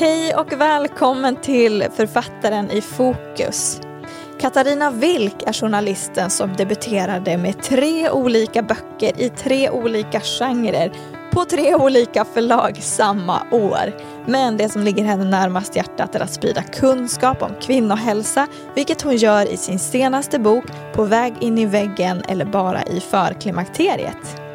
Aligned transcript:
Hej 0.00 0.34
och 0.34 0.52
välkommen 0.52 1.36
till 1.36 1.86
Författaren 1.96 2.70
i 2.70 2.80
fokus. 2.80 3.80
Katarina 4.40 4.90
Wilk 4.90 5.42
är 5.46 5.52
journalisten 5.52 6.30
som 6.30 6.56
debuterade 6.56 7.38
med 7.38 7.62
tre 7.62 8.10
olika 8.10 8.62
böcker 8.62 9.20
i 9.20 9.28
tre 9.28 9.70
olika 9.70 10.20
genrer 10.20 10.92
på 11.32 11.44
tre 11.44 11.74
olika 11.74 12.24
förlag 12.24 12.76
samma 12.82 13.42
år. 13.50 13.96
Men 14.26 14.56
det 14.56 14.68
som 14.68 14.82
ligger 14.82 15.04
henne 15.04 15.24
närmast 15.24 15.76
hjärtat 15.76 16.14
är 16.14 16.20
att 16.20 16.32
sprida 16.32 16.62
kunskap 16.62 17.42
om 17.42 17.54
kvinnohälsa, 17.60 18.46
vilket 18.74 19.02
hon 19.02 19.16
gör 19.16 19.52
i 19.52 19.56
sin 19.56 19.78
senaste 19.78 20.38
bok 20.38 20.64
På 20.94 21.04
väg 21.04 21.34
in 21.40 21.58
i 21.58 21.66
väggen 21.66 22.22
eller 22.28 22.44
bara 22.44 22.82
i 22.82 23.00
förklimakteriet. 23.00 24.47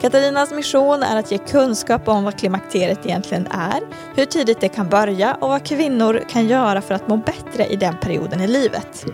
Katarinas 0.00 0.52
mission 0.52 1.02
är 1.02 1.16
att 1.16 1.30
ge 1.30 1.38
kunskap 1.38 2.08
om 2.08 2.24
vad 2.24 2.38
klimakteriet 2.38 3.06
egentligen 3.06 3.46
är, 3.46 3.80
hur 4.16 4.24
tidigt 4.24 4.60
det 4.60 4.68
kan 4.68 4.88
börja 4.88 5.34
och 5.34 5.48
vad 5.48 5.64
kvinnor 5.64 6.24
kan 6.28 6.48
göra 6.48 6.80
för 6.80 6.94
att 6.94 7.08
må 7.08 7.16
bättre 7.16 7.66
i 7.66 7.76
den 7.76 7.96
perioden 7.96 8.40
i 8.40 8.46
livet. 8.46 9.04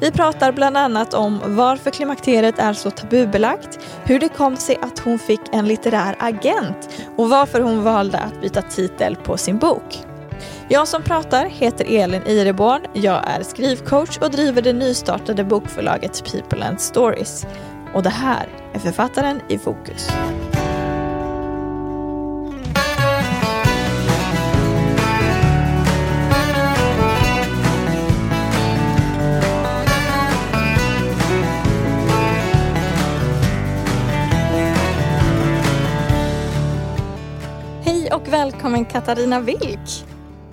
Vi 0.00 0.10
pratar 0.10 0.52
bland 0.52 0.76
annat 0.76 1.14
om 1.14 1.40
varför 1.44 1.90
klimakteriet 1.90 2.58
är 2.58 2.72
så 2.72 2.90
tabubelagt, 2.90 3.78
hur 4.04 4.20
det 4.20 4.28
kom 4.28 4.56
sig 4.56 4.78
att 4.82 4.98
hon 4.98 5.18
fick 5.18 5.40
en 5.52 5.66
litterär 5.66 6.16
agent 6.18 6.88
och 7.16 7.28
varför 7.28 7.60
hon 7.60 7.82
valde 7.82 8.18
att 8.18 8.40
byta 8.40 8.62
titel 8.62 9.16
på 9.16 9.36
sin 9.36 9.58
bok. 9.58 10.04
Jag 10.70 10.88
som 10.88 11.02
pratar 11.02 11.46
heter 11.46 11.84
Elin 11.88 12.22
Ireborn. 12.26 12.80
Jag 12.92 13.28
är 13.28 13.42
skrivcoach 13.42 14.18
och 14.18 14.30
driver 14.30 14.62
det 14.62 14.72
nystartade 14.72 15.44
bokförlaget 15.44 16.32
People 16.32 16.66
and 16.66 16.80
Stories. 16.80 17.46
Och 17.94 18.02
det 18.02 18.10
här 18.10 18.48
är 18.72 18.78
författaren 18.78 19.40
i 19.48 19.58
fokus. 19.58 20.08
Hej 37.84 38.12
och 38.12 38.28
välkommen 38.28 38.84
Katarina 38.84 39.40
Wilk. 39.40 40.04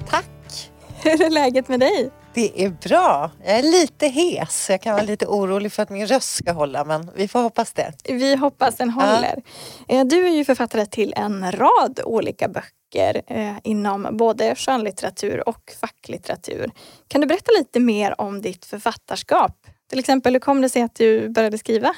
Tack! 0.09 0.71
Hur 1.03 1.21
är 1.21 1.29
läget 1.29 1.67
med 1.67 1.79
dig? 1.79 2.11
Det 2.36 2.64
är 2.64 2.69
bra. 2.69 3.31
Jag 3.45 3.59
är 3.59 3.64
lite 3.64 4.08
hes. 4.08 4.69
Jag 4.69 4.81
kan 4.81 4.94
vara 4.94 5.03
lite 5.03 5.28
orolig 5.28 5.72
för 5.72 5.83
att 5.83 5.89
min 5.89 6.08
röst 6.08 6.36
ska 6.36 6.52
hålla 6.52 6.86
men 6.86 7.11
vi 7.16 7.28
får 7.28 7.41
hoppas 7.41 7.73
det. 7.73 7.94
Vi 8.03 8.36
hoppas 8.36 8.75
den 8.75 8.89
håller. 8.89 9.41
Ja. 9.88 9.95
Eh, 9.95 10.05
du 10.05 10.28
är 10.28 10.31
ju 10.31 10.45
författare 10.45 10.86
till 10.86 11.13
en 11.17 11.52
rad 11.52 12.00
olika 12.03 12.47
böcker 12.47 13.22
eh, 13.28 13.53
inom 13.63 14.08
både 14.11 14.56
skönlitteratur 14.56 15.50
och 15.50 15.73
facklitteratur. 15.81 16.72
Kan 17.08 17.22
du 17.22 17.28
berätta 17.28 17.52
lite 17.58 17.80
mer 17.80 18.22
om 18.22 18.41
ditt 18.41 18.66
författarskap? 18.66 19.67
Till 19.89 20.00
exempel, 20.00 20.33
hur 20.33 20.39
kom 20.39 20.61
det 20.61 20.69
sig 20.69 20.81
att 20.81 20.95
du 20.95 21.30
började 21.30 21.58
skriva? 21.58 21.95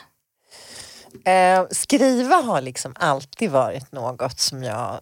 Eh, 1.26 1.66
skriva 1.72 2.36
har 2.36 2.62
liksom 2.62 2.94
alltid 3.00 3.52
varit 3.52 3.92
något 3.92 4.40
som 4.40 4.64
jag, 4.64 5.00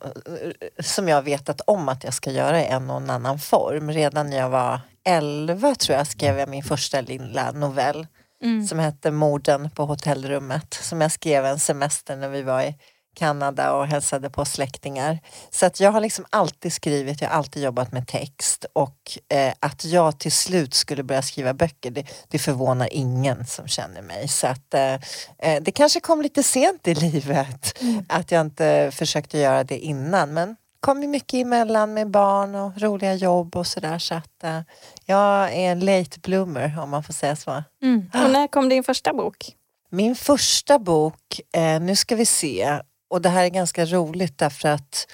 som 0.80 1.08
jag 1.08 1.22
vetat 1.22 1.62
om 1.68 1.90
att 1.90 2.04
jag 2.04 2.14
ska 2.14 2.32
göra 2.32 2.62
i 2.62 2.66
en 2.66 2.90
och 2.90 3.02
annan 3.02 3.40
form. 3.40 3.92
Redan 3.92 4.30
när 4.30 4.38
jag 4.38 4.50
var 4.50 4.80
11 5.06 5.76
tror 5.76 5.98
jag 5.98 6.08
skrev 6.08 6.40
jag 6.40 6.50
min 6.50 6.64
första 6.64 7.02
lilla 7.02 7.52
novell 7.52 8.08
mm. 8.44 8.68
som 8.68 8.80
hette 8.80 9.12
Morden 9.12 9.70
på 9.70 9.86
hotellrummet 9.86 10.74
som 10.74 11.02
jag 11.02 11.12
skrev 11.12 11.46
en 11.46 11.60
semester 11.60 12.16
när 12.16 12.30
vi 12.30 12.42
var 12.42 12.62
i 12.62 12.76
Kanada 13.16 13.74
och 13.74 13.88
hälsade 13.88 14.30
på 14.30 14.46
släktingar. 14.46 15.20
Så 15.50 15.66
att 15.66 15.80
jag 15.80 15.92
har 15.92 16.02
liksom 16.02 16.26
alltid 16.30 16.74
skrivit, 16.74 17.22
jag 17.22 17.30
har 17.30 17.38
alltid 17.38 17.64
jobbat 17.64 17.92
med 17.92 18.08
text 18.08 18.66
och 18.74 19.20
eh, 19.30 19.54
att 19.60 19.86
jag 19.86 20.20
till 20.20 20.32
slut 20.32 20.74
skulle 20.74 21.04
börja 21.04 21.22
skriva 21.22 21.54
böcker 21.54 21.92
det, 21.92 22.06
det 22.28 22.40
förvånar 22.40 22.90
ingen 22.92 23.46
som 23.46 23.68
känner 23.68 24.02
mig. 24.02 24.28
Så 24.28 24.48
att 24.48 24.74
eh, 24.74 24.94
eh 25.40 25.62
det 25.62 25.72
kanske 25.72 26.00
kom 26.00 26.22
lite 26.22 26.44
sent 26.44 26.88
i 26.88 26.94
livet 26.96 27.82
mm. 27.82 28.06
att 28.10 28.32
jag 28.32 28.42
inte 28.42 28.92
försökte 28.94 29.38
göra 29.38 29.64
det 29.64 29.78
innan 29.78 30.34
men 30.34 30.56
kom 30.86 31.02
ju 31.02 31.08
mycket 31.08 31.34
emellan 31.34 31.94
med 31.94 32.10
barn 32.10 32.56
och 32.56 32.82
roliga 32.82 33.14
jobb 33.14 33.56
och 33.56 33.68
sådär 33.68 34.00
så 34.00 34.16
att 34.16 34.44
uh, 34.44 34.60
jag 35.06 35.54
är 35.54 35.72
en 35.72 35.80
late 35.80 36.20
bloomer 36.20 36.80
om 36.80 36.90
man 36.90 37.04
får 37.04 37.14
säga 37.14 37.36
så. 37.36 37.64
Mm. 37.84 38.10
Och 38.14 38.32
när 38.32 38.48
kom 38.48 38.70
din 38.70 38.84
första 38.84 39.14
bok? 39.14 39.56
Min 39.90 40.16
första 40.16 40.80
bok, 40.80 41.42
eh, 41.54 41.80
nu 41.80 41.96
ska 41.96 42.16
vi 42.16 42.26
se, 42.26 42.80
och 43.10 43.22
det 43.22 43.30
här 43.30 43.44
är 43.44 43.50
ganska 43.50 43.86
roligt 43.86 44.38
därför 44.38 44.70
att 44.70 45.08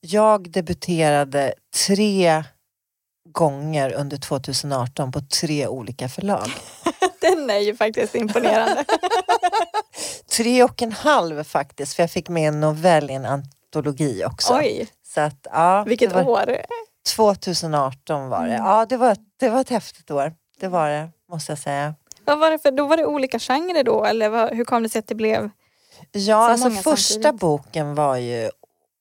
jag 0.00 0.50
debuterade 0.50 1.54
tre 1.86 2.44
gånger 3.28 3.92
under 3.92 4.16
2018 4.16 5.12
på 5.12 5.20
tre 5.20 5.66
olika 5.66 6.08
förlag. 6.08 6.50
Den 7.20 7.50
är 7.50 7.58
ju 7.58 7.76
faktiskt 7.76 8.14
imponerande. 8.14 8.84
tre 10.36 10.62
och 10.62 10.82
en 10.82 10.92
halv 10.92 11.44
faktiskt, 11.44 11.94
för 11.94 12.02
jag 12.02 12.10
fick 12.10 12.28
med 12.28 12.48
en 12.48 12.60
novell 12.60 13.10
i 13.10 13.14
en 13.14 13.26
antologi 13.26 14.24
också. 14.24 14.58
Oj. 14.58 14.88
Så 15.16 15.20
att, 15.22 15.46
ja, 15.52 15.84
Vilket 15.86 16.12
var, 16.12 16.28
år? 16.28 16.56
2018 17.16 18.28
var 18.28 18.46
det. 18.46 18.54
Mm. 18.54 18.66
Ja, 18.66 18.86
det 18.88 18.96
var, 18.96 19.16
det 19.40 19.48
var 19.48 19.60
ett 19.60 19.70
häftigt 19.70 20.10
år. 20.10 20.32
Det 20.60 20.68
var 20.68 20.88
det, 20.88 21.08
måste 21.32 21.52
jag 21.52 21.58
säga. 21.58 21.94
Vad 22.24 22.38
var 22.38 22.50
det 22.50 22.58
för, 22.58 22.70
då 22.70 22.86
var 22.86 22.96
det 22.96 23.06
olika 23.06 23.38
genrer 23.38 23.84
då 23.84 24.04
eller 24.04 24.28
vad, 24.28 24.54
hur 24.54 24.64
kom 24.64 24.82
det 24.82 24.88
sig 24.88 24.98
att 24.98 25.06
det 25.06 25.14
blev 25.14 25.50
Ja, 26.12 26.50
alltså 26.50 26.70
första 26.70 27.12
samtidigt? 27.22 27.40
boken 27.40 27.94
var 27.94 28.16
ju 28.16 28.50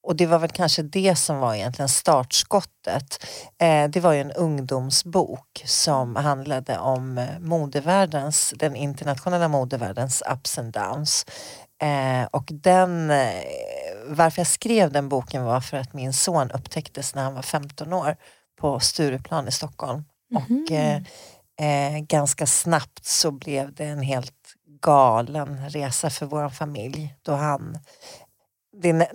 och 0.07 0.15
det 0.15 0.25
var 0.25 0.39
väl 0.39 0.49
kanske 0.49 0.81
det 0.81 1.15
som 1.15 1.39
var 1.39 1.55
egentligen 1.55 1.89
startskottet. 1.89 3.25
Eh, 3.57 3.89
det 3.89 3.99
var 3.99 4.13
ju 4.13 4.21
en 4.21 4.31
ungdomsbok 4.31 5.63
som 5.65 6.15
handlade 6.15 6.77
om 6.79 7.17
eh, 7.17 7.39
modevärldens, 7.39 8.53
den 8.55 8.75
internationella 8.75 9.47
modevärldens 9.47 10.23
ups 10.33 10.57
and 10.57 10.73
downs. 10.73 11.25
Eh, 11.81 12.27
och 12.31 12.49
den, 12.51 13.11
eh, 13.11 13.43
varför 14.07 14.39
jag 14.39 14.47
skrev 14.47 14.91
den 14.91 15.09
boken 15.09 15.43
var 15.43 15.61
för 15.61 15.77
att 15.77 15.93
min 15.93 16.13
son 16.13 16.51
upptäcktes 16.51 17.15
när 17.15 17.23
han 17.23 17.33
var 17.33 17.41
15 17.41 17.93
år 17.93 18.15
på 18.61 18.79
Stureplan 18.79 19.47
i 19.47 19.51
Stockholm. 19.51 20.03
Mm. 20.31 20.63
Och 20.63 20.71
eh, 20.71 21.01
eh, 21.61 21.99
ganska 21.99 22.45
snabbt 22.45 23.05
så 23.05 23.31
blev 23.31 23.73
det 23.73 23.85
en 23.85 24.01
helt 24.01 24.55
galen 24.81 25.69
resa 25.69 26.09
för 26.09 26.25
vår 26.25 26.49
familj 26.49 27.15
då 27.21 27.31
han 27.31 27.77
det, 28.81 29.11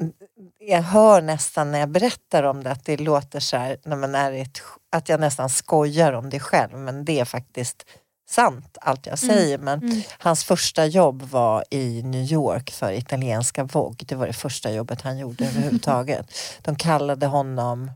jag 0.58 0.82
hör 0.82 1.22
nästan 1.22 1.70
när 1.70 1.78
jag 1.78 1.88
berättar 1.88 2.42
om 2.42 2.62
det 2.62 2.70
att 2.70 2.84
det 2.84 2.96
låter 2.96 3.40
så 3.40 3.56
här, 3.56 3.76
när 3.84 3.96
man 3.96 4.14
är 4.14 4.32
ett, 4.32 4.62
att 4.92 5.08
jag 5.08 5.20
nästan 5.20 5.50
skojar 5.50 6.12
om 6.12 6.30
det 6.30 6.40
själv 6.40 6.78
men 6.78 7.04
det 7.04 7.20
är 7.20 7.24
faktiskt 7.24 7.86
sant 8.30 8.78
allt 8.80 9.06
jag 9.06 9.22
mm. 9.22 9.36
säger 9.36 9.58
mm. 9.58 9.64
men 9.64 9.90
mm. 9.90 10.02
hans 10.18 10.44
första 10.44 10.86
jobb 10.86 11.22
var 11.22 11.64
i 11.70 12.02
New 12.02 12.32
York 12.32 12.70
för 12.70 12.92
italienska 12.92 13.64
Vogue. 13.64 14.04
Det 14.06 14.14
var 14.14 14.26
det 14.26 14.32
första 14.32 14.72
jobbet 14.72 15.02
han 15.02 15.18
gjorde 15.18 15.46
överhuvudtaget. 15.46 16.32
De 16.62 16.76
kallade 16.76 17.26
honom, 17.26 17.90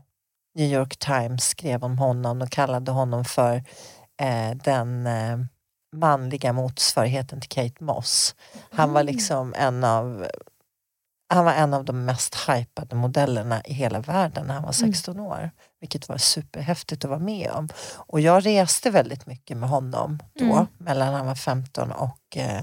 New 0.55 0.71
York 0.71 0.97
Times 0.97 1.43
skrev 1.43 1.83
om 1.83 1.97
honom, 1.97 2.39
de 2.39 2.49
kallade 2.49 2.91
honom 2.91 3.25
för 3.25 3.55
eh, 4.21 4.57
den 4.63 5.07
eh, 5.07 5.37
manliga 5.95 6.53
motsvarigheten 6.53 7.41
till 7.41 7.49
Kate 7.49 7.83
Moss. 7.83 8.35
Han 8.71 8.93
var 8.93 9.01
mm. 9.01 9.15
liksom 9.15 9.53
en 9.57 9.83
av 9.83 10.27
han 11.27 11.45
var 11.45 11.53
en 11.53 11.73
av 11.73 11.85
de 11.85 12.05
mest 12.05 12.35
hypade 12.49 12.95
modellerna 12.95 13.61
i 13.65 13.73
hela 13.73 13.99
världen 13.99 14.47
när 14.47 14.53
han 14.53 14.63
var 14.63 14.71
16 14.71 15.15
mm. 15.15 15.25
år. 15.25 15.51
Vilket 15.81 16.09
var 16.09 16.17
superhäftigt 16.17 17.05
att 17.05 17.09
vara 17.09 17.19
med 17.19 17.51
om. 17.51 17.69
Och 17.95 18.19
jag 18.19 18.45
reste 18.45 18.89
väldigt 18.89 19.25
mycket 19.25 19.57
med 19.57 19.69
honom 19.69 20.19
då, 20.39 20.45
mm. 20.45 20.65
mellan 20.77 21.13
han 21.13 21.25
var 21.25 21.35
15 21.35 21.91
och 21.91 22.37
eh, 22.37 22.57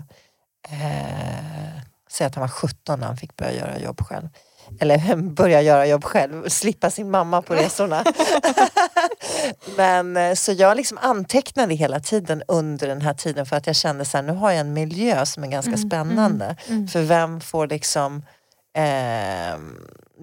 eh, 0.68 1.80
säg 2.10 2.26
att 2.26 2.34
han 2.34 2.42
var 2.42 2.48
17 2.48 3.00
när 3.00 3.06
han 3.06 3.16
fick 3.16 3.36
börja 3.36 3.52
göra 3.52 3.78
jobb 3.78 4.00
själv. 4.00 4.28
Eller 4.80 5.16
börja 5.34 5.62
göra 5.62 5.86
jobb 5.86 6.04
själv, 6.04 6.48
slippa 6.48 6.90
sin 6.90 7.10
mamma 7.10 7.42
på 7.42 7.54
resorna. 7.54 8.04
Men 9.76 10.16
eh, 10.16 10.34
så 10.34 10.52
jag 10.52 10.76
liksom 10.76 10.98
antecknade 10.98 11.74
hela 11.74 12.00
tiden 12.00 12.42
under 12.48 12.88
den 12.88 13.02
här 13.02 13.14
tiden 13.14 13.46
för 13.46 13.56
att 13.56 13.66
jag 13.66 13.76
kände 13.76 14.04
så 14.04 14.16
här, 14.16 14.24
nu 14.24 14.32
har 14.32 14.50
jag 14.50 14.60
en 14.60 14.72
miljö 14.72 15.26
som 15.26 15.44
är 15.44 15.48
ganska 15.48 15.72
mm, 15.72 15.88
spännande. 15.90 16.44
Mm, 16.44 16.78
mm. 16.78 16.88
För 16.88 17.02
vem 17.02 17.40
får 17.40 17.66
liksom 17.66 18.22
eh, 18.74 19.58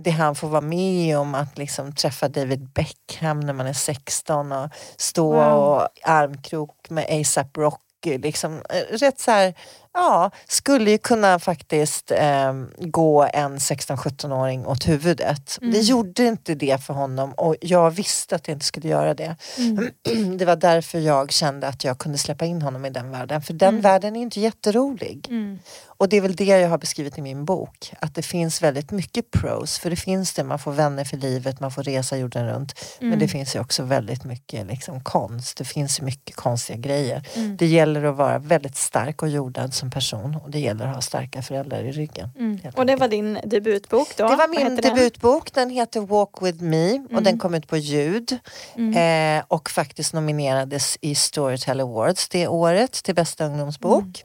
det 0.03 0.11
han 0.11 0.35
får 0.35 0.47
vara 0.47 0.61
med 0.61 1.17
om 1.17 1.35
att 1.35 1.57
liksom 1.57 1.95
träffa 1.95 2.27
David 2.27 2.69
Beckham 2.69 3.39
när 3.39 3.53
man 3.53 3.67
är 3.67 3.73
16 3.73 4.51
och 4.51 4.69
stå 4.97 5.33
wow. 5.33 5.53
och 5.53 5.87
armkrok 6.03 6.89
med 6.89 7.21
ASAP 7.21 7.57
Rocky. 7.57 8.17
Liksom, 8.17 8.61
eh, 8.69 8.97
rätt 8.97 9.19
så 9.19 9.31
här, 9.31 9.53
ja, 9.93 10.31
skulle 10.47 10.91
ju 10.91 10.97
kunna 10.97 11.39
faktiskt 11.39 12.11
eh, 12.11 12.53
gå 12.77 13.29
en 13.33 13.57
16-17-åring 13.57 14.65
åt 14.65 14.87
huvudet. 14.87 15.57
Mm. 15.61 15.73
Det 15.73 15.79
gjorde 15.79 16.25
inte 16.25 16.55
det 16.55 16.83
för 16.83 16.93
honom 16.93 17.33
och 17.33 17.55
jag 17.61 17.91
visste 17.91 18.35
att 18.35 18.43
det 18.43 18.51
inte 18.51 18.65
skulle 18.65 18.87
göra 18.87 19.13
det. 19.13 19.35
Mm. 19.57 20.37
Det 20.37 20.45
var 20.45 20.55
därför 20.55 20.99
jag 20.99 21.31
kände 21.31 21.67
att 21.67 21.83
jag 21.83 21.97
kunde 21.97 22.17
släppa 22.17 22.45
in 22.45 22.61
honom 22.61 22.85
i 22.85 22.89
den 22.89 23.11
världen. 23.11 23.41
För 23.41 23.53
den 23.53 23.69
mm. 23.69 23.81
världen 23.81 24.15
är 24.15 24.21
inte 24.21 24.39
jätterolig. 24.39 25.27
Mm. 25.29 25.59
Och 25.99 26.09
det 26.09 26.17
är 26.17 26.21
väl 26.21 26.35
det 26.35 26.45
jag 26.45 26.69
har 26.69 26.77
beskrivit 26.77 27.17
i 27.17 27.21
min 27.21 27.45
bok. 27.45 27.93
Att 27.99 28.15
det 28.15 28.21
finns 28.21 28.61
väldigt 28.61 28.91
mycket 28.91 29.31
pros. 29.31 29.79
För 29.79 29.89
det 29.89 29.95
finns 29.95 30.33
det, 30.33 30.43
man 30.43 30.59
får 30.59 30.71
vänner 30.71 31.03
för 31.03 31.17
livet, 31.17 31.59
man 31.59 31.71
får 31.71 31.83
resa 31.83 32.17
jorden 32.17 32.47
runt. 32.47 32.79
Men 32.99 33.09
det 33.09 33.15
mm. 33.15 33.29
finns 33.29 33.55
ju 33.55 33.59
också 33.59 33.83
väldigt 33.83 34.23
mycket 34.23 34.67
liksom, 34.67 35.03
konst. 35.03 35.57
Det 35.57 35.65
finns 35.65 36.01
mycket 36.01 36.35
konstiga 36.35 36.77
grejer. 36.77 37.27
Mm. 37.35 37.57
Det 37.57 37.65
gäller 37.65 38.03
att 38.03 38.15
vara 38.15 38.39
väldigt 38.39 38.75
stark 38.75 39.21
och 39.21 39.29
jordad 39.29 39.73
som 39.79 39.89
person 39.89 40.35
och 40.43 40.51
det 40.51 40.59
gäller 40.59 40.87
att 40.87 40.95
ha 40.95 41.01
starka 41.01 41.41
föräldrar 41.41 41.83
i 41.83 41.91
ryggen. 41.91 42.29
Mm. 42.39 42.59
Och 42.75 42.85
det 42.85 42.95
var 42.95 43.07
din 43.07 43.39
debutbok 43.43 44.17
då? 44.17 44.27
Det 44.27 44.35
var 44.35 44.47
min 44.47 44.75
debutbok, 44.75 45.53
den? 45.53 45.67
den 45.67 45.77
heter 45.77 46.01
Walk 46.01 46.41
with 46.41 46.63
me 46.63 46.99
och 46.99 47.09
den 47.09 47.27
mm. 47.27 47.39
kom 47.39 47.53
ut 47.53 47.67
på 47.67 47.77
ljud 47.77 48.37
mm. 48.75 49.37
eh, 49.37 49.45
och 49.47 49.69
faktiskt 49.69 50.13
nominerades 50.13 50.97
i 51.01 51.15
Storytel 51.15 51.79
Awards 51.79 52.29
det 52.29 52.47
året 52.47 52.91
till 52.91 53.15
bästa 53.15 53.45
ungdomsbok. 53.45 54.23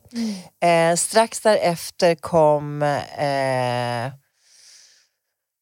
Eh, 0.61 0.97
strax 0.97 1.41
därefter 1.41 2.15
kom 2.15 2.83
eh, 2.83 4.13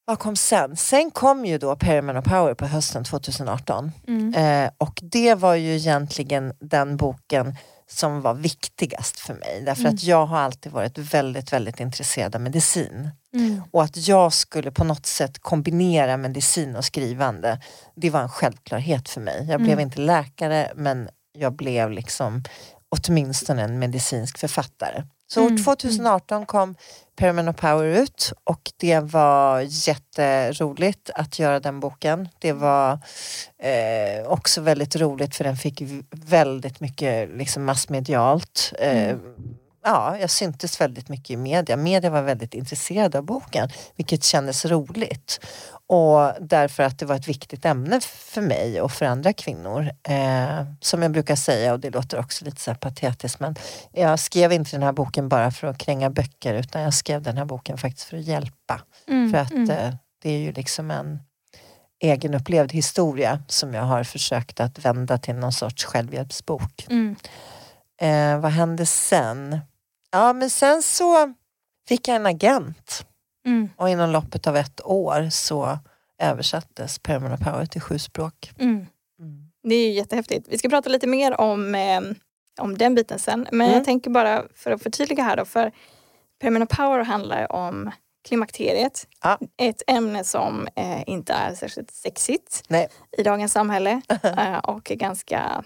vad 0.05 0.19
kom 0.19 0.37
sen? 0.37 0.77
Sen 0.77 1.11
kom 1.11 1.45
ju 1.45 1.59
då 1.59 1.77
Perryman 1.77 2.17
och 2.17 2.25
Power 2.25 2.55
på 2.55 2.67
hösten 2.67 3.05
2018. 3.05 3.93
Mm. 4.09 4.35
Eh, 4.35 4.71
och 4.79 5.01
det 5.03 5.35
var 5.35 5.55
ju 5.55 5.75
egentligen 5.75 6.53
den 6.61 6.97
boken 6.97 7.57
som 7.99 8.21
var 8.21 8.35
viktigast 8.35 9.19
för 9.19 9.35
mig. 9.35 9.63
Därför 9.67 9.83
mm. 9.83 9.95
att 9.95 10.03
jag 10.03 10.27
har 10.27 10.39
alltid 10.39 10.73
varit 10.73 10.99
väldigt, 10.99 11.53
väldigt 11.53 11.81
intresserad 11.81 12.35
av 12.35 12.41
medicin. 12.41 13.11
Mm. 13.35 13.63
Och 13.71 13.83
att 13.83 14.09
jag 14.09 14.33
skulle 14.33 14.71
på 14.71 14.85
något 14.85 15.07
sätt 15.07 15.39
kombinera 15.39 16.17
medicin 16.17 16.77
och 16.77 16.85
skrivande, 16.85 17.61
det 17.95 18.11
var 18.11 18.21
en 18.21 18.29
självklarhet 18.29 19.09
för 19.09 19.21
mig. 19.21 19.47
Jag 19.51 19.61
blev 19.61 19.73
mm. 19.73 19.83
inte 19.83 20.01
läkare 20.01 20.73
men 20.75 21.09
jag 21.39 21.53
blev 21.53 21.91
liksom 21.91 22.43
åtminstone 22.89 23.63
en 23.63 23.79
medicinsk 23.79 24.39
författare. 24.39 25.03
Så 25.33 25.41
mm. 25.41 25.65
2018 25.65 26.47
kom 26.47 26.75
Permanent 27.17 27.57
Power 27.57 27.85
ut 27.85 28.33
och 28.45 28.73
det 28.77 29.01
var 29.01 29.61
jätteroligt 29.61 31.11
att 31.15 31.39
göra 31.39 31.61
den 31.61 31.81
boken. 31.81 32.29
Det 32.39 32.53
var 32.53 32.99
eh, 33.59 34.27
också 34.27 34.61
väldigt 34.61 34.97
roligt 34.97 35.37
för 35.37 35.45
den 35.45 35.57
fick 35.57 35.83
väldigt 36.11 36.81
mycket 36.81 37.31
liksom 37.37 37.65
massmedialt. 37.65 38.73
Eh, 38.79 39.09
mm. 39.11 39.21
Ja, 39.85 40.19
jag 40.19 40.31
syntes 40.31 40.81
väldigt 40.81 41.09
mycket 41.09 41.31
i 41.31 41.37
media. 41.37 41.77
Media 41.77 42.11
var 42.11 42.23
väldigt 42.23 42.55
intresserade 42.55 43.19
av 43.19 43.25
boken, 43.25 43.69
vilket 43.97 44.25
kändes 44.25 44.65
roligt. 44.65 45.41
Och 45.87 46.33
därför 46.41 46.83
att 46.83 46.99
det 46.99 47.07
var 47.07 47.17
ett 47.17 47.29
viktigt 47.29 47.65
ämne 47.65 48.01
för 48.01 48.41
mig 48.41 48.81
och 48.81 48.93
för 48.93 49.07
andra 49.07 49.33
kvinnor. 49.33 49.91
Eh, 50.09 50.65
som 50.81 51.03
jag 51.03 51.13
brukar 51.13 51.37
säga, 51.37 51.73
och 51.73 51.81
det 51.81 51.91
låter 51.91 52.19
också 52.19 52.45
lite 52.45 52.61
så 52.61 52.75
patetiskt, 52.75 53.41
men 53.41 53.57
jag 53.93 54.19
skrev 54.19 54.53
inte 54.53 54.71
den 54.71 54.83
här 54.83 54.93
boken 54.93 55.29
bara 55.29 55.51
för 55.51 55.67
att 55.67 55.79
kränga 55.79 56.11
böcker 56.11 56.55
utan 56.55 56.83
jag 56.83 56.95
skrev 56.95 57.23
den 57.23 57.39
här 57.39 57.45
boken 57.45 57.79
faktiskt 57.79 58.09
för 58.09 58.17
att 58.17 58.25
hjälpa. 58.25 58.81
Mm, 59.09 59.31
för 59.31 59.39
att 59.39 59.53
mm. 59.53 59.71
eh, 59.71 59.95
det 60.23 60.31
är 60.31 60.39
ju 60.39 60.53
liksom 60.53 60.91
en 60.91 61.19
egenupplevd 62.01 62.73
historia 62.73 63.43
som 63.49 63.75
jag 63.75 63.83
har 63.83 64.05
försökt 64.05 64.61
att 64.61 64.79
vända 64.79 65.19
till 65.19 65.35
någon 65.35 65.53
sorts 65.53 65.85
självhjälpsbok. 65.85 66.87
Mm. 66.91 67.17
Eh, 68.01 68.41
vad 68.41 68.53
hände 68.53 68.87
sen? 68.87 69.61
Ja 70.13 70.33
men 70.33 70.51
sen 70.51 70.83
så 70.83 71.35
fick 71.89 72.09
jag 72.09 72.17
en 72.17 72.27
agent. 72.27 73.07
Mm. 73.47 73.69
Och 73.77 73.89
inom 73.89 74.11
loppet 74.11 74.47
av 74.47 74.57
ett 74.57 74.81
år 74.85 75.31
så 75.31 75.79
översattes 76.19 76.99
Permanent 76.99 77.41
Power 77.41 77.67
till 77.67 77.81
sju 77.81 77.99
språk. 77.99 78.53
Mm. 78.59 78.87
Mm. 79.21 79.51
Det 79.63 79.75
är 79.75 79.93
jättehäftigt. 79.93 80.49
Vi 80.49 80.59
ska 80.59 80.69
prata 80.69 80.91
lite 80.91 81.07
mer 81.07 81.41
om, 81.41 81.75
eh, 81.75 82.01
om 82.61 82.79
den 82.79 82.95
biten 82.95 83.19
sen. 83.19 83.49
Men 83.53 83.67
jag 83.67 83.75
mm. 83.75 83.85
tänker 83.85 84.11
bara 84.11 84.45
för 84.55 84.71
att 84.71 84.83
förtydliga 84.83 85.23
här 85.23 85.37
då. 85.37 85.45
För 85.45 85.73
Permanent 86.41 86.71
Power 86.71 87.05
handlar 87.05 87.53
om 87.53 87.91
klimakteriet. 88.25 89.07
Ja. 89.23 89.39
Ett 89.57 89.83
ämne 89.87 90.25
som 90.25 90.69
eh, 90.77 91.09
inte 91.09 91.33
är 91.33 91.55
särskilt 91.55 91.91
sexigt 91.91 92.63
Nej. 92.69 92.89
i 93.19 93.23
dagens 93.23 93.53
samhälle 93.53 94.03
eh, 94.23 94.59
och 94.59 94.91
är 94.91 94.95
ganska 94.95 95.65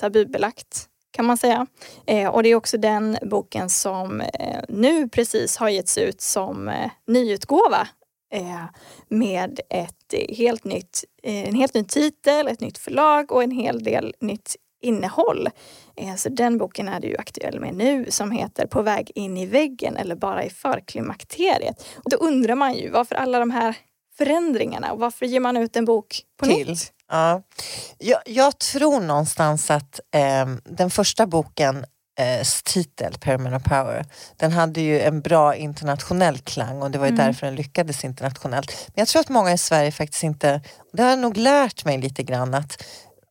tabubelagt 0.00 0.89
kan 1.10 1.24
man 1.26 1.36
säga. 1.36 1.66
Eh, 2.06 2.28
och 2.28 2.42
det 2.42 2.48
är 2.48 2.54
också 2.54 2.78
den 2.78 3.18
boken 3.22 3.70
som 3.70 4.20
eh, 4.20 4.60
nu 4.68 5.08
precis 5.08 5.56
har 5.56 5.68
getts 5.68 5.98
ut 5.98 6.20
som 6.20 6.68
eh, 6.68 6.90
nyutgåva 7.06 7.88
eh, 8.32 8.64
med 9.08 9.60
ett 9.70 10.14
helt 10.28 10.64
nytt, 10.64 11.04
eh, 11.22 11.48
en 11.48 11.54
helt 11.54 11.74
ny 11.74 11.84
titel, 11.84 12.48
ett 12.48 12.60
nytt 12.60 12.78
förlag 12.78 13.32
och 13.32 13.42
en 13.42 13.50
hel 13.50 13.82
del 13.82 14.14
nytt 14.20 14.56
innehåll. 14.82 15.48
Eh, 15.96 16.14
så 16.14 16.28
den 16.28 16.58
boken 16.58 16.88
är 16.88 17.00
du 17.00 17.16
aktuell 17.16 17.60
med 17.60 17.74
nu 17.74 18.06
som 18.10 18.30
heter 18.30 18.66
På 18.66 18.82
väg 18.82 19.10
in 19.14 19.36
i 19.36 19.46
väggen 19.46 19.96
eller 19.96 20.14
bara 20.14 20.44
i 20.44 20.50
förklimakteriet. 20.50 21.86
Och 21.96 22.10
då 22.10 22.16
undrar 22.16 22.54
man 22.54 22.74
ju 22.74 22.90
varför 22.90 23.14
alla 23.14 23.38
de 23.38 23.50
här 23.50 23.76
förändringarna 24.18 24.92
och 24.92 24.98
varför 24.98 25.26
ger 25.26 25.40
man 25.40 25.56
ut 25.56 25.76
en 25.76 25.84
bok 25.84 26.22
på 26.36 26.46
Till. 26.46 26.68
nytt? 26.68 26.92
Ja. 27.10 27.42
Jag, 27.98 28.20
jag 28.26 28.58
tror 28.58 29.00
någonstans 29.00 29.70
att 29.70 30.00
eh, 30.14 30.46
den 30.64 30.90
första 30.90 31.26
boken 31.26 31.84
eh, 32.18 32.46
titel, 32.64 33.14
Permanent 33.20 33.64
Power, 33.64 34.06
den 34.36 34.52
hade 34.52 34.80
ju 34.80 35.00
en 35.00 35.20
bra 35.20 35.54
internationell 35.54 36.38
klang 36.38 36.82
och 36.82 36.90
det 36.90 36.98
var 36.98 37.06
ju 37.06 37.12
mm. 37.12 37.26
därför 37.26 37.46
den 37.46 37.54
lyckades 37.54 38.04
internationellt. 38.04 38.72
Men 38.86 38.94
jag 39.00 39.08
tror 39.08 39.20
att 39.20 39.28
många 39.28 39.52
i 39.52 39.58
Sverige 39.58 39.92
faktiskt 39.92 40.22
inte, 40.22 40.60
det 40.92 41.02
har 41.02 41.10
jag 41.10 41.18
nog 41.18 41.36
lärt 41.36 41.84
mig 41.84 41.98
lite 41.98 42.22
grann 42.22 42.54
att 42.54 42.82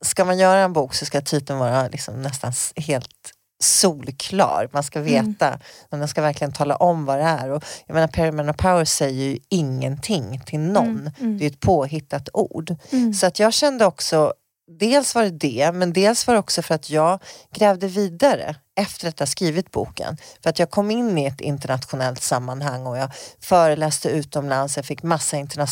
ska 0.01 0.25
man 0.25 0.37
göra 0.37 0.59
en 0.59 0.73
bok 0.73 0.93
så 0.93 1.05
ska 1.05 1.21
titeln 1.21 1.59
vara 1.59 1.87
liksom 1.87 2.21
nästan 2.21 2.53
helt 2.75 3.33
solklar. 3.59 4.69
Man 4.71 4.83
ska 4.83 4.99
mm. 4.99 5.11
veta, 5.11 5.47
mm. 5.47 5.59
och 5.89 5.97
den 5.97 6.07
ska 6.07 6.21
verkligen 6.21 6.53
tala 6.53 6.75
om 6.75 7.05
vad 7.05 7.17
det 7.17 7.23
är. 7.23 7.51
Och 7.51 7.63
jag 7.87 7.95
menar 8.33 8.53
Power 8.53 8.85
säger 8.85 9.23
ju 9.23 9.37
ingenting 9.49 10.41
till 10.45 10.59
någon. 10.59 10.99
Mm. 10.99 11.11
Mm. 11.19 11.37
Det 11.37 11.45
är 11.45 11.49
ett 11.49 11.59
påhittat 11.59 12.29
ord. 12.33 12.75
Mm. 12.91 13.13
Så 13.13 13.25
att 13.25 13.39
jag 13.39 13.53
kände 13.53 13.85
också, 13.85 14.33
dels 14.79 15.15
var 15.15 15.23
det 15.23 15.29
det, 15.29 15.71
men 15.71 15.93
dels 15.93 16.27
var 16.27 16.33
det 16.33 16.39
också 16.39 16.61
för 16.61 16.75
att 16.75 16.89
jag 16.89 17.19
grävde 17.55 17.87
vidare 17.87 18.55
efter 18.79 19.07
att 19.07 19.19
ha 19.19 19.25
skrivit 19.25 19.71
boken. 19.71 20.17
För 20.43 20.49
att 20.49 20.59
jag 20.59 20.69
kom 20.69 20.91
in 20.91 21.17
i 21.17 21.25
ett 21.25 21.41
internationellt 21.41 22.21
sammanhang 22.21 22.87
och 22.87 22.97
jag 22.97 23.11
föreläste 23.41 24.09
utomlands, 24.09 24.77
jag 24.77 24.85
fick 24.85 25.03
massa 25.03 25.37
interna 25.37 25.67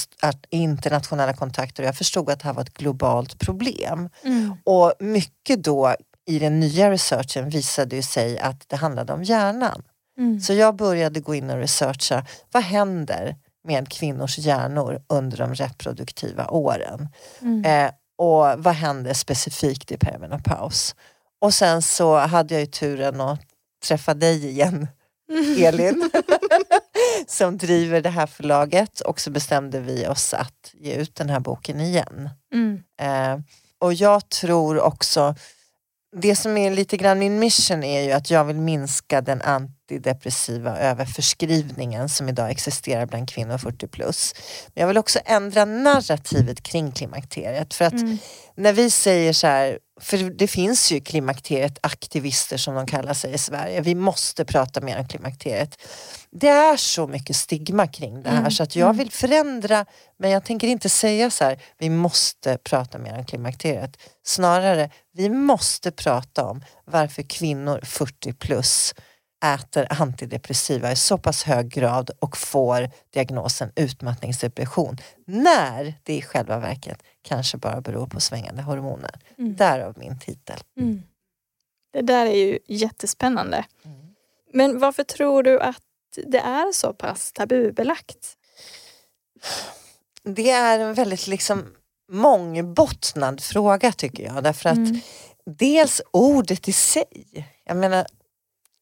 internationella 0.49 1.33
kontakter 1.33 1.83
och 1.83 1.87
jag 1.87 1.97
förstod 1.97 2.29
att 2.29 2.39
det 2.39 2.45
här 2.45 2.53
var 2.53 2.61
ett 2.61 2.73
globalt 2.73 3.39
problem. 3.39 4.09
Mm. 4.23 4.53
Och 4.63 4.93
mycket 4.99 5.63
då 5.63 5.95
i 6.27 6.39
den 6.39 6.59
nya 6.59 6.91
researchen 6.91 7.49
visade 7.49 7.95
det 7.95 8.03
sig 8.03 8.39
att 8.39 8.69
det 8.69 8.75
handlade 8.75 9.13
om 9.13 9.23
hjärnan. 9.23 9.83
Mm. 10.17 10.39
Så 10.39 10.53
jag 10.53 10.75
började 10.75 11.19
gå 11.19 11.35
in 11.35 11.49
och 11.49 11.57
researcha, 11.57 12.25
vad 12.51 12.63
händer 12.63 13.35
med 13.63 13.89
kvinnors 13.89 14.37
hjärnor 14.37 15.01
under 15.09 15.37
de 15.37 15.55
reproduktiva 15.55 16.47
åren? 16.47 17.09
Mm. 17.41 17.65
Eh, 17.65 17.91
och 18.17 18.63
vad 18.63 18.73
händer 18.73 19.13
specifikt 19.13 19.91
i 19.91 19.97
perimenopaus? 19.97 20.95
Och 21.41 21.53
sen 21.53 21.81
så 21.81 22.17
hade 22.17 22.53
jag 22.53 22.61
ju 22.61 22.67
turen 22.67 23.21
att 23.21 23.39
träffa 23.85 24.13
dig 24.13 24.47
igen, 24.47 24.87
Elin, 25.57 26.09
som 27.27 27.57
driver 27.57 28.01
det 28.01 28.09
här 28.09 28.27
förlaget 28.27 28.99
och 28.99 29.19
så 29.19 29.31
bestämde 29.31 29.79
vi 29.79 30.07
oss 30.07 30.33
att 30.33 30.73
ge 30.73 30.93
ut 30.93 31.15
den 31.15 31.29
här 31.29 31.39
boken 31.39 31.81
igen. 31.81 32.29
Mm. 32.53 32.83
Eh, 33.01 33.39
och 33.79 33.93
jag 33.93 34.29
tror 34.29 34.79
också 34.79 35.35
det 36.15 36.35
som 36.35 36.57
är 36.57 36.71
lite 36.71 36.97
grann 36.97 37.19
min 37.19 37.39
mission 37.39 37.83
är 37.83 38.01
ju 38.01 38.11
att 38.11 38.31
jag 38.31 38.45
vill 38.45 38.59
minska 38.59 39.21
den 39.21 39.41
antidepressiva 39.87 40.77
överförskrivningen 40.77 42.09
som 42.09 42.29
idag 42.29 42.51
existerar 42.51 43.05
bland 43.05 43.29
kvinnor 43.29 43.57
40 43.57 43.87
plus. 43.87 44.33
Men 44.73 44.81
jag 44.81 44.87
vill 44.87 44.97
också 44.97 45.19
ändra 45.25 45.65
narrativet 45.65 46.63
kring 46.63 46.91
klimakteriet 46.91 47.73
för 47.73 47.85
att 47.85 47.93
mm. 47.93 48.17
när 48.55 48.73
vi 48.73 48.89
säger 48.89 49.33
så 49.33 49.47
här, 49.47 49.79
för 49.99 50.17
det 50.17 50.47
finns 50.47 50.91
ju 50.91 51.01
klimakteriet 51.01 51.79
aktivister 51.81 52.57
som 52.57 52.75
de 52.75 52.85
kallar 52.85 53.13
sig 53.13 53.33
i 53.33 53.37
Sverige, 53.37 53.81
vi 53.81 53.95
måste 53.95 54.45
prata 54.45 54.81
mer 54.81 54.99
om 54.99 55.07
klimakteriet 55.07 55.77
det 56.31 56.47
är 56.47 56.77
så 56.77 57.07
mycket 57.07 57.35
stigma 57.35 57.87
kring 57.87 58.23
det 58.23 58.29
här 58.29 58.37
mm. 58.37 58.51
så 58.51 58.63
att 58.63 58.75
jag 58.75 58.85
mm. 58.85 58.97
vill 58.97 59.11
förändra 59.11 59.85
men 60.19 60.31
jag 60.31 60.45
tänker 60.45 60.67
inte 60.67 60.89
säga 60.89 61.29
så 61.29 61.43
här, 61.43 61.61
vi 61.77 61.89
måste 61.89 62.57
prata 62.57 62.97
mer 62.97 63.17
om 63.17 63.25
klimakteriet. 63.25 63.97
Snarare, 64.25 64.89
vi 65.13 65.29
måste 65.29 65.91
prata 65.91 66.45
om 66.45 66.63
varför 66.85 67.23
kvinnor 67.23 67.79
40 67.83 68.33
plus 68.33 68.95
äter 69.45 69.87
antidepressiva 69.89 70.91
i 70.91 70.95
så 70.95 71.17
pass 71.17 71.43
hög 71.43 71.69
grad 71.69 72.11
och 72.19 72.37
får 72.37 72.89
diagnosen 73.13 73.71
utmattningsdepression 73.75 74.97
när 75.25 75.93
det 76.03 76.13
i 76.13 76.21
själva 76.21 76.59
verket 76.59 77.03
kanske 77.21 77.57
bara 77.57 77.81
beror 77.81 78.07
på 78.07 78.19
svängande 78.19 78.61
hormoner. 78.61 79.11
Mm. 79.37 79.55
Därav 79.55 79.93
min 79.97 80.19
titel. 80.19 80.59
Mm. 80.79 81.03
Det 81.93 82.01
där 82.01 82.25
är 82.25 82.35
ju 82.35 82.59
jättespännande. 82.67 83.65
Mm. 83.85 83.97
Men 84.53 84.79
varför 84.79 85.03
tror 85.03 85.43
du 85.43 85.59
att 85.59 85.83
det 86.25 86.39
är 86.39 86.71
så 86.71 86.93
pass 86.93 87.31
tabubelagt? 87.31 88.37
Det 90.23 90.49
är 90.49 90.79
en 90.79 90.93
väldigt 90.93 91.27
liksom 91.27 91.65
mångbottnad 92.11 93.41
fråga 93.41 93.91
tycker 93.91 94.23
jag. 94.23 94.43
Därför 94.43 94.69
att 94.69 94.77
mm. 94.77 94.99
dels 95.45 96.01
ordet 96.11 96.67
i 96.67 96.73
sig. 96.73 97.45
Jag 97.65 97.77
menar, 97.77 98.07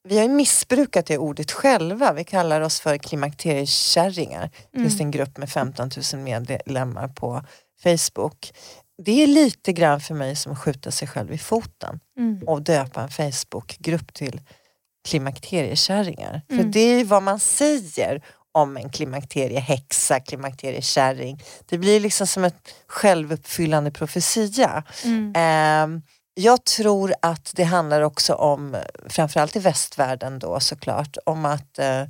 vi 0.08 0.18
har 0.18 0.24
ju 0.24 0.30
missbrukat 0.30 1.06
det 1.06 1.18
ordet 1.18 1.52
själva. 1.52 2.14
Vi 2.14 2.24
kallar 2.24 2.62
oss 2.62 2.80
för 2.80 2.98
klimakteriekärringar. 2.98 4.42
Mm. 4.42 4.52
Det 4.72 4.80
finns 4.80 5.02
en 5.02 5.12
grupp 5.12 5.38
med 5.38 5.50
15 5.50 5.90
000 6.14 6.22
medlemmar 6.22 7.08
på 7.08 7.42
Facebook. 7.84 8.54
Det 9.04 9.24
är 9.24 9.28
lite 9.28 9.74
grann 9.74 10.02
för 10.02 10.14
mig 10.14 10.36
som 10.36 10.52
att 10.52 10.60
skjuta 10.60 10.92
sig 10.92 11.08
själv 11.08 11.34
i 11.34 11.38
foten 11.38 12.00
mm. 12.18 12.44
och 12.48 12.62
döpa 12.62 13.02
en 13.02 13.10
Facebookgrupp 13.10 14.14
till 14.14 14.42
klimakteriekärringar. 15.08 16.42
Mm. 16.50 16.64
För 16.64 16.72
det 16.72 16.80
är 16.80 17.06
vad 17.06 17.24
man 17.24 17.40
säger 17.40 18.24
om 18.52 18.78
en 18.78 18.90
klimakteriehäxa, 18.90 20.20
klimakteriekärring. 20.20 21.44
Det 21.66 21.78
blir 21.78 22.00
liksom 22.00 22.28
som 22.28 22.44
ett 22.44 22.76
självuppfyllande 22.88 23.92
profetia. 23.92 24.84
Mm. 25.04 25.34
Eh, 25.36 26.02
jag 26.36 26.64
tror 26.64 27.14
att 27.22 27.52
det 27.56 27.64
handlar 27.64 28.02
också 28.02 28.34
om, 28.34 28.78
framförallt 29.10 29.56
i 29.56 29.60
västvärlden 29.60 30.40
då 30.40 30.60
såklart, 30.60 31.18
om 31.26 31.46
att 31.46 31.80
eh, 31.80 32.04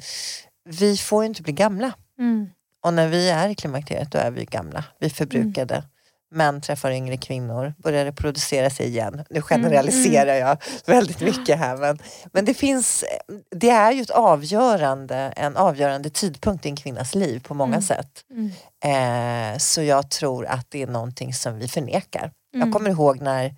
vi 0.69 0.97
får 0.97 1.25
inte 1.25 1.41
bli 1.41 1.53
gamla. 1.53 1.93
Mm. 2.19 2.49
Och 2.83 2.93
när 2.93 3.07
vi 3.07 3.29
är 3.29 3.49
i 3.49 3.55
klimakteriet 3.55 4.11
då 4.11 4.17
är 4.17 4.31
vi 4.31 4.45
gamla, 4.45 4.83
vi 4.99 5.05
är 5.05 5.09
förbrukade. 5.09 5.75
Mm 5.75 5.89
män 6.35 6.61
träffar 6.61 6.91
yngre 6.91 7.17
kvinnor, 7.17 7.73
börjar 7.77 8.05
reproducera 8.05 8.69
sig 8.69 8.87
igen. 8.87 9.23
Nu 9.29 9.41
generaliserar 9.41 10.35
mm, 10.35 10.35
mm. 10.35 10.47
jag 10.47 10.57
väldigt 10.95 11.21
mycket 11.21 11.59
här 11.59 11.77
men, 11.77 11.99
men 12.31 12.45
det 12.45 12.53
finns, 12.53 13.03
det 13.51 13.69
är 13.69 13.91
ju 13.91 14.01
ett 14.01 14.09
avgörande, 14.09 15.15
en 15.15 15.57
avgörande 15.57 16.09
tidpunkt 16.09 16.65
i 16.65 16.69
en 16.69 16.75
kvinnas 16.75 17.15
liv 17.15 17.43
på 17.47 17.53
många 17.53 17.75
mm. 17.75 17.81
sätt. 17.81 18.23
Mm. 18.31 19.53
Eh, 19.53 19.57
så 19.57 19.81
jag 19.81 20.09
tror 20.09 20.45
att 20.45 20.65
det 20.69 20.81
är 20.81 20.87
någonting 20.87 21.33
som 21.33 21.57
vi 21.57 21.67
förnekar. 21.67 22.31
Jag 22.51 22.61
mm. 22.61 22.73
kommer 22.73 22.89
ihåg 22.89 23.21
när 23.21 23.55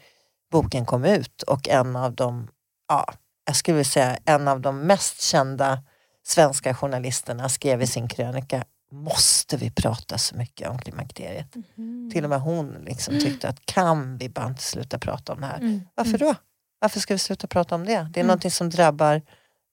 boken 0.51 0.85
kom 0.85 1.05
ut 1.05 1.41
och 1.41 1.69
en 1.69 1.95
av 1.95 2.15
de, 2.15 2.47
ja, 2.87 3.13
jag 3.45 3.55
skulle 3.55 3.77
vilja 3.77 3.91
säga 3.91 4.17
en 4.25 4.47
av 4.47 4.61
de 4.61 4.79
mest 4.79 5.21
kända 5.21 5.83
svenska 6.23 6.73
journalisterna 6.73 7.49
skrev 7.49 7.81
i 7.81 7.87
sin 7.87 8.07
krönika 8.07 8.65
måste 8.91 9.57
vi 9.57 9.71
prata 9.71 10.17
så 10.17 10.35
mycket 10.35 10.69
om 10.69 10.79
klimakteriet? 10.79 11.55
Mm. 11.77 12.11
Till 12.13 12.23
och 12.23 12.29
med 12.29 12.41
hon 12.41 12.77
liksom 12.85 13.13
mm. 13.13 13.25
tyckte 13.25 13.49
att 13.49 13.65
kan 13.65 14.17
vi 14.17 14.29
bara 14.29 14.47
inte 14.47 14.63
sluta 14.63 14.99
prata 14.99 15.33
om 15.33 15.41
det 15.41 15.47
här? 15.47 15.57
Mm. 15.57 15.81
Varför 15.95 16.17
då? 16.17 16.35
Varför 16.79 16.99
ska 16.99 17.13
vi 17.13 17.19
sluta 17.19 17.47
prata 17.47 17.75
om 17.75 17.85
det? 17.85 18.09
Det 18.13 18.19
är 18.19 18.23
mm. 18.23 18.51
som 18.51 18.69
drabbar 18.69 19.21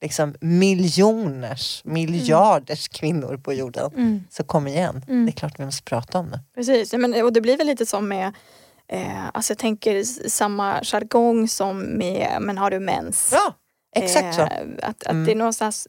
liksom 0.03 0.35
miljoners, 0.41 1.83
miljarders 1.85 2.89
kvinnor 2.89 3.37
på 3.37 3.53
jorden. 3.53 3.91
Mm. 3.95 4.25
Så 4.31 4.45
kom 4.45 4.67
igen, 4.67 5.05
mm. 5.09 5.27
det 5.27 5.31
är 5.31 5.33
klart 5.33 5.61
vi 5.61 5.65
måste 5.65 5.83
prata 5.83 6.19
om 6.19 6.31
det. 6.31 6.41
Precis, 6.55 6.93
men, 6.93 7.25
och 7.25 7.33
det 7.33 7.41
blir 7.41 7.57
väl 7.57 7.67
lite 7.67 7.87
som 7.87 8.09
med 8.09 8.33
eh, 8.89 9.27
alltså 9.35 9.51
jag 9.51 9.59
tänker 9.59 10.03
samma 10.29 10.85
jargong 10.85 11.49
som 11.49 11.81
med 11.83 12.37
men 12.41 12.59
har 12.59 12.71
du 12.71 12.81
mens? 12.81 13.31
Ja, 13.33 13.55
exakt 13.97 14.25
eh, 14.25 14.33
så. 14.33 14.43
Att, 14.83 15.07
att 15.07 15.27
det 15.27 15.33
är 15.33 15.37
någonstans 15.37 15.89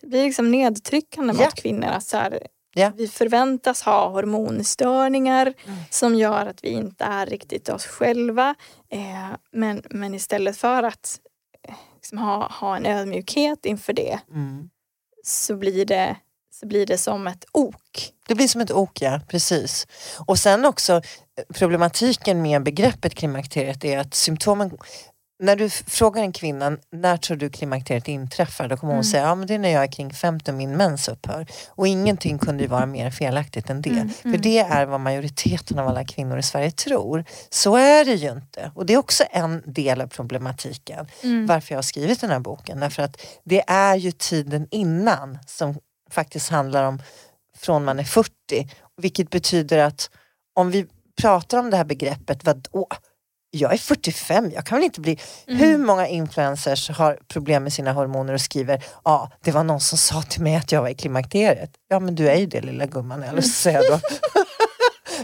det 0.00 0.06
blir 0.06 0.24
liksom 0.24 0.50
nedtryckande 0.50 1.34
yeah. 1.34 1.44
mot 1.44 1.54
kvinnor. 1.54 1.88
Att 1.88 2.04
så 2.04 2.16
här, 2.16 2.46
yeah. 2.76 2.94
Vi 2.94 3.08
förväntas 3.08 3.82
ha 3.82 4.08
hormonstörningar 4.08 5.46
mm. 5.46 5.78
som 5.90 6.14
gör 6.14 6.46
att 6.46 6.64
vi 6.64 6.68
inte 6.68 7.04
är 7.04 7.26
riktigt 7.26 7.68
oss 7.68 7.86
själva. 7.86 8.54
Eh, 8.88 9.30
men, 9.52 9.82
men 9.90 10.14
istället 10.14 10.56
för 10.56 10.82
att 10.82 11.20
eh, 11.68 11.74
liksom 11.94 12.18
ha, 12.18 12.48
ha 12.48 12.76
en 12.76 12.86
ödmjukhet 12.86 13.66
inför 13.66 13.92
det 13.92 14.20
mm. 14.30 14.70
så, 15.24 15.56
blir 15.56 15.84
det, 15.84 16.16
så 16.60 16.66
blir 16.66 16.86
det 16.86 16.98
som 16.98 17.26
ett 17.26 17.44
ok. 17.52 18.12
Det 18.28 18.34
blir 18.34 18.48
som 18.48 18.60
ett 18.60 18.70
ok, 18.70 19.02
ja. 19.02 19.20
Precis. 19.28 19.86
Och 20.26 20.38
sen 20.38 20.64
också 20.64 20.92
eh, 20.92 21.44
problematiken 21.54 22.42
med 22.42 22.62
begreppet 22.62 23.14
klimakteriet 23.14 23.84
är 23.84 23.98
att 23.98 24.14
symptomen 24.14 24.70
när 25.40 25.56
du 25.56 25.70
frågar 25.70 26.22
en 26.22 26.32
kvinna 26.32 26.76
när 26.92 27.16
tror 27.16 27.36
du 27.36 27.50
klimakteriet 27.50 28.08
inträffar 28.08 28.68
då 28.68 28.76
kommer 28.76 28.92
hon 28.92 28.98
mm. 28.98 29.04
säga 29.04 29.22
ja, 29.22 29.34
men 29.34 29.46
det 29.46 29.54
är 29.54 29.58
när 29.58 29.68
jag 29.68 29.82
är 29.82 29.92
kring 29.92 30.12
50 30.12 30.50
och 30.50 30.56
min 30.56 30.76
mens 30.76 31.08
upphör. 31.08 31.46
Och 31.68 31.88
ingenting 31.88 32.38
kunde 32.38 32.62
ju 32.62 32.68
vara 32.68 32.86
mer 32.86 33.10
felaktigt 33.10 33.70
än 33.70 33.82
det. 33.82 33.90
Mm. 33.90 34.08
För 34.08 34.28
mm. 34.28 34.40
det 34.40 34.58
är 34.58 34.86
vad 34.86 35.00
majoriteten 35.00 35.78
av 35.78 35.88
alla 35.88 36.04
kvinnor 36.04 36.38
i 36.38 36.42
Sverige 36.42 36.70
tror. 36.70 37.24
Så 37.50 37.76
är 37.76 38.04
det 38.04 38.14
ju 38.14 38.30
inte. 38.30 38.72
Och 38.74 38.86
det 38.86 38.94
är 38.94 38.98
också 38.98 39.24
en 39.30 39.62
del 39.66 40.00
av 40.00 40.06
problematiken 40.06 41.06
mm. 41.22 41.46
varför 41.46 41.74
jag 41.74 41.78
har 41.78 41.82
skrivit 41.82 42.20
den 42.20 42.30
här 42.30 42.40
boken. 42.40 42.80
Därför 42.80 43.02
att 43.02 43.20
det 43.44 43.64
är 43.66 43.96
ju 43.96 44.12
tiden 44.12 44.66
innan 44.70 45.38
som 45.46 45.78
faktiskt 46.10 46.48
handlar 46.48 46.84
om 46.84 47.02
från 47.56 47.84
man 47.84 47.98
är 47.98 48.04
40. 48.04 48.30
Vilket 48.96 49.30
betyder 49.30 49.78
att 49.78 50.10
om 50.54 50.70
vi 50.70 50.86
pratar 51.20 51.58
om 51.58 51.70
det 51.70 51.76
här 51.76 51.84
begreppet, 51.84 52.44
vadå? 52.44 52.88
jag 53.50 53.72
är 53.72 53.78
45, 53.78 54.50
jag 54.54 54.66
kan 54.66 54.78
väl 54.78 54.84
inte 54.84 55.00
bli... 55.00 55.18
Mm. 55.46 55.60
Hur 55.60 55.78
många 55.78 56.06
influencers 56.06 56.90
har 56.90 57.18
problem 57.28 57.62
med 57.62 57.72
sina 57.72 57.92
hormoner 57.92 58.34
och 58.34 58.40
skriver 58.40 58.84
ja, 59.04 59.10
ah, 59.10 59.30
det 59.40 59.52
var 59.52 59.64
någon 59.64 59.80
som 59.80 59.98
sa 59.98 60.22
till 60.22 60.42
mig 60.42 60.56
att 60.56 60.72
jag 60.72 60.82
var 60.82 60.88
i 60.88 60.94
klimakteriet. 60.94 61.70
Ja 61.88 62.00
men 62.00 62.14
du 62.14 62.28
är 62.28 62.36
ju 62.36 62.46
det 62.46 62.60
lilla 62.60 62.86
gumman, 62.86 63.22
jag 63.22 63.34
lust 63.34 63.62
säga 63.62 63.80
då. 63.80 64.00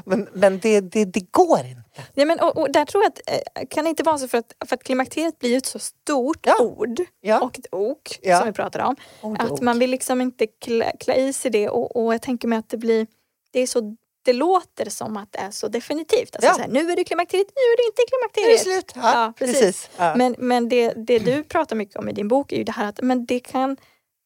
men 0.05 0.29
men 0.33 0.59
det, 0.59 0.81
det, 0.81 1.05
det 1.05 1.31
går 1.31 1.59
inte. 1.59 1.83
Ja, 2.15 2.25
men, 2.25 2.41
och, 2.41 2.57
och 2.57 2.73
där 2.73 2.85
tror 2.85 3.05
jag 3.05 3.13
att, 3.13 3.21
eh, 3.27 3.67
kan 3.71 3.85
det 3.85 3.91
inte 3.91 4.03
vara 4.03 4.19
så 4.19 4.29
för 4.29 4.39
att, 4.39 4.53
för 4.67 4.77
att 4.77 4.85
klimakteriet 4.85 5.39
blir 5.39 5.57
ett 5.57 5.67
så 5.67 5.79
stort 5.79 6.47
ja. 6.47 6.59
ord 6.61 7.01
ja. 7.21 7.41
och 7.41 7.59
ett 7.59 7.67
ok 7.73 8.19
ja. 8.23 8.39
som 8.39 8.47
vi 8.47 8.53
pratar 8.53 8.81
om. 8.81 8.97
Ord 9.21 9.43
att 9.43 9.61
man 9.61 9.79
vill 9.79 9.91
liksom 9.91 10.21
inte 10.21 10.47
klä, 10.47 10.93
klä 11.01 11.15
i 11.15 11.33
sig 11.33 11.51
det 11.51 11.69
och, 11.69 11.97
och 11.97 12.15
jag 12.15 12.23
tänker 12.23 12.49
mig 12.49 12.59
att 12.59 12.69
det 12.69 12.77
blir 12.77 13.07
det 13.51 13.61
är 13.61 13.67
så 13.67 13.97
det 14.27 14.33
låter 14.33 14.91
som 14.91 15.17
att 15.17 15.33
det 15.33 15.39
är 15.39 15.51
så 15.51 15.69
definitivt. 15.69 16.37
Alltså 16.37 16.51
ja. 16.51 16.55
så 16.55 16.61
här, 16.61 16.69
nu 16.69 16.91
är 16.91 16.97
det 16.97 17.05
klimakteriet, 17.05 17.47
nu 17.55 17.61
är 17.61 17.77
det 17.77 17.87
inte 17.87 18.03
klimakteriet. 18.09 18.65
Det 18.65 18.71
är 18.71 18.75
slut. 18.75 18.93
Ja, 18.95 19.13
ja 19.15 19.33
precis. 19.39 19.61
precis. 19.61 19.91
Ja. 19.97 20.15
Men, 20.17 20.35
men 20.39 20.69
det, 20.69 20.93
det 20.97 21.19
du 21.19 21.43
pratar 21.43 21.77
mycket 21.77 21.97
om 21.97 22.09
i 22.09 22.13
din 22.13 22.29
bok 22.29 22.53
är 22.53 22.57
ju 22.57 22.65
det 22.65 22.73
här 22.73 22.89
att 22.89 23.01
men 23.03 23.27
det 23.27 23.41
kan 23.41 23.77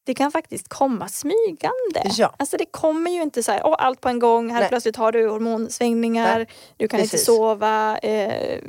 det 0.04 0.14
kan 0.14 0.32
faktiskt 0.32 0.68
komma 0.68 1.08
smygande. 1.08 2.02
Ja. 2.04 2.34
Alltså 2.36 2.56
det 2.56 2.66
kommer 2.66 3.10
ju 3.10 3.22
inte 3.22 3.42
så 3.42 3.52
här, 3.52 3.62
oh, 3.62 3.74
allt 3.78 4.00
på 4.00 4.08
en 4.08 4.18
gång, 4.18 4.50
här 4.50 4.60
Nej. 4.60 4.68
plötsligt 4.68 4.96
har 4.96 5.12
du 5.12 5.28
hormonsvängningar, 5.28 6.38
Nej. 6.38 6.48
du 6.76 6.88
kan 6.88 7.00
Precis. 7.00 7.14
inte 7.14 7.24
sova 7.24 7.98
eh, 7.98 8.60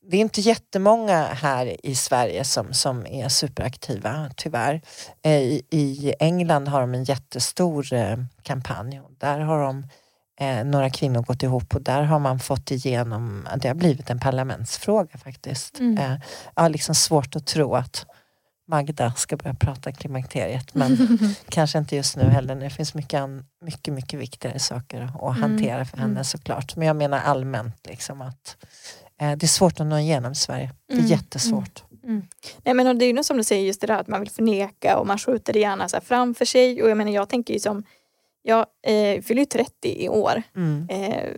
det 0.06 0.16
är 0.16 0.20
inte 0.20 0.40
jättemånga 0.40 1.24
här 1.24 1.86
i 1.86 1.94
Sverige 1.94 2.44
som, 2.44 2.74
som 2.74 3.06
är 3.06 3.28
superaktiva 3.28 4.30
tyvärr. 4.36 4.80
Eh, 5.22 5.42
I, 5.42 5.62
I 5.70 6.14
England 6.18 6.68
har 6.68 6.80
de 6.80 6.94
en 6.94 7.04
jättestor 7.04 7.92
eh, 7.92 8.16
kampanj. 8.42 9.00
Där 9.18 9.40
har 9.40 9.62
de 9.62 9.86
eh, 10.40 10.64
några 10.64 10.90
kvinnor 10.90 11.22
gått 11.22 11.42
ihop 11.42 11.74
och 11.74 11.82
där 11.82 12.02
har 12.02 12.18
man 12.18 12.38
fått 12.38 12.70
igenom, 12.70 13.48
det 13.56 13.68
har 13.68 13.74
blivit 13.74 14.10
en 14.10 14.20
parlamentsfråga 14.20 15.18
faktiskt. 15.18 15.80
Mm. 15.80 15.98
Eh, 15.98 16.20
jag 16.54 16.62
har 16.62 16.68
liksom 16.68 16.94
svårt 16.94 17.36
att 17.36 17.46
tro 17.46 17.74
att 17.74 18.06
Magda 18.68 19.12
ska 19.12 19.36
börja 19.36 19.54
prata 19.54 19.92
klimakteriet 19.92 20.74
men 20.74 21.18
kanske 21.48 21.78
inte 21.78 21.96
just 21.96 22.16
nu 22.16 22.22
heller. 22.22 22.54
Det 22.54 22.70
finns 22.70 22.94
mycket, 22.94 23.22
mycket, 23.64 23.94
mycket 23.94 24.20
viktigare 24.20 24.58
saker 24.58 25.00
att 25.00 25.36
mm. 25.36 25.42
hantera 25.42 25.84
för 25.84 25.96
henne 25.96 26.10
mm. 26.10 26.24
såklart. 26.24 26.76
Men 26.76 26.86
jag 26.86 26.96
menar 26.96 27.18
allmänt 27.18 27.86
liksom 27.88 28.20
att 28.22 28.56
eh, 29.20 29.32
det 29.32 29.46
är 29.46 29.48
svårt 29.48 29.80
att 29.80 29.86
nå 29.86 29.98
igenom 29.98 30.32
i 30.32 30.34
Sverige. 30.34 30.72
Det 30.86 30.94
är 30.94 30.98
mm. 30.98 31.10
jättesvårt. 31.10 31.84
Mm. 31.90 32.14
mm. 32.14 32.28
Nej 32.64 32.74
men 32.74 32.98
det 32.98 33.04
är 33.04 33.12
ju 33.12 33.24
som 33.24 33.36
du 33.36 33.44
säger 33.44 33.66
just 33.66 33.80
det 33.80 33.86
där 33.86 34.00
att 34.00 34.08
man 34.08 34.20
vill 34.20 34.30
förneka 34.30 34.98
och 34.98 35.06
man 35.06 35.18
skjuter 35.18 35.52
det 35.52 35.58
gärna 35.58 35.88
så 35.88 36.00
framför 36.00 36.44
sig 36.44 36.82
och 36.82 36.90
jag 36.90 36.96
menar 36.96 37.12
jag 37.12 37.28
tänker 37.28 37.54
ju 37.54 37.60
som 37.60 37.84
jag 38.42 38.66
eh, 38.82 39.22
fyller 39.22 39.40
ju 39.42 39.46
30 39.46 40.04
i 40.04 40.08
år. 40.08 40.42
Mm. 40.56 40.86
Eh, 40.90 41.30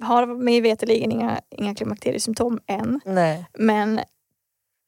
har 0.00 0.26
mig 0.26 0.60
veterligen 0.60 1.12
inga, 1.12 1.40
inga 1.50 1.74
klimakteriesymptom 1.74 2.60
än. 2.66 3.00
Nej. 3.04 3.46
Men 3.52 4.00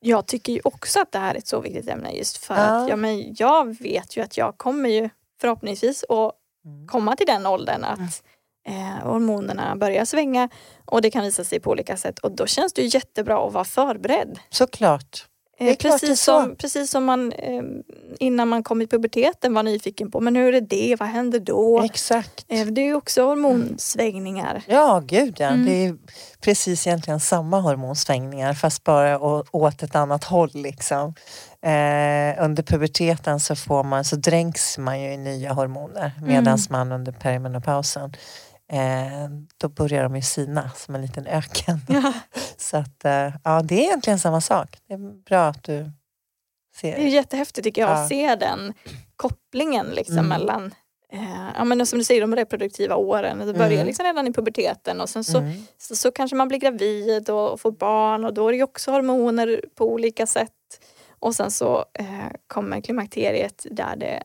jag 0.01 0.27
tycker 0.27 0.53
ju 0.53 0.61
också 0.65 1.01
att 1.01 1.13
det 1.13 1.19
här 1.19 1.35
är 1.35 1.39
ett 1.39 1.47
så 1.47 1.61
viktigt 1.61 1.89
ämne 1.89 2.13
just 2.13 2.37
för 2.37 2.55
ja. 2.55 2.61
att 2.61 2.89
ja, 2.89 2.97
men 2.97 3.35
jag 3.35 3.79
vet 3.79 4.17
ju 4.17 4.21
att 4.23 4.37
jag 4.37 4.59
kommer 4.59 4.89
ju 4.89 5.09
förhoppningsvis 5.41 6.05
att 6.09 6.33
mm. 6.65 6.87
komma 6.87 7.17
till 7.17 7.27
den 7.27 7.47
åldern 7.47 7.85
att 7.85 8.23
mm. 8.69 8.87
eh, 8.87 9.07
hormonerna 9.07 9.77
börjar 9.77 10.05
svänga 10.05 10.49
och 10.85 11.03
det 11.03 11.11
kan 11.11 11.25
visa 11.25 11.45
sig 11.45 11.61
på 11.61 11.71
olika 11.71 11.97
sätt 11.97 12.19
och 12.19 12.33
då 12.33 12.47
känns 12.47 12.73
det 12.73 12.83
ju 12.83 12.89
jättebra 12.89 13.47
att 13.47 13.53
vara 13.53 13.65
förberedd. 13.65 14.39
Såklart. 14.51 15.27
Eh, 15.59 15.77
precis, 15.77 16.21
som, 16.21 16.57
precis 16.57 16.91
som 16.91 17.05
man 17.05 17.33
eh, 17.33 17.63
innan 18.19 18.49
man 18.49 18.63
kom 18.63 18.83
i 18.83 18.87
puberteten 18.87 19.55
var 19.55 19.63
nyfiken 19.63 20.11
på, 20.11 20.21
men 20.21 20.37
hur 20.37 20.55
är 20.55 20.61
det, 20.61 20.97
vad 21.01 21.09
händer 21.09 21.41
då? 21.41 21.83
Exakt. 21.83 22.45
Eh, 22.49 22.67
det 22.67 22.81
är 22.81 22.85
ju 22.85 22.95
också 22.95 23.23
hormonsvängningar. 23.23 24.63
Ja, 24.67 25.03
gud 25.07 25.37
ja. 25.39 25.49
Mm. 25.49 25.67
Det 25.67 25.73
är 25.73 25.97
precis 26.41 26.87
egentligen 26.87 27.21
samma 27.21 27.61
hormonsvängningar 27.61 28.55
fast 28.55 28.85
bara 28.85 29.19
åt 29.51 29.83
ett 29.83 29.95
annat 29.95 30.25
håll 30.25 30.51
liksom. 30.55 31.15
Eh, 31.63 32.45
under 32.45 32.63
puberteten 32.63 33.41
så, 33.41 33.57
får 33.57 33.85
man, 33.85 34.05
så 34.05 34.17
dränks 34.17 34.79
man 34.79 35.01
ju 35.01 35.13
i 35.13 35.17
nya 35.17 35.53
hormoner 35.53 36.13
medan 36.23 36.47
mm. 36.47 36.59
man 36.71 36.93
under 36.93 37.13
perimenopausen 37.13 38.13
eh, 38.73 39.29
då 39.57 39.69
börjar 39.69 40.03
de 40.03 40.17
ju 40.17 40.23
sina 40.23 40.71
som 40.71 40.95
en 40.95 41.03
liten 41.03 41.27
öken. 41.27 41.81
Ja. 41.89 42.13
så 42.57 42.77
att, 42.77 43.05
eh, 43.05 43.33
ja, 43.45 43.63
det 43.63 43.75
är 43.75 43.83
egentligen 43.83 44.19
samma 44.19 44.41
sak. 44.41 44.79
Det 44.89 44.95
är 44.95 45.23
bra 45.25 45.47
att 45.47 45.63
du 45.63 45.91
ser. 46.77 46.97
Det 46.97 47.03
är 47.03 47.09
jättehäftigt 47.09 47.65
tycker 47.65 47.83
jag 47.83 47.91
ja. 47.91 47.95
att 47.95 48.09
se 48.09 48.35
den 48.35 48.75
kopplingen 49.17 49.87
liksom 49.87 50.19
mm. 50.19 50.29
mellan 50.29 50.75
eh, 51.13 51.49
ja, 51.55 51.65
men 51.65 51.87
som 51.87 51.99
du 51.99 52.05
säger, 52.05 52.21
de 52.21 52.37
reproduktiva 52.37 52.97
åren. 52.97 53.39
Det 53.39 53.53
börjar 53.53 53.73
mm. 53.73 53.87
liksom 53.87 54.05
redan 54.05 54.27
i 54.27 54.33
puberteten 54.33 55.01
och 55.01 55.09
sen 55.09 55.25
så, 55.25 55.39
mm. 55.39 55.53
så, 55.79 55.97
så, 55.97 56.11
kanske 56.11 56.37
man 56.37 56.49
blir 56.49 56.59
gravid 56.59 57.31
och, 57.31 57.53
och 57.53 57.61
får 57.61 57.73
barn 57.73 58.25
och 58.25 58.35
då 58.35 58.49
är 58.49 58.53
det 58.53 58.63
också 58.63 58.91
hormoner 58.91 59.65
på 59.75 59.93
olika 59.93 60.27
sätt. 60.27 60.51
Och 61.19 61.35
sen 61.35 61.51
så 61.51 61.85
kommer 62.47 62.81
klimakteriet 62.81 63.67
där 63.71 63.97
det 63.97 64.23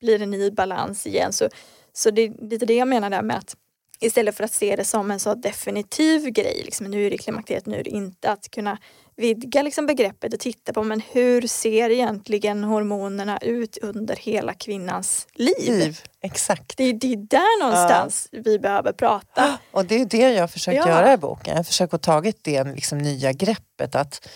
blir 0.00 0.22
en 0.22 0.30
ny 0.30 0.50
balans 0.50 1.06
igen. 1.06 1.32
Så, 1.32 1.48
så 1.92 2.10
det 2.10 2.22
är 2.22 2.50
lite 2.50 2.66
det 2.66 2.74
jag 2.74 2.88
menar 2.88 3.10
där 3.10 3.22
med 3.22 3.36
att 3.36 3.56
Istället 4.02 4.36
för 4.36 4.44
att 4.44 4.52
se 4.52 4.76
det 4.76 4.84
som 4.84 5.10
en 5.10 5.20
så 5.20 5.34
definitiv 5.34 6.30
grej, 6.30 6.62
liksom, 6.64 6.86
nu 6.86 7.06
är 7.06 7.10
det 7.10 7.18
klimakteriet, 7.18 7.66
nu 7.66 7.78
är 7.78 7.84
det 7.84 7.90
inte. 7.90 8.30
Att 8.30 8.50
kunna 8.50 8.78
vidga 9.16 9.62
liksom, 9.62 9.86
begreppet 9.86 10.34
och 10.34 10.40
titta 10.40 10.72
på 10.72 10.82
men 10.82 11.02
hur 11.12 11.46
ser 11.46 11.90
egentligen 11.90 12.64
hormonerna 12.64 13.38
ut 13.38 13.78
under 13.82 14.16
hela 14.16 14.54
kvinnans 14.54 15.26
liv? 15.34 15.54
liv 15.58 16.00
exakt. 16.20 16.76
Det, 16.76 16.92
det 16.92 17.12
är 17.12 17.16
där 17.16 17.62
någonstans 17.62 18.28
ja. 18.30 18.40
vi 18.44 18.58
behöver 18.58 18.92
prata. 18.92 19.58
Och 19.70 19.84
det 19.84 20.00
är 20.00 20.04
det 20.04 20.32
jag 20.32 20.50
försöker 20.50 20.78
ja. 20.78 20.88
göra 20.88 21.12
i 21.12 21.16
boken. 21.16 21.56
Jag 21.56 21.66
försöker 21.66 21.98
tagit 21.98 22.44
det 22.44 22.64
liksom, 22.64 22.98
nya 22.98 23.32
greppet 23.32 23.94
att 23.94 24.28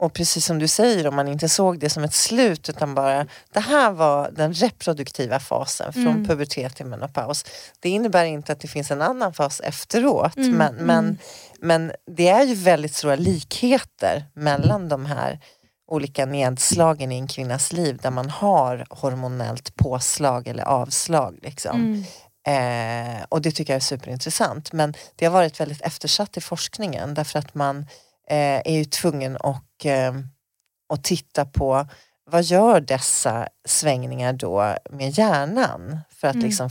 och 0.00 0.12
precis 0.12 0.46
som 0.46 0.58
du 0.58 0.68
säger, 0.68 1.06
om 1.06 1.16
man 1.16 1.28
inte 1.28 1.48
såg 1.48 1.78
det 1.78 1.90
som 1.90 2.04
ett 2.04 2.14
slut 2.14 2.68
utan 2.68 2.94
bara 2.94 3.26
det 3.52 3.60
här 3.60 3.90
var 3.90 4.30
den 4.30 4.52
reproduktiva 4.52 5.40
fasen 5.40 5.92
från 5.92 6.06
mm. 6.06 6.26
pubertet 6.26 6.76
till 6.76 6.86
menopaus. 6.86 7.44
Det 7.80 7.88
innebär 7.88 8.24
inte 8.24 8.52
att 8.52 8.60
det 8.60 8.68
finns 8.68 8.90
en 8.90 9.02
annan 9.02 9.34
fas 9.34 9.60
efteråt 9.60 10.36
mm. 10.36 10.56
men, 10.56 10.74
men, 10.74 11.04
mm. 11.04 11.18
men 11.60 11.92
det 12.16 12.28
är 12.28 12.44
ju 12.44 12.54
väldigt 12.54 12.94
stora 12.94 13.16
likheter 13.16 14.24
mellan 14.34 14.88
de 14.88 15.06
här 15.06 15.40
olika 15.90 16.26
nedslagen 16.26 17.12
i 17.12 17.16
en 17.16 17.28
kvinnas 17.28 17.72
liv 17.72 17.98
där 18.02 18.10
man 18.10 18.30
har 18.30 18.86
hormonellt 18.90 19.76
påslag 19.76 20.48
eller 20.48 20.62
avslag. 20.62 21.38
Liksom. 21.42 22.04
Mm. 22.46 23.16
Eh, 23.16 23.24
och 23.28 23.42
det 23.42 23.50
tycker 23.50 23.72
jag 23.72 23.76
är 23.76 23.80
superintressant 23.80 24.72
men 24.72 24.94
det 25.16 25.24
har 25.26 25.32
varit 25.32 25.60
väldigt 25.60 25.82
eftersatt 25.82 26.36
i 26.36 26.40
forskningen 26.40 27.14
därför 27.14 27.38
att 27.38 27.54
man 27.54 27.86
eh, 28.30 28.60
är 28.64 28.72
ju 28.72 28.84
tvungen 28.84 29.36
att, 29.36 29.84
eh, 29.84 30.14
att 30.92 31.04
titta 31.04 31.44
på 31.44 31.86
vad 32.30 32.42
gör 32.42 32.80
dessa 32.80 33.48
svängningar 33.64 34.32
då 34.32 34.74
med 34.90 35.18
hjärnan 35.18 35.98
för 36.10 36.28
att 36.28 36.34
mm. 36.34 36.46
liksom 36.46 36.70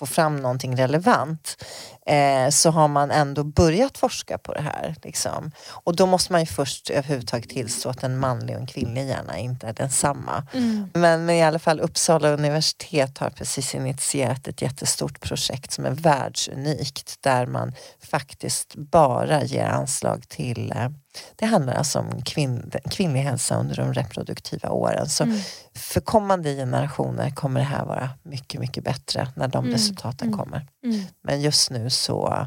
få 0.00 0.06
fram 0.06 0.36
någonting 0.36 0.76
relevant 0.76 1.64
eh, 2.06 2.50
så 2.50 2.70
har 2.70 2.88
man 2.88 3.10
ändå 3.10 3.44
börjat 3.44 3.98
forska 3.98 4.38
på 4.38 4.54
det 4.54 4.60
här. 4.60 4.94
Liksom. 5.02 5.50
Och 5.68 5.96
då 5.96 6.06
måste 6.06 6.32
man 6.32 6.40
ju 6.40 6.46
först 6.46 6.90
överhuvudtaget 6.90 7.48
tillstå 7.48 7.88
att 7.88 8.02
en 8.02 8.18
manlig 8.18 8.56
och 8.56 8.60
en 8.60 8.66
kvinnlig 8.66 9.08
hjärna 9.08 9.38
inte 9.38 9.66
är 9.66 9.72
densamma. 9.72 10.46
Mm. 10.52 10.90
Men, 10.92 11.24
men 11.24 11.36
i 11.36 11.42
alla 11.42 11.58
fall 11.58 11.80
Uppsala 11.80 12.28
universitet 12.28 13.18
har 13.18 13.30
precis 13.30 13.74
initierat 13.74 14.48
ett 14.48 14.62
jättestort 14.62 15.20
projekt 15.20 15.72
som 15.72 15.86
är 15.86 15.90
världsunikt 15.90 17.16
där 17.20 17.46
man 17.46 17.74
faktiskt 18.10 18.74
bara 18.74 19.44
ger 19.44 19.66
anslag 19.66 20.28
till 20.28 20.72
eh, 20.76 20.88
det 21.36 21.46
handlar 21.46 21.74
alltså 21.74 21.98
om 21.98 22.22
kvinn, 22.22 22.70
kvinnlig 22.90 23.20
hälsa 23.20 23.56
under 23.60 23.76
de 23.76 23.94
reproduktiva 23.94 24.70
åren. 24.70 25.08
Så 25.08 25.24
mm. 25.24 25.38
för 25.74 26.00
kommande 26.00 26.54
generationer 26.54 27.30
kommer 27.30 27.60
det 27.60 27.66
här 27.66 27.84
vara 27.84 28.10
mycket, 28.22 28.60
mycket 28.60 28.84
bättre 28.84 29.28
när 29.36 29.48
de 29.48 29.64
mm. 29.64 29.72
resultaten 29.72 30.28
mm. 30.28 30.38
kommer. 30.38 30.66
Mm. 30.84 31.00
Men 31.22 31.40
just 31.40 31.70
nu 31.70 31.90
så, 31.90 32.46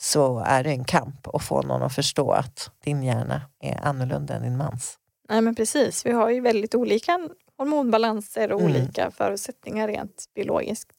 så 0.00 0.38
är 0.38 0.64
det 0.64 0.70
en 0.70 0.84
kamp 0.84 1.34
att 1.34 1.42
få 1.44 1.62
någon 1.62 1.82
att 1.82 1.94
förstå 1.94 2.30
att 2.30 2.70
din 2.84 3.02
hjärna 3.02 3.42
är 3.60 3.84
annorlunda 3.84 4.34
än 4.34 4.42
din 4.42 4.56
mans. 4.56 4.98
Nej 5.28 5.40
men 5.40 5.54
precis, 5.54 6.06
vi 6.06 6.12
har 6.12 6.30
ju 6.30 6.40
väldigt 6.40 6.74
olika 6.74 7.28
hormonbalanser 7.58 8.52
och 8.52 8.60
mm. 8.60 8.72
olika 8.72 9.10
förutsättningar 9.10 9.88
rent 9.88 10.24
biologiskt. 10.34 10.92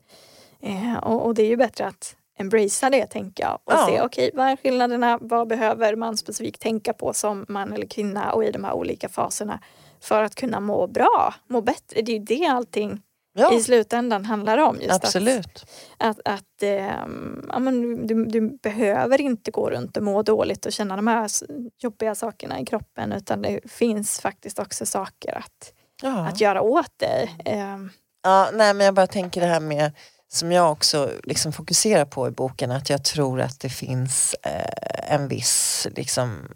Eh, 0.61 0.97
och, 0.97 1.25
och, 1.25 1.35
det 1.35 1.43
är 1.43 1.47
ju 1.47 1.57
bättre 1.57 1.87
att 1.87 2.15
embracea 2.37 2.89
det 2.89 3.07
tänker 3.07 3.43
jag 3.43 3.59
och 3.63 3.73
ja. 3.73 3.85
se 3.87 4.01
okej 4.01 4.05
okay, 4.05 4.31
vad 4.33 4.47
är 4.47 4.55
skillnaderna, 4.55 5.17
vad 5.21 5.47
behöver 5.47 5.95
man 5.95 6.17
specifikt 6.17 6.61
tänka 6.61 6.93
på 6.93 7.13
som 7.13 7.45
man 7.49 7.73
eller 7.73 7.87
kvinna 7.87 8.31
och 8.31 8.43
i 8.43 8.51
de 8.51 8.63
här 8.63 8.73
olika 8.73 9.09
faserna 9.09 9.59
för 9.99 10.23
att 10.23 10.35
kunna 10.35 10.59
må 10.59 10.87
bra, 10.87 11.33
må 11.47 11.61
bättre. 11.61 12.01
Det 12.01 12.11
är 12.11 12.19
ju 12.19 12.25
det 12.25 12.45
allting 12.45 13.01
ja. 13.35 13.53
i 13.53 13.61
slutändan 13.61 14.25
handlar 14.25 14.57
om. 14.57 14.81
Just 14.81 15.05
Absolut. 15.05 15.65
Att, 15.97 16.19
att, 16.19 16.27
att 16.33 16.63
eh, 16.63 17.05
ja, 17.49 17.59
men 17.59 18.07
du, 18.07 18.25
du, 18.25 18.41
behöver 18.41 19.21
inte 19.21 19.51
gå 19.51 19.69
runt 19.69 19.97
och 19.97 20.03
må 20.03 20.21
dåligt 20.21 20.65
och 20.65 20.71
känna 20.71 20.95
de 20.95 21.07
här 21.07 21.29
jobbiga 21.77 22.15
sakerna 22.15 22.59
i 22.59 22.65
kroppen 22.65 23.11
utan 23.11 23.41
det 23.41 23.59
finns 23.71 24.19
faktiskt 24.19 24.59
också 24.59 24.85
saker 24.85 25.37
att, 25.37 25.73
ja. 26.01 26.27
att 26.27 26.41
göra 26.41 26.61
åt 26.61 26.99
dig. 26.99 27.35
Eh. 27.45 27.77
Ja, 28.23 28.49
nej 28.53 28.73
men 28.73 28.85
jag 28.85 28.93
bara 28.93 29.07
tänker 29.07 29.41
det 29.41 29.47
här 29.47 29.59
med 29.59 29.91
som 30.35 30.51
jag 30.51 30.71
också 30.71 31.11
liksom 31.23 31.53
fokuserar 31.53 32.05
på 32.05 32.27
i 32.27 32.31
boken 32.31 32.71
att 32.71 32.89
jag 32.89 33.03
tror 33.03 33.41
att 33.41 33.59
det 33.59 33.69
finns 33.69 34.35
eh, 34.43 35.13
en 35.13 35.27
viss 35.27 35.87
liksom, 35.95 36.47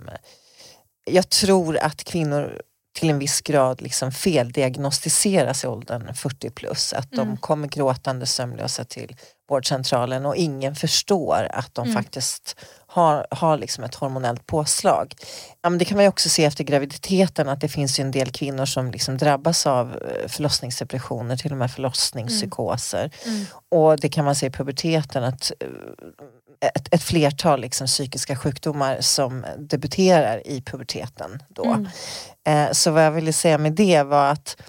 jag 1.06 1.30
tror 1.30 1.78
att 1.78 2.04
kvinnor 2.04 2.62
till 2.94 3.10
en 3.10 3.20
viss 3.20 3.42
grad 3.42 3.82
liksom 3.82 4.12
feldiagnostiseras 4.12 5.64
i 5.64 5.68
åldern 5.68 6.14
40 6.14 6.50
plus. 6.50 6.94
Att 6.94 7.14
mm. 7.14 7.28
de 7.28 7.38
kommer 7.38 7.68
gråtande 7.68 8.26
sömnlösa 8.26 8.86
till 8.86 9.16
vårdcentralen 9.50 10.26
och 10.26 10.36
ingen 10.36 10.76
förstår 10.76 11.48
att 11.52 11.76
de 11.76 11.88
mm. 11.88 11.96
faktiskt 11.96 12.56
har, 12.88 13.28
har 13.32 13.58
liksom 13.58 13.84
ett 13.84 13.96
hormonellt 13.96 14.46
påslag. 14.48 15.14
Ja, 15.62 15.70
men 15.70 15.80
det 15.80 15.86
kan 15.86 15.98
man 15.98 16.08
också 16.08 16.30
se 16.30 16.46
efter 16.46 16.64
graviditeten 16.64 17.50
att 17.50 17.62
det 17.62 17.70
finns 17.70 18.00
en 18.00 18.12
del 18.12 18.32
kvinnor 18.32 18.66
som 18.66 18.92
liksom 18.92 19.18
drabbas 19.18 19.68
av 19.68 19.96
eh, 19.96 20.28
förlossningsdepressioner, 20.28 21.38
till 21.38 21.52
och 21.52 21.58
med 21.58 21.72
förlossningspsykoser. 21.72 23.12
Mm. 23.26 23.36
mm. 23.36 23.48
Och 23.72 24.00
det 24.00 24.10
kan 24.10 24.26
man 24.26 24.36
se 24.36 24.46
i 24.46 24.52
puberteten 24.52 25.24
att 25.24 25.52
eh, 25.60 25.68
ett, 26.62 26.94
ett 26.94 27.04
flertal 27.04 27.62
liksom 27.62 27.88
psykiska 27.88 28.36
sjukdomar 28.36 28.98
som 29.02 29.46
debuterar 29.58 30.48
i 30.48 30.62
puberteten. 30.62 31.44
Då. 31.50 31.66
Mm. 31.66 31.88
Eh, 32.48 32.72
så 32.72 32.92
vad 32.92 33.06
jag 33.06 33.12
ville 33.12 33.34
säga 33.34 33.58
med 33.58 33.74
det 33.74 34.04
var 34.04 34.32
att 34.32 34.62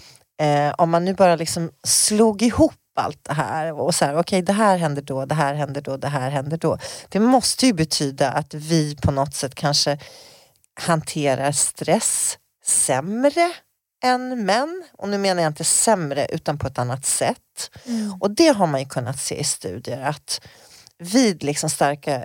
eh, 0.42 0.74
om 0.78 0.90
man 0.90 1.04
nu 1.04 1.14
bara 1.14 1.36
liksom 1.36 1.70
slog 1.84 2.42
ihop 2.42 2.74
allt 3.00 3.24
det 3.24 3.32
här. 3.32 3.72
Och 3.72 3.94
så 3.94 4.04
här, 4.04 4.12
okej 4.12 4.20
okay, 4.20 4.42
det 4.42 4.52
här 4.52 4.76
händer 4.76 5.02
då, 5.02 5.26
det 5.26 5.34
här 5.34 5.54
händer 5.54 5.80
då, 5.80 5.96
det 5.96 6.08
här 6.08 6.30
händer 6.30 6.56
då. 6.56 6.78
Det 7.08 7.20
måste 7.20 7.66
ju 7.66 7.72
betyda 7.72 8.30
att 8.30 8.54
vi 8.54 8.96
på 8.96 9.10
något 9.10 9.34
sätt 9.34 9.54
kanske 9.54 9.98
hanterar 10.80 11.52
stress 11.52 12.38
sämre 12.64 13.52
än 14.04 14.46
män. 14.46 14.84
Och 14.92 15.08
nu 15.08 15.18
menar 15.18 15.42
jag 15.42 15.50
inte 15.50 15.64
sämre 15.64 16.26
utan 16.26 16.58
på 16.58 16.66
ett 16.66 16.78
annat 16.78 17.06
sätt. 17.06 17.70
Mm. 17.84 18.14
Och 18.20 18.30
det 18.30 18.48
har 18.48 18.66
man 18.66 18.80
ju 18.80 18.86
kunnat 18.86 19.20
se 19.20 19.40
i 19.40 19.44
studier 19.44 20.00
att 20.00 20.40
vid, 21.00 21.42
liksom 21.42 21.70
starka, 21.70 22.22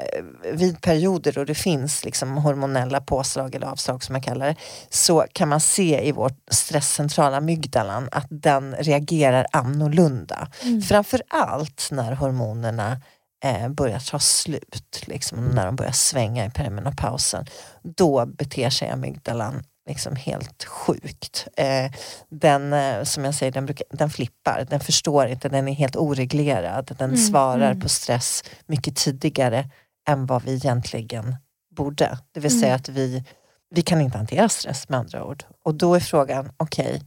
vid 0.53 0.81
perioder 0.81 1.31
då 1.31 1.43
det 1.43 1.55
finns 1.55 2.05
liksom 2.05 2.38
hormonella 2.38 3.01
påslag 3.01 3.55
eller 3.55 3.67
avslag 3.67 4.03
som 4.03 4.13
man 4.13 4.21
kallar 4.21 4.47
det 4.47 4.55
så 4.89 5.25
kan 5.33 5.49
man 5.49 5.59
se 5.59 6.07
i 6.07 6.11
vår 6.11 6.31
stresscentrala 6.51 7.41
mygdalan 7.41 8.09
att 8.11 8.27
den 8.29 8.75
reagerar 8.75 9.45
annorlunda. 9.51 10.47
Mm. 10.61 10.81
Framförallt 10.81 11.89
när 11.91 12.11
hormonerna 12.11 13.01
eh, 13.45 13.69
börjar 13.69 13.99
ta 13.99 14.19
slut, 14.19 15.03
liksom, 15.05 15.45
när 15.45 15.65
de 15.65 15.75
börjar 15.75 15.91
svänga 15.91 16.45
i 16.45 16.49
perimenopausen. 16.49 17.45
Då 17.83 18.25
beter 18.25 18.69
sig 18.69 18.89
amygdalan 18.89 19.63
liksom 19.88 20.15
helt 20.15 20.63
sjukt. 20.63 21.48
Eh, 21.58 21.91
den, 22.30 22.74
eh, 22.74 23.04
som 23.04 23.26
jag 23.26 23.36
säger, 23.36 23.52
den, 23.52 23.65
brukar, 23.65 23.86
den 23.89 24.10
flippar, 24.10 24.65
den 24.69 24.80
förstår 24.80 25.28
inte, 25.28 25.50
den 25.50 25.67
är 25.67 25.74
helt 25.74 25.95
oreglerad. 25.95 26.95
Den 26.98 27.10
mm, 27.10 27.17
svarar 27.17 27.71
mm. 27.71 27.82
på 27.82 27.89
stress 27.89 28.43
mycket 28.65 28.95
tidigare 28.95 29.69
än 30.08 30.26
vad 30.26 30.43
vi 30.43 30.54
egentligen 30.56 31.36
borde. 31.76 32.17
Det 32.32 32.39
vill 32.39 32.52
mm. 32.52 32.62
säga 32.62 32.76
att 32.76 32.89
vi, 32.89 33.24
vi 33.69 33.82
kan 33.82 34.02
inte 34.02 34.17
hantera 34.17 34.50
stress 34.50 34.89
med 34.89 35.00
andra 35.00 35.26
ord. 35.26 35.43
Och 35.63 35.76
då 35.76 35.95
är 35.95 36.00
frågan, 36.00 36.52
okej, 36.58 36.86
okay, 36.86 37.02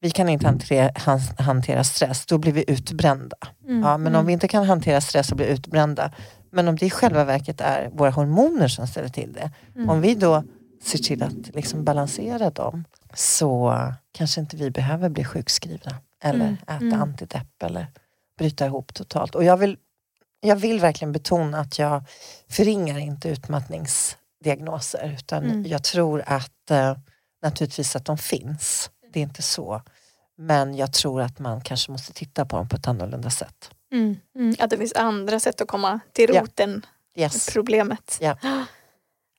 vi 0.00 0.10
kan 0.10 0.28
inte 0.28 0.46
hantera, 0.46 0.90
hantera 1.38 1.84
stress, 1.84 2.26
då 2.26 2.38
blir 2.38 2.52
vi 2.52 2.64
utbrända. 2.68 3.36
Mm, 3.64 3.82
ja, 3.82 3.98
men 3.98 4.06
om 4.06 4.14
mm. 4.14 4.26
vi 4.26 4.32
inte 4.32 4.48
kan 4.48 4.64
hantera 4.64 5.00
stress 5.00 5.30
och 5.30 5.36
bli 5.36 5.46
utbrända, 5.46 6.12
men 6.52 6.68
om 6.68 6.76
det 6.76 6.86
i 6.86 6.90
själva 6.90 7.24
verket 7.24 7.60
är 7.60 7.90
våra 7.92 8.10
hormoner 8.10 8.68
som 8.68 8.86
ställer 8.86 9.08
till 9.08 9.32
det. 9.32 9.50
Mm. 9.76 9.90
Om 9.90 10.00
vi 10.00 10.14
då 10.14 10.44
ser 10.80 10.98
till 10.98 11.22
att 11.22 11.54
liksom 11.54 11.84
balansera 11.84 12.50
dem 12.50 12.84
så 13.14 13.74
kanske 14.12 14.40
inte 14.40 14.56
vi 14.56 14.70
behöver 14.70 15.08
bli 15.08 15.24
sjukskrivna 15.24 15.96
eller 16.22 16.44
mm. 16.44 16.54
äta 16.62 16.74
mm. 16.74 17.02
antidepp 17.02 17.62
eller 17.62 17.86
bryta 18.38 18.66
ihop 18.66 18.94
totalt. 18.94 19.34
Och 19.34 19.44
jag 19.44 19.56
vill, 19.56 19.76
jag 20.40 20.56
vill 20.56 20.80
verkligen 20.80 21.12
betona 21.12 21.60
att 21.60 21.78
jag 21.78 22.04
förringar 22.48 22.98
inte 22.98 23.28
utmattningsdiagnoser 23.28 25.16
utan 25.18 25.44
mm. 25.44 25.66
jag 25.66 25.84
tror 25.84 26.22
att 26.26 26.70
eh, 26.70 26.96
naturligtvis 27.42 27.96
att 27.96 28.04
de 28.04 28.18
finns. 28.18 28.90
Det 29.12 29.20
är 29.20 29.22
inte 29.22 29.42
så. 29.42 29.82
Men 30.36 30.74
jag 30.74 30.92
tror 30.92 31.22
att 31.22 31.38
man 31.38 31.60
kanske 31.60 31.92
måste 31.92 32.12
titta 32.12 32.46
på 32.46 32.56
dem 32.56 32.68
på 32.68 32.76
ett 32.76 32.88
annorlunda 32.88 33.30
sätt. 33.30 33.70
Mm. 33.92 34.16
Mm. 34.36 34.56
Att 34.58 34.70
det 34.70 34.76
finns 34.76 34.92
andra 34.92 35.40
sätt 35.40 35.60
att 35.60 35.68
komma 35.68 36.00
till 36.12 36.30
roten 36.30 36.86
ja. 37.14 37.22
yes. 37.22 37.52
problemet. 37.52 38.18
Ja. 38.20 38.36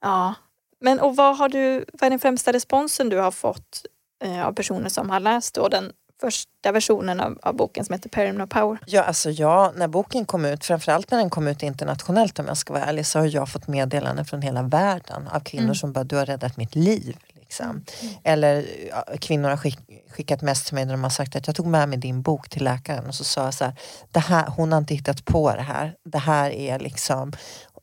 ja, 0.02 0.34
men 0.82 1.00
och 1.00 1.16
vad, 1.16 1.38
har 1.38 1.50
du, 1.50 1.86
vad 1.94 2.04
är 2.04 2.10
den 2.10 2.20
främsta 2.20 2.54
responsen 2.54 3.10
du 3.10 3.18
har 3.18 3.32
fått 3.32 3.86
eh, 4.24 4.48
av 4.48 4.54
personer 4.54 4.90
som 4.90 5.10
har 5.10 5.20
läst 5.20 5.56
då 5.56 5.68
den 5.68 5.92
första 6.22 6.72
versionen 6.72 7.20
av, 7.20 7.40
av 7.42 7.56
boken 7.56 7.86
som 7.86 7.94
heter 7.94 8.10
Perimeter 8.10 8.46
Power? 8.46 8.80
Ja, 8.86 9.04
alltså 9.04 9.30
jag, 9.30 9.78
när 9.78 9.88
boken 9.88 10.26
kom 10.26 10.46
ut, 10.46 10.66
framförallt 10.66 11.12
när 11.12 11.18
den 11.18 11.30
kom 11.30 11.48
ut 11.48 11.64
internationellt 11.64 12.40
om 12.40 12.48
jag 12.48 12.58
ska 12.58 12.74
vara 12.74 12.86
ärlig, 12.86 13.06
så 13.06 13.20
har 13.20 13.26
jag 13.26 13.50
fått 13.50 13.68
meddelanden 13.68 14.26
från 14.26 14.42
hela 14.42 14.64
världen 14.64 15.28
av 15.28 15.40
kvinnor 15.40 15.64
mm. 15.64 15.76
som 15.76 15.94
bara, 15.94 16.04
du 16.04 16.16
har 16.16 16.26
räddat 16.26 16.58
mitt 16.58 16.76
liv. 16.76 17.18
Liksom. 17.50 17.66
Mm. 17.66 18.14
Eller 18.24 18.66
ja, 18.90 19.06
kvinnor 19.20 19.50
har 19.50 19.58
skick, 19.58 19.80
skickat 20.10 20.42
mest 20.42 20.66
till 20.66 20.76
mig 20.76 20.86
när 20.86 20.94
de 20.94 21.04
har 21.04 21.10
sagt 21.10 21.36
att 21.36 21.48
jag 21.48 21.56
tog 21.56 21.66
med 21.66 21.90
mig 21.90 21.98
din 21.98 22.22
bok 22.22 22.50
till 22.50 22.64
läkaren 22.64 23.08
och 23.08 23.16
så 23.16 23.24
sa 23.24 23.44
jag 23.44 23.54
så 23.54 23.66
här, 23.66 23.76
det 24.12 24.20
här, 24.20 24.48
hon 24.48 24.72
har 24.72 24.80
inte 24.80 24.96
hittat 24.96 25.26
på 25.26 25.56
det 25.56 25.62
här. 25.62 25.96
Det 26.06 26.18
här 26.18 26.52
är 26.52 26.80
liksom, 26.80 27.34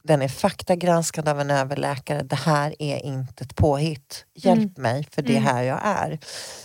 den 0.07 0.23
är 0.23 0.29
faktagranskad 0.29 1.29
av 1.29 1.41
en 1.41 1.51
överläkare. 1.51 2.23
Det 2.23 2.37
här 2.37 2.75
är 2.79 2.97
inte 2.97 3.45
ett 3.45 3.57
påhitt. 3.57 4.25
Hjälp 4.35 4.59
mm. 4.59 4.73
mig 4.77 5.09
för 5.11 5.23
det 5.23 5.33
är 5.33 5.41
mm. 5.41 5.55
här 5.55 5.63
jag 5.63 5.81
är. 5.83 6.19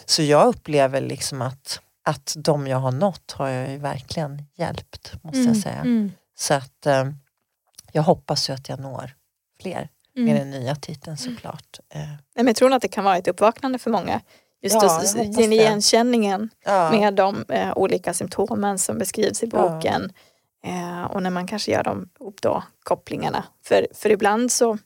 Så 0.05 0.23
jag 0.23 0.47
upplever 0.47 1.01
liksom 1.01 1.41
att, 1.41 1.79
att 2.03 2.33
de 2.37 2.67
jag 2.67 2.77
har 2.77 2.91
nått 2.91 3.31
har 3.31 3.47
jag 3.47 3.69
ju 3.71 3.77
verkligen 3.77 4.45
hjälpt 4.55 5.13
måste 5.23 5.39
mm. 5.39 5.53
jag 5.53 5.57
säga. 5.57 5.79
Mm. 5.79 6.11
Så 6.37 6.53
att 6.53 6.85
eh, 6.85 7.05
jag 7.91 8.03
hoppas 8.03 8.49
ju 8.49 8.53
att 8.53 8.69
jag 8.69 8.79
når 8.79 9.11
fler 9.61 9.89
med 10.15 10.35
mm. 10.35 10.37
den 10.37 10.49
nya 10.61 10.75
titeln 10.75 11.17
såklart. 11.17 11.79
Eh. 11.93 12.01
Men 12.35 12.47
jag 12.47 12.55
tror 12.55 12.73
att 12.73 12.81
det 12.81 12.87
kan 12.87 13.03
vara 13.03 13.17
ett 13.17 13.27
uppvaknande 13.27 13.79
för 13.79 13.89
många. 13.89 14.21
Just 14.63 14.75
ja, 14.75 15.01
den 15.15 15.53
igenkänningen 15.53 16.49
ja. 16.65 16.91
med 16.91 17.13
de 17.13 17.45
eh, 17.49 17.77
olika 17.77 18.13
symptomen 18.13 18.79
som 18.79 18.97
beskrivs 18.97 19.43
i 19.43 19.47
boken. 19.47 20.11
Ja 20.13 20.21
Eh, 20.63 21.03
och 21.03 21.23
när 21.23 21.29
man 21.29 21.47
kanske 21.47 21.71
gör 21.71 21.83
de 21.83 22.09
då, 22.41 22.63
kopplingarna. 22.83 23.43
För, 23.63 23.87
för 23.93 24.09
ibland 24.09 24.51
så, 24.51 24.77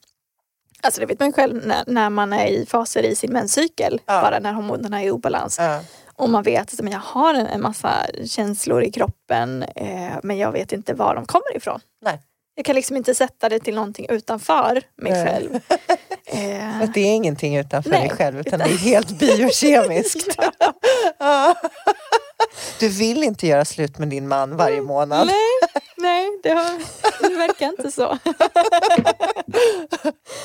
alltså 0.82 1.00
det 1.00 1.06
vet 1.06 1.20
man 1.20 1.34
själv 1.34 1.68
när, 1.68 1.84
när 1.88 2.10
man 2.10 2.34
är 2.34 2.48
i 2.48 2.66
faser 2.66 3.04
i 3.04 3.16
sin 3.16 3.34
menscykel, 3.34 4.02
ja. 4.06 4.22
bara 4.22 4.40
när 4.40 4.54
hormonerna 4.54 5.02
är 5.02 5.08
i 5.08 5.12
obalans. 5.12 5.58
Ja. 5.60 5.82
Och 6.18 6.30
man 6.30 6.44
vet 6.44 6.74
att 6.74 6.92
jag 6.92 7.00
har 7.00 7.34
en, 7.34 7.48
en 7.48 7.62
massa 7.62 8.06
känslor 8.26 8.84
i 8.84 8.92
kroppen 8.92 9.64
eh, 9.64 10.14
men 10.24 10.38
jag 10.38 10.52
vet 10.52 10.72
inte 10.72 10.94
var 10.94 11.16
de 11.16 11.26
kommer 11.26 11.58
ifrån. 11.58 11.80
Nej. 12.02 12.22
Jag 12.56 12.66
kan 12.66 12.76
liksom 12.76 12.98
inte 12.98 13.16
sätta 13.16 13.50
det 13.50 13.60
till 13.60 13.76
någonting 13.76 14.06
utanför 14.10 14.82
mig 14.96 15.12
Nej. 15.12 15.26
själv. 15.26 15.56
eh, 16.26 16.82
att 16.82 16.94
det 16.94 17.00
är 17.00 17.16
ingenting 17.16 17.58
utanför 17.58 17.90
Nej, 17.90 18.08
dig 18.08 18.18
själv 18.18 18.40
utan, 18.40 18.62
utan 18.62 18.68
det 18.68 18.74
är 18.74 18.78
helt 18.78 19.20
biokemiskt. 19.20 20.38
Du 22.80 22.90
vill 22.90 23.24
inte 23.24 23.48
göra 23.48 23.66
slut 23.66 23.98
med 23.98 24.08
din 24.08 24.28
man 24.28 24.58
varje 24.58 24.76
mm. 24.76 24.86
månad? 24.86 25.28
Nej, 25.28 25.82
nej 25.98 26.40
det, 26.44 26.50
har, 26.50 26.80
det 27.30 27.36
verkar 27.36 27.68
inte 27.68 27.92
så. 27.92 28.18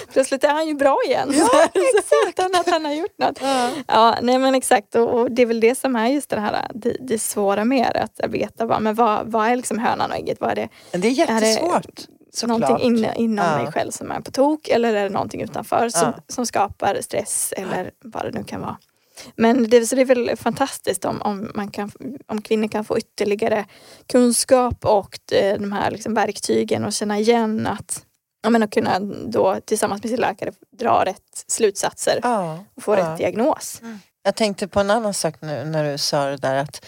Plötsligt 0.13 0.45
är 0.45 0.49
han 0.49 0.69
ju 0.69 0.75
bra 0.75 0.99
igen. 1.07 1.35
Ja, 1.35 1.69
Utan 2.29 2.55
att 2.55 2.71
han 2.71 2.85
har 2.85 2.93
gjort 2.93 3.19
något. 3.19 3.39
Ja. 3.41 3.71
ja, 3.87 4.19
nej 4.23 4.39
men 4.39 4.55
exakt 4.55 4.95
och, 4.95 5.31
det 5.31 5.43
är 5.43 5.47
väl 5.47 5.61
det 5.61 5.75
som 5.75 5.97
är 5.97 6.09
just 6.09 6.31
det 6.31 6.41
här 6.41 6.69
det, 6.75 6.97
det 7.01 7.19
svåra 7.19 7.65
med 7.65 7.97
att 7.97 8.31
veta 8.31 8.67
vad, 8.67 8.83
men 8.83 8.95
vad, 8.95 9.27
vad 9.27 9.49
är 9.49 9.57
liksom 9.57 9.79
hönan 9.79 10.11
och 10.11 10.17
ägget? 10.17 10.41
Vad 10.41 10.51
är 10.51 10.55
det? 10.55 10.69
Det 10.99 11.09
är 11.09 11.13
jättesvårt. 11.13 11.85
Är 11.87 11.93
det, 11.97 12.07
Såklart. 12.33 12.61
Någonting 12.61 12.87
inne, 12.87 13.15
inom 13.17 13.45
ja. 13.45 13.63
mig 13.63 13.73
själv 13.73 13.91
som 13.91 14.11
är 14.11 14.21
på 14.21 14.31
tok 14.31 14.69
eller 14.69 14.95
är 14.95 15.05
det 15.05 15.11
någonting 15.11 15.43
utanför 15.43 15.89
som, 15.89 16.13
som 16.29 16.47
skapar 16.47 16.99
stress 17.01 17.55
eller 17.57 17.91
vad 18.01 18.25
det 18.25 18.39
nu 18.39 18.45
kan 18.45 18.61
vara. 18.61 18.77
Men 19.37 19.71
det, 19.71 19.87
så 19.87 19.95
det 19.95 20.01
är 20.01 20.07
väl 20.07 20.37
fantastiskt 20.37 21.05
om, 21.05 21.23
om, 21.23 21.51
man 21.55 21.71
kan, 21.71 21.93
om 22.27 22.43
kvinnor 22.43 22.69
kan 22.69 22.85
få 22.85 22.99
ytterligare 22.99 23.65
kunskap 24.07 24.85
och 24.85 25.19
de 25.59 25.73
här 25.73 25.91
liksom 25.91 26.15
verktygen 26.15 26.85
och 26.85 26.93
känna 26.93 27.19
igen 27.19 27.67
att 27.67 28.05
ja, 28.43 28.51
men 28.51 28.63
att 28.63 28.71
kunna 28.71 29.01
då 29.27 29.61
tillsammans 29.65 30.03
med 30.03 30.11
sin 30.11 30.21
läkare 30.21 30.53
dra 30.79 31.05
rätt 31.05 31.45
slutsatser 31.47 32.21
ja, 32.23 32.65
och 32.75 32.83
få 32.83 32.95
ja. 32.95 32.99
rätt 32.99 33.19
diagnos. 33.19 33.81
Mm. 33.83 33.99
Jag 34.23 34.37
tänkte 34.37 34.69
på 34.69 34.81
en 34.81 34.91
annan 34.91 35.15
sak 35.15 35.35
nu 35.41 35.65
när 35.65 35.93
du 35.93 35.99
sa 35.99 36.25
det 36.25 36.37
där 36.37 36.57
att 36.57 36.87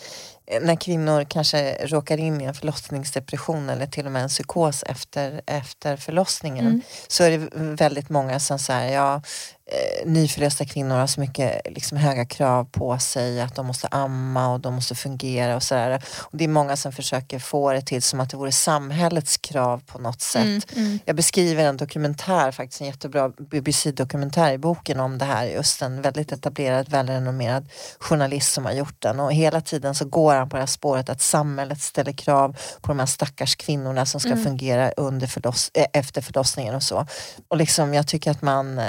när 0.62 0.76
kvinnor 0.76 1.24
kanske 1.24 1.86
råkar 1.86 2.18
in 2.18 2.40
i 2.40 2.44
en 2.44 2.54
förlossningsdepression 2.54 3.70
eller 3.70 3.86
till 3.86 4.06
och 4.06 4.12
med 4.12 4.22
en 4.22 4.28
psykos 4.28 4.82
efter, 4.82 5.42
efter 5.46 5.96
förlossningen 5.96 6.66
mm. 6.66 6.80
så 7.08 7.24
är 7.24 7.30
det 7.30 7.48
väldigt 7.54 8.08
många 8.08 8.40
som 8.40 8.58
säger 8.58 8.94
ja, 8.94 9.22
eh, 9.66 10.06
nyförlösta 10.06 10.64
kvinnor 10.64 10.96
har 10.96 11.06
så 11.06 11.20
mycket 11.20 11.60
liksom, 11.70 11.98
höga 11.98 12.24
krav 12.24 12.64
på 12.64 12.98
sig 12.98 13.40
att 13.40 13.54
de 13.54 13.66
måste 13.66 13.88
amma 13.88 14.52
och 14.52 14.60
de 14.60 14.74
måste 14.74 14.94
fungera 14.94 15.56
och 15.56 15.62
sådär. 15.62 16.02
Och 16.18 16.38
det 16.38 16.44
är 16.44 16.48
många 16.48 16.76
som 16.76 16.92
försöker 16.92 17.38
få 17.38 17.72
det 17.72 17.82
till 17.82 18.02
som 18.02 18.20
att 18.20 18.30
det 18.30 18.36
vore 18.36 18.52
samhällets 18.52 19.36
krav 19.36 19.82
på 19.86 19.98
något 19.98 20.20
sätt. 20.20 20.42
Mm, 20.44 20.62
mm. 20.76 20.98
Jag 21.04 21.16
beskriver 21.16 21.64
en 21.64 21.76
dokumentär, 21.76 22.52
faktiskt 22.52 22.80
en 22.80 22.86
jättebra 22.86 23.28
BBC-dokumentär 23.28 24.52
i 24.52 24.58
boken 24.58 25.00
om 25.00 25.18
det 25.18 25.24
här. 25.24 25.46
Just 25.46 25.82
en 25.82 26.02
väldigt 26.02 26.32
etablerad, 26.32 26.88
välrenommerad 26.88 27.68
journalist 27.98 28.52
som 28.52 28.64
har 28.64 28.72
gjort 28.72 29.02
den 29.02 29.20
och 29.20 29.32
hela 29.32 29.60
tiden 29.60 29.94
så 29.94 30.04
går 30.04 30.34
han 30.34 30.48
på 30.48 30.56
det 30.56 30.62
här 30.62 30.66
spåret 30.66 31.08
att 31.08 31.20
samhället 31.20 31.80
ställer 31.80 32.12
krav 32.12 32.56
på 32.80 32.88
de 32.88 32.98
här 32.98 33.06
stackars 33.06 33.56
kvinnorna 33.56 34.06
som 34.06 34.20
ska 34.20 34.30
mm. 34.30 34.44
fungera 34.44 34.90
under 34.90 35.26
förloss 35.26 35.70
äh, 35.74 35.86
efter 35.92 36.22
förlossningen 36.22 36.74
och 36.74 36.82
så. 36.82 37.06
Och 37.48 37.56
liksom, 37.56 37.94
jag 37.94 38.06
tycker 38.06 38.30
att 38.30 38.42
man 38.42 38.78
eh, 38.78 38.84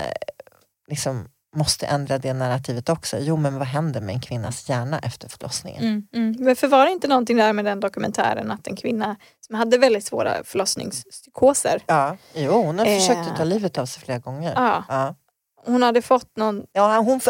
liksom 0.93 1.27
måste 1.55 1.85
ändra 1.85 2.17
det 2.17 2.33
narrativet 2.33 2.89
också. 2.89 3.17
Jo 3.19 3.37
men 3.37 3.57
vad 3.57 3.67
händer 3.67 4.01
med 4.01 4.15
en 4.15 4.21
kvinnas 4.21 4.69
hjärna 4.69 4.99
efter 4.99 5.29
förlossningen? 5.29 5.83
Mm, 5.83 6.07
mm. 6.13 6.35
Men 6.39 6.69
var 6.69 6.85
det 6.85 6.91
inte 6.91 7.07
någonting 7.07 7.37
där 7.37 7.53
med 7.53 7.65
den 7.65 7.79
dokumentären 7.79 8.51
att 8.51 8.67
en 8.67 8.75
kvinna 8.75 9.15
som 9.47 9.55
hade 9.55 9.77
väldigt 9.77 10.05
svåra 10.05 10.43
förlossningspsykoser. 10.43 11.81
Ja, 11.85 12.17
jo 12.35 12.51
hon 12.51 12.79
har 12.79 12.85
eh, 12.85 12.99
försökt 12.99 13.29
att 13.31 13.37
ta 13.37 13.43
livet 13.43 13.77
av 13.77 13.85
sig 13.85 14.03
flera 14.03 14.19
gånger. 14.19 14.53
Ja. 14.55 14.83
ja. 14.89 15.15
Hon 15.65 15.83
hade 15.83 16.01
fått 16.01 16.37
någon... 16.37 16.65
Ja, 16.71 16.97
hon, 16.97 17.21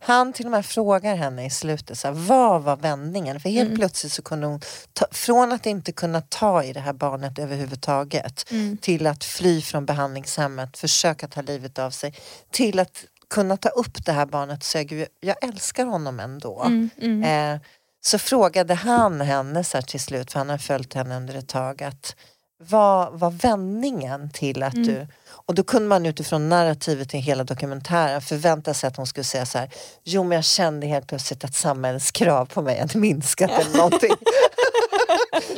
han 0.00 0.32
till 0.32 0.44
och 0.46 0.50
med 0.50 0.66
frågar 0.66 1.16
henne 1.16 1.46
i 1.46 1.50
slutet, 1.50 1.98
så 1.98 2.08
här, 2.08 2.14
vad 2.14 2.62
var 2.62 2.76
vändningen? 2.76 3.40
För 3.40 3.48
helt 3.48 3.66
mm. 3.66 3.78
plötsligt 3.78 4.12
så 4.12 4.22
kunde 4.22 4.46
hon, 4.46 4.60
ta, 4.92 5.06
från 5.10 5.52
att 5.52 5.66
inte 5.66 5.92
kunna 5.92 6.20
ta 6.20 6.62
i 6.62 6.72
det 6.72 6.80
här 6.80 6.92
barnet 6.92 7.38
överhuvudtaget 7.38 8.50
mm. 8.50 8.76
till 8.76 9.06
att 9.06 9.24
fly 9.24 9.62
från 9.62 9.86
behandlingshemmet, 9.86 10.78
försöka 10.78 11.28
ta 11.28 11.42
livet 11.42 11.78
av 11.78 11.90
sig, 11.90 12.14
till 12.50 12.78
att 12.78 13.04
kunna 13.30 13.56
ta 13.56 13.68
upp 13.68 14.04
det 14.06 14.12
här 14.12 14.26
barnet 14.26 14.58
och 14.58 14.64
säga, 14.64 15.06
jag 15.20 15.44
älskar 15.44 15.86
honom 15.86 16.20
ändå. 16.20 16.62
Mm, 16.62 16.90
mm. 16.98 17.54
Eh, 17.54 17.60
så 18.00 18.18
frågade 18.18 18.74
han 18.74 19.20
henne 19.20 19.64
så 19.64 19.76
här 19.76 19.82
till 19.82 20.00
slut, 20.00 20.32
för 20.32 20.38
han 20.38 20.48
har 20.48 20.58
följt 20.58 20.94
henne 20.94 21.16
under 21.16 21.34
ett 21.34 21.48
tag, 21.48 21.82
att 21.82 22.16
vad 22.58 23.18
var 23.18 23.30
vändningen 23.30 24.30
till 24.30 24.62
att 24.62 24.74
mm. 24.74 24.86
du 24.86 25.06
och 25.48 25.54
då 25.54 25.62
kunde 25.62 25.88
man 25.88 26.06
utifrån 26.06 26.48
narrativet 26.48 27.14
i 27.14 27.18
hela 27.18 27.44
dokumentären 27.44 28.22
förvänta 28.22 28.74
sig 28.74 28.88
att 28.88 28.96
hon 28.96 29.06
skulle 29.06 29.24
säga 29.24 29.46
så 29.46 29.58
här 29.58 29.70
Jo 30.04 30.24
men 30.24 30.36
jag 30.36 30.44
kände 30.44 30.86
helt 30.86 31.06
plötsligt 31.06 31.44
att 31.44 31.54
samhällets 31.54 32.10
krav 32.10 32.46
på 32.46 32.62
mig 32.62 32.80
hade 32.80 32.98
minskat 32.98 33.50
eller 33.50 33.76
någonting. 33.76 34.10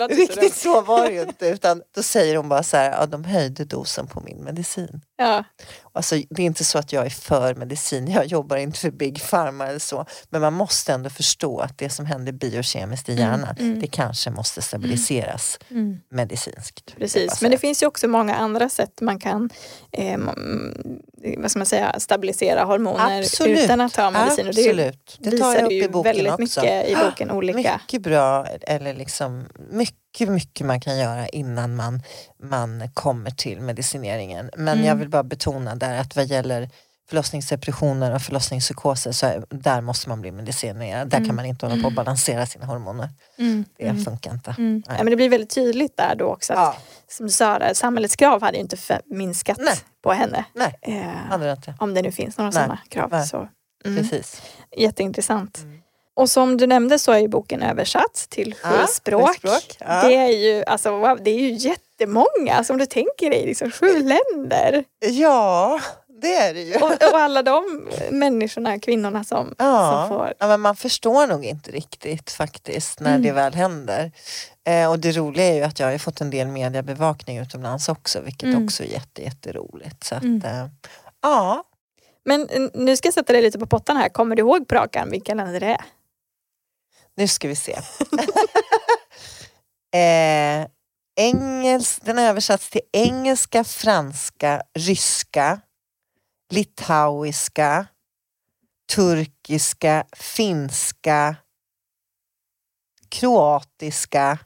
Riktigt 0.08 0.54
så 0.54 0.80
var 0.80 1.06
det 1.06 1.12
ju 1.12 1.22
inte 1.22 1.46
utan 1.46 1.82
då 1.94 2.02
säger 2.02 2.36
hon 2.36 2.48
bara 2.48 2.62
så 2.62 2.76
här, 2.76 2.90
ja 2.90 3.06
de 3.06 3.24
höjde 3.24 3.64
dosen 3.64 4.06
på 4.06 4.20
min 4.20 4.44
medicin. 4.44 5.00
Ja. 5.16 5.44
Alltså, 5.92 6.14
det 6.30 6.42
är 6.42 6.46
inte 6.46 6.64
så 6.64 6.78
att 6.78 6.92
jag 6.92 7.06
är 7.06 7.10
för 7.10 7.54
medicin, 7.54 8.10
jag 8.10 8.26
jobbar 8.26 8.56
inte 8.56 8.78
för 8.78 8.90
Big 8.90 9.22
Pharma 9.22 9.66
eller 9.66 9.78
så. 9.78 10.06
Men 10.30 10.40
man 10.40 10.52
måste 10.52 10.92
ändå 10.92 11.10
förstå 11.10 11.60
att 11.60 11.78
det 11.78 11.90
som 11.90 12.06
händer 12.06 12.32
biokemiskt 12.32 13.08
i 13.08 13.12
mm, 13.12 13.24
hjärnan, 13.24 13.56
mm, 13.58 13.70
mm. 13.70 13.80
det 13.80 13.86
kanske 13.86 14.30
måste 14.30 14.62
stabiliseras 14.62 15.58
mm. 15.68 15.82
mm. 15.82 16.00
medicinskt. 16.10 16.96
Precis, 16.96 17.42
men 17.42 17.50
det 17.50 17.58
finns 17.58 17.82
ju 17.82 17.86
också 17.86 18.08
många 18.08 18.34
andra 18.34 18.68
sätt 18.68 19.00
man 19.00 19.18
kan 19.18 19.50
eh, 19.92 20.18
vad 21.38 21.50
ska 21.50 21.58
man 21.58 21.66
säga, 21.66 22.00
stabilisera 22.00 22.64
hormoner 22.64 23.18
Absolut. 23.18 23.64
utan 23.64 23.80
att 23.80 23.94
ta 23.94 24.10
medicin. 24.10 24.48
Absolut. 24.48 25.16
Och 25.18 25.24
det, 25.24 25.30
det 25.30 25.38
tar 25.38 25.54
jag 25.54 25.64
upp 25.64 25.72
i 25.72 25.88
boken 25.88 26.12
väldigt 26.16 26.32
också. 26.32 26.60
mycket 26.60 26.88
i 26.88 26.96
boken. 26.96 27.30
Olika. 27.30 27.80
Mycket 27.82 28.02
bra, 28.02 28.46
eller 28.46 28.94
liksom 28.94 29.44
mycket, 29.70 30.28
mycket 30.28 30.66
man 30.66 30.80
kan 30.80 30.98
göra 30.98 31.28
innan 31.28 31.76
man, 31.76 32.02
man 32.42 32.90
kommer 32.94 33.30
till 33.30 33.60
medicineringen. 33.60 34.50
Men 34.56 34.68
mm. 34.68 34.86
jag 34.86 34.96
vill 34.96 35.08
bara 35.08 35.22
betona 35.22 35.74
där 35.74 35.98
att 36.00 36.16
vad 36.16 36.26
gäller 36.26 36.70
förlossningsdepressioner 37.08 38.14
och 38.14 38.22
förlossningspsykoser 38.22 39.12
så 39.12 39.26
är, 39.26 39.44
där 39.50 39.80
måste 39.80 40.08
man 40.08 40.20
bli 40.20 40.32
medicinerad. 40.32 41.08
Där 41.08 41.16
mm. 41.16 41.28
kan 41.28 41.36
man 41.36 41.46
inte 41.46 41.66
hålla 41.66 41.74
på 41.74 41.86
och 41.86 41.92
mm. 41.92 41.94
balansera 41.94 42.46
sina 42.46 42.66
hormoner. 42.66 43.08
Mm. 43.38 43.64
Det 43.78 43.88
mm. 43.88 44.04
funkar 44.04 44.32
inte. 44.32 44.54
Mm. 44.58 44.82
Ja, 44.86 44.94
men 44.96 45.06
det 45.06 45.16
blir 45.16 45.28
väldigt 45.28 45.54
tydligt 45.54 45.96
där 45.96 46.14
då 46.14 46.24
också 46.24 46.52
att 46.52 46.58
ja. 46.58 46.76
som 47.08 47.26
du 47.26 47.32
sa, 47.32 47.74
samhällets 47.74 48.16
krav 48.16 48.42
hade 48.42 48.58
inte 48.58 48.76
minskat 49.04 49.58
Nej. 49.60 49.76
på 50.02 50.12
henne. 50.12 50.44
Nej, 50.54 50.78
eh. 50.82 51.74
Om 51.78 51.94
det 51.94 52.02
nu 52.02 52.12
finns 52.12 52.38
några 52.38 52.52
sådana 52.52 52.78
krav. 52.88 53.08
Nej. 53.10 53.26
Så. 53.26 53.48
Precis. 53.84 54.42
Jätteintressant. 54.76 55.58
Och 56.18 56.30
som 56.30 56.56
du 56.56 56.66
nämnde 56.66 56.98
så 56.98 57.12
är 57.12 57.18
ju 57.18 57.28
boken 57.28 57.62
översatt 57.62 58.26
till 58.28 58.54
sju 58.54 58.68
ja, 58.80 58.86
språk. 58.86 59.36
språk. 59.36 59.76
Ja. 59.80 60.02
Det, 60.02 60.14
är 60.14 60.28
ju, 60.28 60.64
alltså, 60.64 60.90
wow, 60.90 61.18
det 61.22 61.30
är 61.30 61.38
ju 61.38 61.52
jättemånga 61.52 62.64
som 62.64 62.78
du 62.78 62.86
tänker 62.86 63.30
dig, 63.30 63.46
liksom, 63.46 63.70
sju 63.70 64.02
länder. 64.02 64.84
Ja, 65.00 65.80
det 66.22 66.34
är 66.34 66.54
det 66.54 66.60
ju. 66.60 66.74
Och, 66.74 66.90
och 66.90 67.20
alla 67.20 67.42
de 67.42 67.88
människorna, 68.10 68.78
kvinnorna 68.78 69.24
som, 69.24 69.54
ja. 69.58 70.06
som 70.08 70.16
får... 70.16 70.34
Ja, 70.38 70.46
men 70.46 70.60
man 70.60 70.76
förstår 70.76 71.26
nog 71.26 71.44
inte 71.44 71.70
riktigt 71.70 72.30
faktiskt 72.30 73.00
när 73.00 73.10
mm. 73.10 73.22
det 73.22 73.32
väl 73.32 73.54
händer. 73.54 74.12
Eh, 74.64 74.90
och 74.90 74.98
det 74.98 75.12
roliga 75.12 75.46
är 75.46 75.54
ju 75.54 75.62
att 75.62 75.80
jag 75.80 75.90
har 75.90 75.98
fått 75.98 76.20
en 76.20 76.30
del 76.30 76.46
mediebevakning 76.48 77.38
utomlands 77.38 77.88
också 77.88 78.20
vilket 78.20 78.48
mm. 78.48 78.64
också 78.64 78.82
är 78.82 78.88
jätte, 78.88 79.22
jätteroligt. 79.22 80.04
Så 80.04 80.14
att, 80.14 80.22
mm. 80.22 80.42
eh, 80.44 80.66
ja. 81.22 81.64
Men 82.24 82.70
nu 82.74 82.96
ska 82.96 83.06
jag 83.06 83.14
sätta 83.14 83.32
dig 83.32 83.42
lite 83.42 83.58
på 83.58 83.66
pottan 83.66 83.96
här. 83.96 84.08
Kommer 84.08 84.36
du 84.36 84.40
ihåg 84.40 84.68
på 84.68 84.74
rak 84.74 84.96
arm 84.96 85.10
vilka 85.10 85.34
länder 85.34 85.60
det 85.60 85.66
är? 85.66 85.84
Nu 87.18 87.28
ska 87.28 87.48
vi 87.48 87.56
se. 87.56 87.72
eh, 89.98 90.66
engels, 91.16 91.98
den 92.02 92.18
har 92.18 92.24
översatts 92.24 92.70
till 92.70 92.80
engelska, 92.92 93.64
franska, 93.64 94.62
ryska, 94.74 95.60
litauiska, 96.50 97.86
turkiska, 98.92 100.04
finska, 100.16 101.36
kroatiska. 103.08 104.38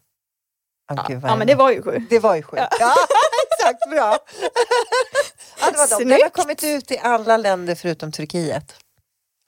Oh, 0.93 1.07
ja, 1.09 1.21
ja 1.23 1.37
men 1.37 1.47
det 1.47 1.55
var 1.55 1.71
ju 1.71 1.83
sju. 1.83 2.07
Det 2.11 2.19
var 2.19 2.35
ju 2.35 2.43
sju. 2.43 2.57
Ja, 2.57 2.69
ja 2.81 2.95
exakt, 3.53 3.91
bra. 3.91 4.19
ja, 5.61 5.71
det 5.71 5.77
var 5.77 5.99
de. 5.99 6.05
Den 6.05 6.23
har 6.23 6.29
kommit 6.29 6.65
ut 6.65 6.91
i 6.91 6.99
alla 6.99 7.37
länder 7.37 7.75
förutom 7.75 8.13
Turkiet. 8.13 8.82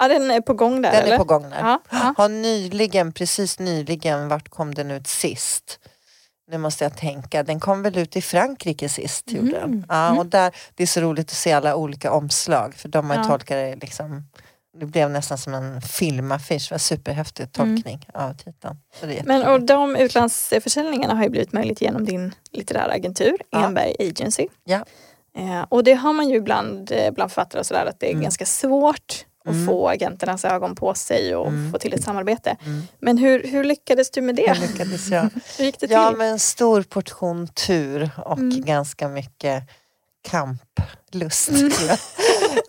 Ja 0.05 0.09
den 0.09 0.31
är 0.31 0.41
på 0.41 0.55
gång 0.55 0.83
där 0.83 0.93
Den 0.93 1.03
eller? 1.03 1.15
är 1.15 1.19
på 1.19 1.25
gång 1.25 1.51
där. 1.51 1.61
Ja, 1.61 1.81
ja. 1.91 2.15
Har 2.17 2.29
nyligen, 2.29 3.13
precis 3.13 3.59
nyligen, 3.59 4.29
vart 4.29 4.49
kom 4.49 4.75
den 4.75 4.91
ut 4.91 5.07
sist? 5.07 5.79
Nu 6.51 6.59
måste 6.59 6.85
jag 6.85 6.97
tänka, 6.97 7.43
den 7.43 7.61
kom 7.61 7.83
väl 7.83 7.99
ut 7.99 8.17
i 8.17 8.23
Frankrike 8.23 8.89
sist. 8.89 9.31
Mm. 9.31 9.47
Gjorde 9.47 9.61
den. 9.61 9.87
Ja, 9.89 10.07
mm. 10.07 10.19
och 10.19 10.27
där, 10.27 10.55
det 10.75 10.83
är 10.83 10.87
så 10.87 11.01
roligt 11.01 11.27
att 11.27 11.37
se 11.37 11.53
alla 11.53 11.77
olika 11.77 12.13
omslag 12.13 12.75
för 12.75 12.89
de 12.89 13.11
har 13.11 13.17
ja. 13.17 13.25
tolkat 13.25 13.49
det 13.49 13.77
liksom 13.77 14.23
det 14.79 14.87
blev 14.87 15.11
nästan 15.11 15.39
som 15.39 15.55
en 15.55 15.81
filmaffisch, 15.81 16.71
var 16.71 16.79
superhäftig 16.79 17.43
mm. 17.43 17.51
tolkning 17.51 18.09
mm. 18.15 18.27
av 18.29 18.35
titeln. 18.35 18.77
Men 19.25 19.47
och 19.47 19.63
de 19.63 19.97
utlandsförsäljningarna 19.97 21.15
har 21.15 21.25
ju 21.25 21.31
blivit 21.31 21.53
möjligt 21.53 21.81
genom 21.81 22.05
din 22.05 22.35
litterära 22.51 22.93
agentur, 22.93 23.37
ja. 23.51 23.65
Enberg 23.65 23.95
Agency. 23.99 24.47
Ja. 24.65 24.85
Eh, 25.37 25.63
och 25.69 25.85
det 25.85 25.95
har 25.95 26.13
man 26.13 26.29
ju 26.29 26.37
ibland 26.37 26.93
eh, 26.93 27.11
bland 27.11 27.31
författare 27.33 27.61
och 27.61 27.67
sådär 27.67 27.87
att 27.87 28.01
det 28.01 28.07
är 28.07 28.11
mm. 28.11 28.23
ganska 28.23 28.47
svårt 28.47 29.27
och 29.47 29.55
mm. 29.55 29.67
få 29.67 29.89
agenternas 29.89 30.45
ögon 30.45 30.75
på 30.75 30.95
sig 30.95 31.37
och 31.37 31.49
mm. 31.49 31.73
få 31.73 31.79
till 31.79 31.95
ett 31.95 32.05
samarbete. 32.05 32.57
Mm. 32.67 32.83
Men 33.01 33.19
hur, 33.19 33.43
hur 33.43 33.65
lyckades 33.65 34.11
du 34.11 34.21
med 34.21 34.35
det? 34.35 34.53
Hur 34.55 34.69
lyckades 34.69 35.11
jag? 35.11 35.31
hur 35.59 35.65
gick 35.65 35.81
det 35.81 35.87
till? 35.87 35.95
Ja, 35.95 36.11
med 36.11 36.31
en 36.31 36.39
stor 36.39 36.83
portion 36.83 37.49
tur 37.49 38.11
och 38.17 38.39
mm. 38.39 38.65
ganska 38.65 39.09
mycket 39.09 39.63
kamplust. 40.29 41.49
Mm. 41.49 41.71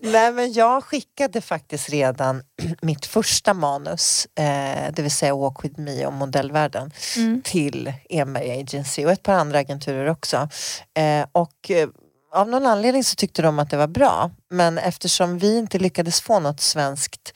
Nej 0.00 0.32
men 0.32 0.52
jag 0.52 0.84
skickade 0.84 1.40
faktiskt 1.40 1.88
redan 1.88 2.42
mitt 2.82 3.06
första 3.06 3.54
manus, 3.54 4.26
eh, 4.34 4.92
det 4.92 5.02
vill 5.02 5.10
säga 5.10 5.34
Walk 5.34 5.64
with 5.64 5.80
me 5.80 6.06
om 6.06 6.14
modellvärlden, 6.14 6.90
mm. 7.16 7.42
till 7.44 7.92
Enberg 8.08 8.60
Agency 8.60 9.04
och 9.04 9.12
ett 9.12 9.22
par 9.22 9.32
andra 9.32 9.58
agenturer 9.58 10.06
också. 10.06 10.48
Eh, 10.94 11.26
och 11.32 11.70
eh, 11.70 11.88
av 12.36 12.48
någon 12.48 12.66
anledning 12.66 13.04
så 13.04 13.14
tyckte 13.14 13.42
de 13.42 13.58
att 13.58 13.70
det 13.70 13.76
var 13.76 13.86
bra. 13.86 14.30
Men 14.50 14.78
eftersom 14.78 15.38
vi 15.38 15.58
inte 15.58 15.78
lyckades 15.78 16.20
få 16.20 16.40
något 16.40 16.60
svenskt 16.60 17.32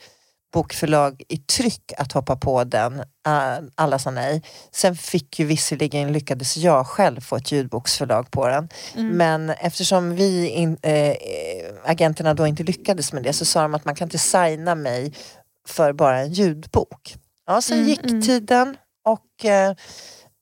bokförlag 0.53 1.23
i 1.27 1.37
tryck 1.37 1.93
att 1.97 2.11
hoppa 2.11 2.35
på 2.35 2.63
den, 2.63 2.93
uh, 2.99 3.69
alla 3.75 3.99
sa 3.99 4.11
nej. 4.11 4.43
Sen 4.71 4.95
fick 4.95 5.39
ju 5.39 5.45
visserligen 5.45 6.13
lyckades 6.13 6.57
jag 6.57 6.87
själv 6.87 7.21
få 7.21 7.35
ett 7.35 7.51
ljudboksförlag 7.51 8.31
på 8.31 8.47
den. 8.47 8.69
Mm. 8.95 9.17
Men 9.17 9.49
eftersom 9.49 10.15
vi, 10.15 10.47
in, 10.47 10.77
äh, 10.81 11.15
agenterna 11.85 12.33
då 12.33 12.47
inte 12.47 12.63
lyckades 12.63 13.13
med 13.13 13.23
det 13.23 13.33
så 13.33 13.45
sa 13.45 13.61
de 13.61 13.75
att 13.75 13.85
man 13.85 13.95
kan 13.95 14.05
inte 14.05 14.17
signa 14.17 14.75
mig 14.75 15.13
för 15.67 15.93
bara 15.93 16.19
en 16.19 16.33
ljudbok. 16.33 17.15
Ja, 17.45 17.61
sen 17.61 17.77
mm, 17.77 17.89
gick 17.89 18.03
mm. 18.03 18.21
tiden 18.21 18.77
och 19.05 19.45
äh, 19.45 19.75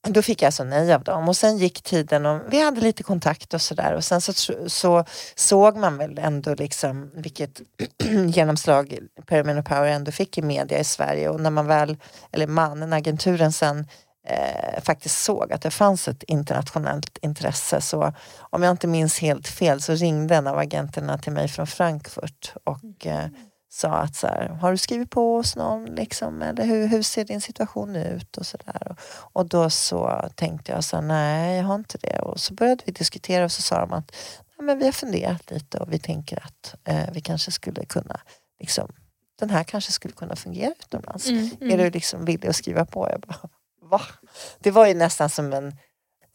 då 0.08 0.22
fick 0.22 0.42
jag 0.42 0.48
alltså 0.48 0.64
nej 0.64 0.94
av 0.94 1.04
dem. 1.04 1.30
Och 1.30 1.36
sen 1.36 1.58
gick 1.58 1.82
tiden 1.82 2.26
och 2.26 2.42
vi 2.50 2.64
hade 2.64 2.82
lite 2.82 3.04
kontakt 3.04 3.54
och 3.54 3.62
sådär. 3.62 3.94
Och 3.94 4.04
sen 4.04 4.22
så, 4.22 4.34
så 4.68 5.06
såg 5.36 5.78
man 5.78 5.98
väl 5.98 6.18
ändå 6.18 6.56
liksom 6.56 7.12
vilket 7.14 7.62
genomslag 8.28 8.98
Pyramid 9.26 9.66
Power 9.66 9.88
ändå 9.88 10.12
fick 10.12 10.38
i 10.38 10.42
media 10.42 10.80
i 10.80 10.84
Sverige. 10.84 11.30
Och 11.30 11.42
när 11.42 11.50
man 11.50 11.68
väl, 11.68 11.98
eller 12.32 12.48
mannen, 12.48 12.94
agenturen 12.94 13.52
sen 13.52 13.88
eh, 14.28 14.82
faktiskt 14.82 15.24
såg 15.24 15.54
att 15.54 15.62
det 15.62 15.72
fanns 15.72 16.08
ett 16.08 16.24
internationellt 16.24 17.18
intresse. 17.22 17.82
Så 17.82 18.14
om 18.40 18.64
jag 18.64 18.72
inte 18.72 18.88
minns 18.88 19.20
helt 19.20 19.48
fel 19.48 19.82
så 19.82 19.94
ringde 19.94 20.36
en 20.36 20.48
av 20.48 20.58
agenterna 20.58 21.18
till 21.18 21.34
mig 21.34 21.48
från 21.48 21.68
Frankfurt 21.68 22.54
och 22.64 23.08
eh, 23.08 23.26
sa 23.70 23.90
att 23.90 24.16
så 24.16 24.28
här, 24.28 24.48
har 24.48 24.72
du 24.72 24.78
skrivit 24.78 25.10
på 25.10 25.36
hos 25.36 25.56
någon 25.56 25.86
liksom, 25.86 26.42
eller 26.42 26.66
hur, 26.66 26.88
hur 26.88 27.02
ser 27.02 27.26
din 27.26 27.42
situation 27.42 27.96
ut 27.96 28.38
och 28.38 28.46
sådär. 28.46 28.88
Och, 28.90 28.98
och 29.34 29.46
då 29.46 29.70
så 29.70 30.30
tänkte 30.36 30.72
jag 30.72 30.84
så 30.84 30.96
här, 30.96 31.04
nej 31.04 31.58
jag 31.58 31.64
har 31.64 31.76
inte 31.76 31.98
det 31.98 32.20
och 32.20 32.40
så 32.40 32.54
började 32.54 32.84
vi 32.86 32.92
diskutera 32.92 33.46
och 33.46 33.52
så 33.52 33.62
sa 33.62 33.80
de 33.80 33.94
att 33.94 34.12
nej, 34.58 34.66
men 34.66 34.80
vi 34.80 34.86
har 34.86 34.92
funderat 34.92 35.52
lite 35.52 35.78
och 35.78 35.94
vi 35.94 36.00
tänker 36.00 36.44
att 36.46 36.76
eh, 36.84 37.12
vi 37.14 37.22
kanske 37.22 37.52
skulle 37.52 37.86
kunna 37.86 38.20
liksom, 38.60 38.92
den 39.40 39.50
här 39.50 39.64
kanske 39.64 39.92
skulle 39.92 40.14
kunna 40.14 40.36
fungera 40.36 40.74
utomlands. 40.80 41.28
Mm, 41.28 41.50
mm. 41.62 41.74
Är 41.74 41.84
du 41.84 41.90
liksom 41.90 42.26
villig 42.26 42.50
att 42.50 42.56
skriva 42.56 42.86
på? 42.86 43.10
Jag 43.10 43.22
bara, 43.22 43.50
va? 43.82 44.02
Det 44.60 44.72
var 44.72 44.88
ju 44.88 44.94
nästan 44.94 45.30
som 45.30 45.54
en 45.54 45.78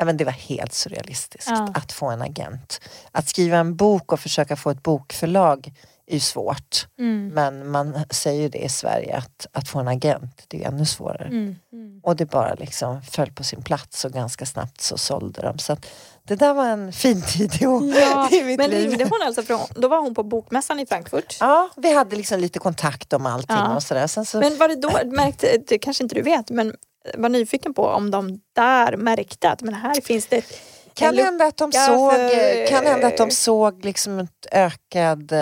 men 0.04 0.16
det 0.16 0.24
var 0.24 0.32
helt 0.32 0.72
surrealistiskt 0.72 1.50
ja. 1.50 1.72
att 1.74 1.92
få 1.92 2.10
en 2.10 2.22
agent. 2.22 2.80
Att 3.12 3.28
skriva 3.28 3.58
en 3.58 3.76
bok 3.76 4.12
och 4.12 4.20
försöka 4.20 4.56
få 4.56 4.70
ett 4.70 4.82
bokförlag 4.82 5.72
är 6.06 6.18
svårt. 6.18 6.86
Mm. 6.98 7.28
Men 7.28 7.70
man 7.70 7.98
säger 8.10 8.48
det 8.48 8.58
i 8.58 8.68
Sverige 8.68 9.16
att, 9.16 9.46
att 9.52 9.68
få 9.68 9.78
en 9.78 9.88
agent 9.88 10.44
det 10.48 10.64
är 10.64 10.68
ännu 10.68 10.86
svårare. 10.86 11.24
Mm. 11.24 11.56
Mm. 11.72 12.00
Och 12.02 12.16
det 12.16 12.26
bara 12.26 12.54
liksom 12.54 13.02
föll 13.02 13.32
på 13.32 13.44
sin 13.44 13.62
plats 13.62 14.04
och 14.04 14.12
ganska 14.12 14.46
snabbt 14.46 14.80
så 14.80 14.98
sålde 14.98 15.42
de. 15.42 15.58
Så 15.58 15.76
det 16.22 16.36
där 16.36 16.54
var 16.54 16.66
en 16.66 16.92
fin 16.92 17.22
tid 17.22 17.54
i, 17.54 17.64
ja, 18.00 18.28
i 18.32 18.44
mitt 18.44 18.58
men 18.58 18.70
liv. 18.70 18.88
Ringde 18.88 19.04
hon 19.04 19.22
alltså 19.26 19.42
från, 19.42 19.60
då 19.74 19.88
var 19.88 20.00
hon 20.00 20.14
på 20.14 20.22
bokmässan 20.22 20.80
i 20.80 20.86
Frankfurt? 20.86 21.36
Ja, 21.40 21.70
vi 21.76 21.94
hade 21.94 22.16
liksom 22.16 22.40
lite 22.40 22.58
kontakt 22.58 23.12
om 23.12 23.26
allting 23.26 23.56
ja. 23.56 23.76
och 23.76 23.82
sådär. 23.82 24.06
Sen 24.06 24.24
så, 24.24 24.40
men 24.40 24.58
var 24.58 24.68
det 24.68 24.76
då, 24.76 24.90
märkte, 25.04 25.58
det 25.66 25.78
kanske 25.78 26.04
inte 26.04 26.14
du 26.14 26.22
vet, 26.22 26.50
men 26.50 26.74
var 27.14 27.28
nyfiken 27.28 27.74
på 27.74 27.86
om 27.86 28.10
de 28.10 28.40
där 28.52 28.96
märkte 28.96 29.50
att 29.50 29.62
men 29.62 29.74
här 29.74 30.00
finns 30.00 30.26
det 30.26 30.36
ett 30.36 30.73
Kan 30.94 31.18
hända 31.18 31.44
att 31.44 31.56
de 31.56 31.72
såg, 31.72 32.12
för... 32.12 32.66
kan 32.66 32.86
hända 32.86 33.06
att 33.06 33.16
de 33.16 33.30
såg 33.30 33.84
liksom 33.84 34.18
ett 34.18 34.46
ökad 34.52 35.32
eh, 35.32 35.40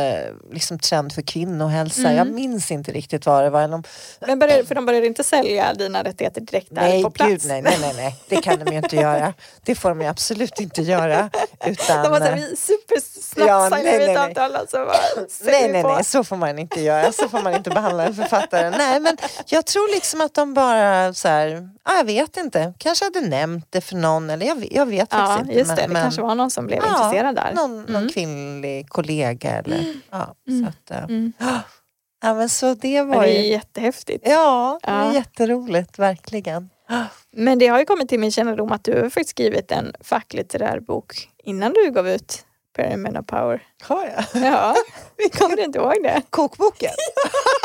liksom, 0.53 0.79
trend 0.79 1.13
för 1.13 1.23
kvinnohälsa. 1.23 2.01
Mm. 2.01 2.17
Jag 2.17 2.27
minns 2.27 2.71
inte 2.71 2.93
riktigt 2.93 3.27
vad 3.27 3.45
det 3.45 3.51
var. 3.51 3.69
De... 3.69 3.83
Men 4.21 4.39
började, 4.39 4.65
för 4.65 4.75
de 4.75 4.87
började 4.87 5.07
inte 5.07 5.25
sälja 5.25 5.75
dina 5.75 6.05
rättigheter 6.05 6.41
direkt 6.41 6.75
där 6.75 6.83
nej, 6.83 7.03
på 7.03 7.11
plats? 7.11 7.31
Gud, 7.31 7.41
nej, 7.45 7.63
nej, 7.63 7.79
nej, 7.81 7.93
nej, 7.97 8.17
det 8.29 8.37
kan 8.37 8.59
de 8.65 8.73
ju 8.73 8.79
inte 8.79 8.97
göra. 8.97 9.35
Det 9.63 9.75
får 9.75 9.89
de 9.89 10.01
ju 10.01 10.07
absolut 10.07 10.61
inte 10.61 10.83
göra. 10.83 11.31
Utan... 11.67 12.03
De 12.03 12.11
var 12.11 12.19
såhär, 12.19 12.57
supersnabbt 12.57 13.49
ja, 13.49 13.71
signar 13.77 13.99
vi 13.99 14.05
ett 14.05 14.19
avtal 14.19 14.57
och 14.57 14.69
så 14.69 14.77
bara 14.77 14.97
Nej, 15.45 15.73
nej, 15.73 15.83
nej, 15.83 16.05
så 16.05 16.25
får 16.25 16.37
man 16.37 16.59
inte 16.59 16.81
göra. 16.81 17.13
Så 17.13 17.29
får 17.29 17.43
man 17.43 17.55
inte 17.55 17.71
behandla 17.71 18.05
en 18.05 18.15
författare. 18.15 18.71
Nej, 18.71 19.01
men 19.01 19.17
jag 19.47 19.67
tror 19.67 19.95
liksom 19.95 20.21
att 20.21 20.35
de 20.35 20.55
bara 20.55 21.15
så 21.15 21.29
här, 21.29 21.69
ah, 21.83 21.97
jag 21.97 22.05
vet 22.05 22.37
inte, 22.37 22.75
kanske 22.79 23.05
hade 23.05 23.21
nämnt 23.21 23.67
det 23.71 23.81
för 23.81 23.97
någon 23.97 24.31
eller 24.31 24.47
jag, 24.47 24.69
jag 24.71 24.87
vet 24.87 25.09
ja, 25.11 25.27
faktiskt 25.27 25.42
inte. 25.43 25.59
Just 25.59 25.77
det, 25.77 25.83
men, 25.83 25.95
det 25.95 26.01
kanske 26.01 26.23
var 26.23 26.35
någon 26.35 26.51
som 26.51 26.67
blev 26.67 26.79
ja, 26.79 26.89
intresserad 26.89 27.37
där. 27.37 27.53
Någon, 27.55 27.77
någon 27.83 27.97
mm. 27.97 28.09
kvinnlig 28.09 28.89
kollega 28.89 29.51
eller 29.51 29.79
mm. 29.79 30.01
ja. 30.11 30.35
Så 30.47 30.69
att, 30.69 30.99
uh, 30.99 31.05
mm. 31.05 31.33
ja, 32.23 32.35
men 32.35 32.49
så 32.49 32.75
det 32.75 33.03
var 33.03 33.23
det 33.23 33.39
är 33.39 33.43
ju 33.43 33.49
jättehäftigt. 33.49 34.29
Ja, 34.29 34.81
det 34.83 34.91
är 34.91 35.13
jätteroligt, 35.13 35.99
verkligen. 35.99 36.71
Men 37.37 37.59
det 37.59 37.67
har 37.67 37.79
ju 37.79 37.85
kommit 37.85 38.09
till 38.09 38.21
min 38.21 38.33
kännedom 38.33 38.73
att 38.73 38.85
du 38.85 38.93
har 38.93 39.03
faktiskt 39.03 39.31
skrivit 39.31 39.73
en 39.73 39.93
facklitterär 40.01 40.81
bok 40.81 41.29
innan 41.45 41.73
du 41.73 41.91
gav 41.91 42.09
ut 42.09 42.45
Pyramid 42.77 43.27
Power. 43.27 43.63
Har 43.83 44.05
jag? 44.05 44.43
Ja, 44.43 44.75
kommer 45.39 45.57
du 45.57 45.63
inte 45.63 45.79
ihåg 45.79 45.95
det? 46.03 46.23
Kokboken? 46.31 46.91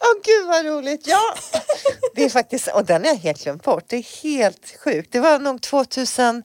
Åh 0.00 0.08
oh, 0.08 0.22
gud 0.24 0.46
vad 0.46 0.66
roligt! 0.66 1.06
Ja, 1.06 1.34
det 2.14 2.24
är 2.24 2.28
faktiskt, 2.28 2.68
och 2.68 2.84
den 2.84 3.02
har 3.04 3.08
jag 3.08 3.16
helt 3.16 3.42
glömt 3.42 3.62
bort. 3.62 3.84
Det 3.86 3.96
är 3.96 4.22
helt 4.22 4.76
sjukt. 4.84 5.12
Det 5.12 5.20
var 5.20 5.38
nog 5.38 5.62
2010 5.62 6.44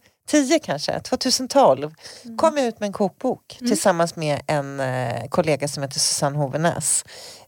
kanske, 0.63 0.99
2012 0.99 1.93
mm. 2.25 2.38
kom 2.38 2.58
jag 2.58 2.67
ut 2.67 2.80
med 2.80 2.88
en 2.88 2.93
kokbok 2.93 3.58
mm. 3.60 3.71
tillsammans 3.71 4.15
med 4.15 4.41
en 4.47 4.80
eh, 4.80 5.27
kollega 5.30 5.67
som 5.67 5.84
heter 5.84 5.99
Susanne 5.99 6.38
Hovenäs. 6.38 7.03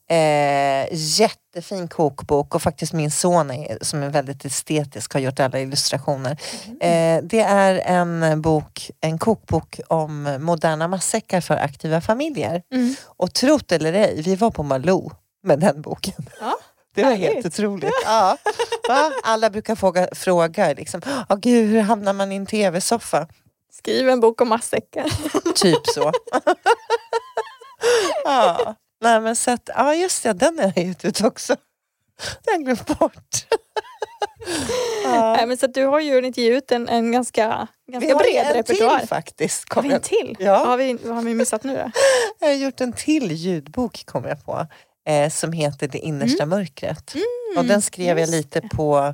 Eh, 0.09 0.87
jättefin 0.91 1.87
kokbok 1.87 2.55
och 2.55 2.61
faktiskt 2.61 2.93
min 2.93 3.11
son 3.11 3.51
är, 3.51 3.77
som 3.81 4.03
är 4.03 4.09
väldigt 4.09 4.45
estetisk 4.45 5.13
har 5.13 5.19
gjort 5.19 5.39
alla 5.39 5.59
illustrationer. 5.59 6.41
Mm. 6.65 6.77
Eh, 6.81 7.23
det 7.29 7.41
är 7.41 7.75
en 7.75 8.41
bok, 8.41 8.91
en 9.01 9.17
kokbok 9.17 9.79
om 9.87 10.37
moderna 10.39 10.87
matsäckar 10.87 11.41
för 11.41 11.55
aktiva 11.55 12.01
familjer. 12.01 12.61
Mm. 12.73 12.95
Och 13.05 13.33
trot 13.33 13.71
eller 13.71 13.93
ej, 13.93 14.21
vi 14.21 14.35
var 14.35 14.51
på 14.51 14.63
Malou 14.63 15.11
med 15.49 15.59
den 15.59 15.81
boken. 15.81 16.29
Ja, 16.39 16.57
det 16.95 17.03
var 17.03 17.11
helt 17.11 17.45
otroligt. 17.45 17.93
Ja. 18.05 18.37
Va? 18.87 19.11
Alla 19.23 19.49
brukar 19.49 19.75
fråga, 19.75 20.07
fråga 20.15 20.73
liksom, 20.73 21.01
oh, 21.29 21.37
gud, 21.37 21.69
hur 21.69 21.81
hamnar 21.81 22.13
man 22.13 22.31
i 22.31 22.35
en 22.35 22.45
tv-soffa? 22.45 23.27
Skriv 23.71 24.09
en 24.09 24.19
bok 24.19 24.41
om 24.41 24.49
matsäckar. 24.49 25.05
typ 25.55 25.87
så. 25.87 26.11
ja. 28.23 28.75
Nej 29.01 29.21
men 29.21 29.35
så 29.35 29.51
att, 29.51 29.69
ja 29.75 29.95
just 29.95 30.23
det, 30.23 30.33
den 30.33 30.59
har 30.59 30.73
jag 30.75 30.85
gett 30.85 31.05
ut 31.05 31.23
också. 31.23 31.55
Den 32.17 32.35
har 32.45 32.53
jag 32.53 32.63
glömt 32.63 32.99
bort. 32.99 33.45
ja. 35.03 35.33
Nej, 35.37 35.47
men 35.47 35.57
så 35.57 35.67
du 35.67 35.85
har 35.85 35.99
ju 35.99 36.25
gett 36.25 36.37
ut 36.37 36.71
en, 36.71 36.89
en 36.89 37.11
ganska, 37.11 37.67
ganska 37.91 38.15
bred 38.15 38.47
repertoar. 38.55 38.75
Vi 38.75 38.85
har 38.85 38.93
en 38.93 38.99
till 38.99 39.07
faktiskt. 39.07 39.73
Har 39.73 39.81
vi 39.81 39.91
en 39.91 40.01
till? 40.01 40.37
Ja. 40.39 40.51
Vad, 40.59 40.67
har 40.67 40.77
vi, 40.77 40.93
vad 40.93 41.15
har 41.15 41.21
vi 41.21 41.33
missat 41.33 41.63
nu 41.63 41.73
då? 41.73 41.91
Jag 42.39 42.47
har 42.47 42.55
gjort 42.55 42.81
en 42.81 42.93
till 42.93 43.31
ljudbok 43.31 44.05
kom 44.05 44.25
jag 44.25 44.45
på 44.45 44.67
eh, 45.07 45.29
som 45.29 45.51
heter 45.51 45.87
Det 45.87 45.99
innersta 45.99 46.43
mm. 46.43 46.59
mörkret. 46.59 47.13
Mm, 47.13 47.57
och 47.57 47.65
den 47.65 47.81
skrev 47.81 48.19
jag 48.19 48.29
lite 48.29 48.61
på 48.61 49.13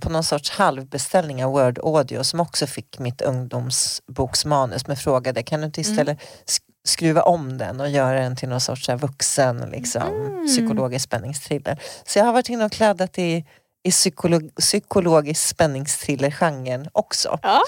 på 0.00 0.10
någon 0.10 0.24
sorts 0.24 0.50
halvbeställning 0.50 1.44
av 1.44 1.50
Word 1.50 1.78
Audio 1.78 2.24
som 2.24 2.40
också 2.40 2.66
fick 2.66 2.98
mitt 2.98 3.22
ungdomsboksmanus 3.22 4.86
men 4.86 4.96
frågade 4.96 5.42
kan 5.42 5.60
du 5.60 5.66
inte 5.66 5.80
mm. 5.80 5.92
istället 5.92 6.18
skruva 6.84 7.22
om 7.22 7.58
den 7.58 7.80
och 7.80 7.88
göra 7.88 8.20
den 8.20 8.36
till 8.36 8.48
någon 8.48 8.60
sorts 8.60 8.88
vuxen 8.88 9.70
liksom, 9.72 10.02
mm. 10.02 10.46
psykologisk 10.46 11.04
spänningsthriller. 11.04 11.82
Så 12.06 12.18
jag 12.18 12.24
har 12.24 12.32
varit 12.32 12.48
inne 12.48 12.64
och 12.64 12.72
kladdat 12.72 13.18
i, 13.18 13.44
i 13.84 13.90
psykolog, 13.90 14.54
psykologisk 14.54 15.48
spänningsthriller-genren 15.48 16.88
också. 16.92 17.38
Ja. 17.42 17.62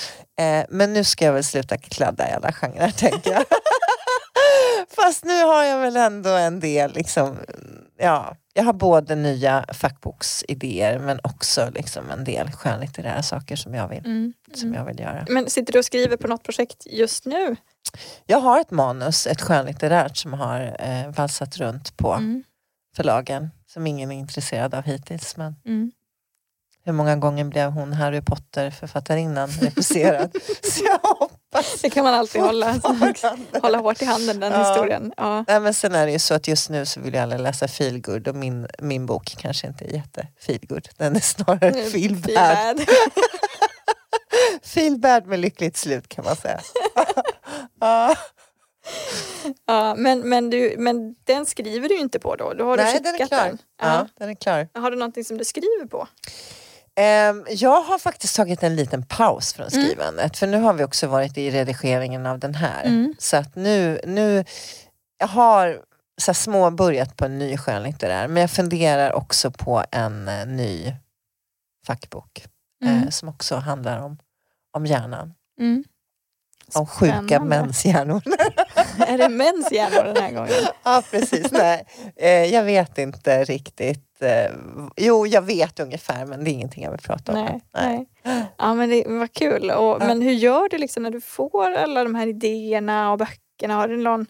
Eh, 0.44 0.64
men 0.68 0.92
nu 0.92 1.04
ska 1.04 1.24
jag 1.24 1.32
väl 1.32 1.44
sluta 1.44 1.78
kladda 1.78 2.30
i 2.30 2.32
alla 2.32 2.52
genrer 2.52 2.90
tänker 2.90 3.32
jag. 3.32 3.44
Fast 4.96 5.24
nu 5.24 5.44
har 5.44 5.64
jag 5.64 5.78
väl 5.78 5.96
ändå 5.96 6.30
en 6.30 6.60
del, 6.60 6.92
liksom, 6.92 7.36
ja, 7.98 8.36
jag 8.54 8.64
har 8.64 8.72
både 8.72 9.14
nya 9.14 9.64
fackboksidéer 9.72 10.98
men 10.98 11.20
också 11.22 11.70
liksom 11.74 12.10
en 12.10 12.24
del 12.24 12.50
skönlitterära 12.50 13.22
saker 13.22 13.56
som 13.56 13.74
jag, 13.74 13.88
vill, 13.88 14.06
mm. 14.06 14.32
som 14.54 14.74
jag 14.74 14.84
vill 14.84 15.00
göra. 15.00 15.26
Men 15.28 15.50
sitter 15.50 15.72
du 15.72 15.78
och 15.78 15.84
skriver 15.84 16.16
på 16.16 16.28
något 16.28 16.42
projekt 16.42 16.86
just 16.86 17.26
nu? 17.26 17.56
Jag 18.26 18.40
har 18.40 18.60
ett 18.60 18.70
manus, 18.70 19.26
ett 19.26 19.40
skönlitterärt 19.40 20.16
som 20.16 20.32
har 20.32 20.76
eh, 20.78 21.10
valsat 21.16 21.56
runt 21.56 21.96
på 21.96 22.12
mm. 22.12 22.44
förlagen 22.96 23.50
som 23.66 23.86
ingen 23.86 24.12
är 24.12 24.18
intresserad 24.18 24.74
av 24.74 24.84
hittills. 24.84 25.36
Men 25.36 25.56
mm. 25.66 25.92
Hur 26.84 26.92
många 26.92 27.16
gånger 27.16 27.44
blev 27.44 27.70
hon 27.70 27.92
Harry 27.92 28.20
Potter 28.20 28.70
författarinnan 28.70 29.48
refuserad? 29.60 30.36
Så 30.62 30.84
jag 30.84 30.98
hoppas. 31.18 31.82
Det 31.82 31.90
kan 31.90 32.04
man 32.04 32.14
alltid 32.14 32.42
hålla, 32.42 32.80
hålla 33.62 33.78
hårt 33.78 34.02
i 34.02 34.04
handen 34.04 34.40
den 34.40 34.52
ja. 34.52 34.68
historien. 34.68 35.12
Ja. 35.16 35.44
Nej, 35.48 35.60
men 35.60 35.74
sen 35.74 35.94
är 35.94 36.06
det 36.06 36.12
ju 36.12 36.18
så 36.18 36.34
att 36.34 36.48
just 36.48 36.70
nu 36.70 36.86
så 36.86 37.00
vill 37.00 37.14
jag 37.14 37.22
alla 37.22 37.36
läsa 37.36 37.68
feelgood 37.68 38.28
och 38.28 38.34
min, 38.34 38.66
min 38.78 39.06
bok 39.06 39.34
kanske 39.38 39.66
inte 39.66 39.84
är 39.84 39.92
jätte 39.92 40.26
feelgood. 40.40 40.88
Den 40.96 41.16
är 41.16 41.20
snarare 41.20 41.72
feelbad. 41.72 42.80
feelbad 44.62 45.26
med 45.26 45.38
lyckligt 45.38 45.76
slut 45.76 46.08
kan 46.08 46.24
man 46.24 46.36
säga. 46.36 46.60
ja. 47.80 48.16
Ja, 49.66 49.94
men, 49.94 50.28
men, 50.28 50.50
du, 50.50 50.74
men 50.78 51.14
den 51.24 51.46
skriver 51.46 51.88
du 51.88 51.98
inte 51.98 52.18
på 52.18 52.36
då? 52.36 52.54
då 52.54 52.64
har 52.64 52.76
Nej, 52.76 52.94
du 52.94 53.00
den 53.00 53.14
är 53.20 53.26
klar. 53.26 53.44
Den. 53.46 53.58
Ja. 53.82 54.08
den 54.18 54.30
är 54.30 54.34
klar. 54.34 54.68
Har 54.74 54.90
du 54.90 54.96
någonting 54.96 55.24
som 55.24 55.38
du 55.38 55.44
skriver 55.44 55.86
på? 55.86 56.08
Um, 57.00 57.46
jag 57.50 57.80
har 57.80 57.98
faktiskt 57.98 58.36
tagit 58.36 58.62
en 58.62 58.76
liten 58.76 59.02
paus 59.02 59.52
från 59.52 59.66
mm. 59.66 59.84
skrivandet 59.84 60.24
mm. 60.24 60.30
för 60.34 60.46
nu 60.46 60.58
har 60.58 60.72
vi 60.72 60.84
också 60.84 61.06
varit 61.06 61.38
i 61.38 61.50
redigeringen 61.50 62.26
av 62.26 62.38
den 62.38 62.54
här. 62.54 62.84
Mm. 62.84 63.14
Så 63.18 63.36
att 63.36 63.56
nu, 63.56 64.00
nu 64.06 64.44
jag 65.18 65.26
har 65.26 65.80
så 66.20 66.34
små 66.34 66.70
börjat 66.70 67.16
på 67.16 67.24
en 67.24 67.38
ny 67.38 67.56
skönlitterär 67.56 68.28
men 68.28 68.40
jag 68.40 68.50
funderar 68.50 69.12
också 69.12 69.50
på 69.50 69.84
en 69.90 70.28
uh, 70.28 70.46
ny 70.46 70.94
fackbok 71.86 72.46
mm. 72.84 73.02
uh, 73.02 73.10
som 73.10 73.28
också 73.28 73.56
handlar 73.56 73.98
om, 73.98 74.18
om 74.72 74.86
hjärnan. 74.86 75.34
Om 76.74 76.86
sjuka 76.86 77.40
mäns 77.40 77.84
hjärnor. 77.84 78.22
är 79.06 79.18
det 79.18 79.28
mäns 79.28 79.72
hjärnor 79.72 80.04
den 80.04 80.16
här 80.16 80.32
gången? 80.32 80.52
ja 80.82 81.02
precis, 81.10 81.52
nej. 81.52 81.84
Uh, 82.22 82.28
jag 82.28 82.64
vet 82.64 82.98
inte 82.98 83.44
riktigt 83.44 84.22
eh, 84.22 84.52
jo 84.96 85.26
jag 85.26 85.42
vet 85.42 85.80
ungefär 85.80 86.26
men 86.26 86.44
det 86.44 86.50
är 86.50 86.52
ingenting 86.52 86.84
jag 86.84 86.90
vill 86.90 87.00
prata 87.00 87.32
om. 87.32 87.44
Nej, 87.44 87.60
nej. 87.74 88.06
Ja 88.58 88.74
men 88.74 88.88
det 88.88 89.04
var 89.06 89.26
kul. 89.26 89.70
Och, 89.70 89.96
ja. 90.00 90.06
Men 90.06 90.22
hur 90.22 90.32
gör 90.32 90.68
du 90.68 90.78
liksom 90.78 91.02
när 91.02 91.10
du 91.10 91.20
får 91.20 91.72
alla 91.72 92.04
de 92.04 92.14
här 92.14 92.26
idéerna 92.26 93.12
och 93.12 93.18
böckerna? 93.18 93.74
Har 93.74 93.88
du 93.88 93.96
någon 93.96 94.26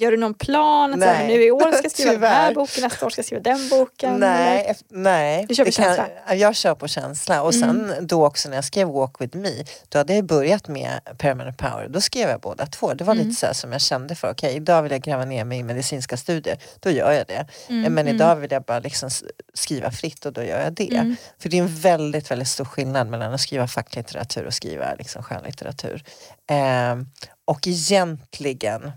Gör 0.00 0.10
du 0.10 0.16
någon 0.16 0.34
plan? 0.34 0.92
Att 0.92 0.98
nej. 0.98 1.28
nu 1.28 1.44
i 1.44 1.50
år 1.50 1.72
ska 1.72 1.82
jag 1.82 1.92
skriva 1.92 2.12
den 2.12 2.22
här 2.22 2.54
boken, 2.54 2.82
nästa 2.82 3.06
år 3.06 3.10
ska 3.10 3.18
jag 3.18 3.26
skriva 3.26 3.42
den 3.42 3.68
boken? 3.68 4.16
Nej. 4.20 4.64
Eller? 4.64 4.76
nej. 4.88 5.46
Du 5.48 5.54
kör 5.54 5.64
på 5.64 5.70
känsla? 5.70 6.08
Kan, 6.26 6.38
jag 6.38 6.56
kör 6.56 6.74
på 6.74 6.88
känsla 6.88 7.42
och 7.42 7.54
sen 7.54 7.84
mm. 7.84 8.06
då 8.06 8.26
också 8.26 8.48
när 8.48 8.56
jag 8.56 8.64
skrev 8.64 8.88
Walk 8.88 9.20
with 9.20 9.36
me 9.36 9.64
då 9.88 9.98
hade 9.98 10.14
jag 10.14 10.24
börjat 10.24 10.68
med 10.68 11.00
Permanent 11.18 11.56
Power. 11.56 11.88
Då 11.88 12.00
skrev 12.00 12.28
jag 12.28 12.40
båda 12.40 12.66
två. 12.66 12.94
Det 12.94 13.04
var 13.04 13.14
mm. 13.14 13.26
lite 13.26 13.46
så 13.46 13.54
som 13.54 13.72
jag 13.72 13.80
kände 13.80 14.14
för. 14.14 14.30
Okej, 14.30 14.48
okay, 14.48 14.56
idag 14.56 14.82
vill 14.82 14.92
jag 14.92 15.02
gräva 15.02 15.24
ner 15.24 15.44
mig 15.44 15.58
i 15.58 15.62
medicinska 15.62 16.16
studier. 16.16 16.58
Då 16.80 16.90
gör 16.90 17.12
jag 17.12 17.26
det. 17.26 17.46
Mm. 17.68 17.94
Men 17.94 17.98
mm. 17.98 18.14
idag 18.14 18.36
vill 18.36 18.52
jag 18.52 18.62
bara 18.62 18.78
liksom 18.78 19.10
skriva 19.54 19.90
fritt 19.90 20.26
och 20.26 20.32
då 20.32 20.42
gör 20.42 20.60
jag 20.60 20.72
det. 20.72 20.96
Mm. 20.96 21.16
För 21.38 21.48
det 21.48 21.58
är 21.58 21.62
en 21.62 21.76
väldigt, 21.76 22.30
väldigt 22.30 22.48
stor 22.48 22.64
skillnad 22.64 23.08
mellan 23.08 23.34
att 23.34 23.40
skriva 23.40 23.68
facklitteratur 23.68 24.46
och 24.46 24.54
skriva 24.54 24.94
liksom 24.94 25.22
skönlitteratur. 25.22 26.02
Eh, 26.50 26.96
och 27.44 27.66
egentligen 27.66 28.92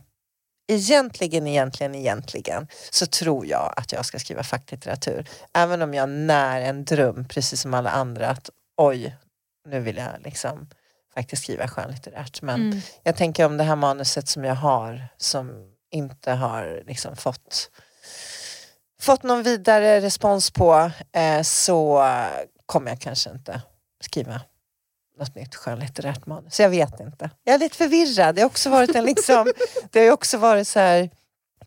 egentligen, 0.71 1.47
egentligen, 1.47 1.95
egentligen 1.95 2.67
så 2.89 3.05
tror 3.05 3.45
jag 3.45 3.73
att 3.77 3.91
jag 3.91 4.05
ska 4.05 4.19
skriva 4.19 4.43
facklitteratur. 4.43 5.29
Även 5.53 5.81
om 5.81 5.93
jag 5.93 6.09
när 6.09 6.61
en 6.61 6.85
dröm, 6.85 7.27
precis 7.27 7.61
som 7.61 7.73
alla 7.73 7.89
andra, 7.89 8.27
att 8.27 8.49
oj, 8.77 9.15
nu 9.67 9.79
vill 9.79 9.97
jag 9.97 10.09
liksom 10.23 10.69
faktiskt 11.13 11.43
skriva 11.43 11.67
skönlitterärt. 11.67 12.41
Men 12.41 12.61
mm. 12.61 12.81
jag 13.03 13.15
tänker 13.15 13.45
om 13.45 13.57
det 13.57 13.63
här 13.63 13.75
manuset 13.75 14.27
som 14.27 14.43
jag 14.43 14.55
har 14.55 15.07
som 15.17 15.51
inte 15.91 16.31
har 16.31 16.83
liksom 16.87 17.15
fått 17.15 17.69
fått 19.01 19.23
någon 19.23 19.43
vidare 19.43 20.01
respons 20.01 20.51
på 20.51 20.91
eh, 21.11 21.41
så 21.41 22.05
kommer 22.65 22.91
jag 22.91 23.01
kanske 23.01 23.29
inte 23.29 23.61
skriva 24.03 24.41
något 25.21 25.35
nytt 25.35 25.55
skönlitterärt 25.55 26.25
manus. 26.25 26.59
Jag 26.59 26.69
vet 26.69 26.99
inte. 26.99 27.29
Jag 27.43 27.55
är 27.55 27.59
lite 27.59 27.77
förvirrad. 27.77 28.35
Det 28.35 28.41
har 28.41 28.45
också 28.45 28.69
varit 28.69 28.95
en 28.95 29.05
liksom, 29.05 29.51
det 29.91 30.05
har 30.05 30.11
också 30.11 30.37
varit 30.37 30.67
så 30.67 30.79
här 30.79 31.09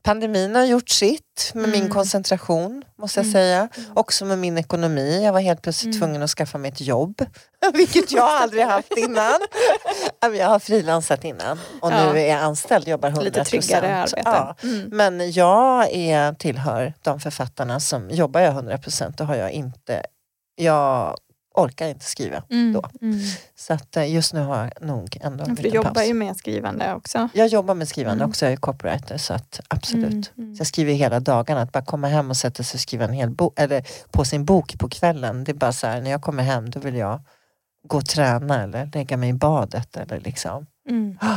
pandemin 0.04 0.54
har 0.54 0.64
gjort 0.64 0.88
sitt 0.88 1.50
med 1.54 1.64
mm. 1.64 1.80
min 1.80 1.90
koncentration 1.90 2.84
måste 2.98 3.20
jag 3.20 3.24
mm. 3.24 3.32
säga. 3.32 3.68
Också 3.94 4.24
med 4.24 4.38
min 4.38 4.58
ekonomi. 4.58 5.24
Jag 5.24 5.32
var 5.32 5.40
helt 5.40 5.62
plötsligt 5.62 5.94
mm. 5.94 6.00
tvungen 6.00 6.22
att 6.22 6.30
skaffa 6.30 6.58
mig 6.58 6.70
ett 6.70 6.80
jobb. 6.80 7.24
Vilket 7.74 8.12
jag 8.12 8.24
aldrig 8.24 8.64
haft 8.64 8.96
innan. 8.96 9.40
Jag 10.38 10.48
har 10.48 10.58
frilansat 10.58 11.24
innan 11.24 11.58
och 11.80 11.92
ja. 11.92 12.12
nu 12.12 12.20
är 12.20 12.28
jag 12.28 12.38
anställd, 12.38 12.88
jobbar 12.88 13.10
100%. 13.10 13.22
Lite 13.22 13.44
tryggare 13.44 13.96
arbete. 13.96 14.22
Ja. 14.24 14.56
Mm. 14.62 14.88
Men 14.92 15.32
jag 15.32 15.92
är, 15.92 16.32
tillhör 16.32 16.94
de 17.02 17.20
författarna 17.20 17.80
som 17.80 18.10
jobbar 18.10 18.40
jag 18.40 18.54
100% 18.54 19.20
och 19.20 19.26
har 19.26 19.34
jag 19.34 19.50
inte 19.50 20.02
jag 20.56 21.16
orkar 21.54 21.88
inte 21.88 22.04
skriva 22.04 22.42
mm, 22.50 22.72
då. 22.72 22.82
Mm. 23.02 23.20
Så 23.54 23.72
att 23.72 23.96
eh, 23.96 24.12
just 24.12 24.34
nu 24.34 24.40
har 24.40 24.56
jag 24.56 24.86
nog 24.86 25.18
ändå 25.20 25.44
en 25.44 25.54
du 25.54 25.68
jobbar 25.68 25.94
paus. 25.94 26.08
ju 26.08 26.14
med 26.14 26.36
skrivande 26.36 26.94
också. 26.94 27.28
Jag 27.34 27.46
jobbar 27.46 27.74
med 27.74 27.88
skrivande 27.88 28.24
mm. 28.24 28.30
också, 28.30 28.46
jag 28.46 28.52
är 28.52 28.56
copywriter 28.56 29.18
så 29.18 29.34
att 29.34 29.60
absolut. 29.68 30.10
Mm, 30.10 30.22
mm. 30.38 30.56
Så 30.56 30.60
jag 30.60 30.66
skriver 30.66 30.92
hela 30.92 31.20
dagarna, 31.20 31.62
att 31.62 31.72
bara 31.72 31.84
komma 31.84 32.08
hem 32.08 32.30
och 32.30 32.36
sätta 32.36 32.62
sig 32.62 32.76
och 32.76 32.80
skriva 32.80 33.04
en 33.04 33.12
hel 33.12 33.30
bok, 33.30 33.52
eller 33.56 33.84
på 34.10 34.24
sin 34.24 34.44
bok 34.44 34.78
på 34.78 34.88
kvällen. 34.88 35.44
Det 35.44 35.52
är 35.52 35.54
bara 35.54 35.72
så 35.72 35.86
här, 35.86 36.00
när 36.00 36.10
jag 36.10 36.22
kommer 36.22 36.42
hem 36.42 36.70
då 36.70 36.80
vill 36.80 36.96
jag 36.96 37.20
gå 37.88 37.96
och 37.96 38.06
träna 38.06 38.62
eller 38.62 38.90
lägga 38.94 39.16
mig 39.16 39.28
i 39.28 39.32
badet 39.32 39.96
eller 39.96 40.20
liksom. 40.20 40.66
Mm. 40.88 41.18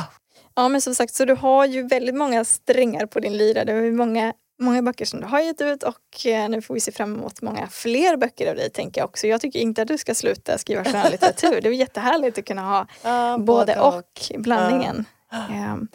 Ja 0.56 0.70
men 0.70 0.82
som 0.82 0.96
sagt, 0.96 1.14
så 1.14 1.26
du 1.26 1.36
har 1.36 1.66
ju 1.66 1.88
väldigt 1.88 2.16
många 2.16 2.46
strängar 2.46 3.06
på 3.06 3.20
din 3.20 3.38
lyra. 3.38 3.66
Du 3.66 3.74
har 3.74 3.82
ju 3.82 3.92
många 3.92 4.34
många 4.60 4.82
böcker 4.82 5.06
som 5.06 5.20
du 5.20 5.28
har 5.28 5.40
gett 5.40 5.62
ut 5.62 5.84
och 5.84 6.26
eh, 6.26 6.50
nu 6.50 6.62
får 6.62 6.74
vi 6.74 6.80
se 6.80 6.92
fram 6.92 7.16
emot 7.16 7.42
många 7.42 7.68
fler 7.68 8.18
böcker 8.18 8.50
av 8.50 8.56
dig 8.56 8.70
tänker 8.70 9.02
jag 9.02 9.10
också. 9.10 9.28
Jag 9.28 9.42
tycker 9.42 9.60
inte 9.60 9.82
att 9.82 9.88
du 9.88 9.98
ska 9.98 10.16
sluta 10.16 10.58
skriva 10.58 10.84
skönlitteratur. 10.84 11.62
Det 11.62 11.70
är 11.70 11.74
jättehärligt 11.74 12.38
att 12.38 12.46
kunna 12.46 12.62
ha 12.62 12.88
ja, 13.02 13.38
både 13.38 13.80
och, 13.80 13.96
och 13.96 14.32
blandningen. 14.38 15.06
Um, 15.32 15.88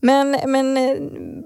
men, 0.00 0.38
men 0.46 0.76
eh, 0.76 0.96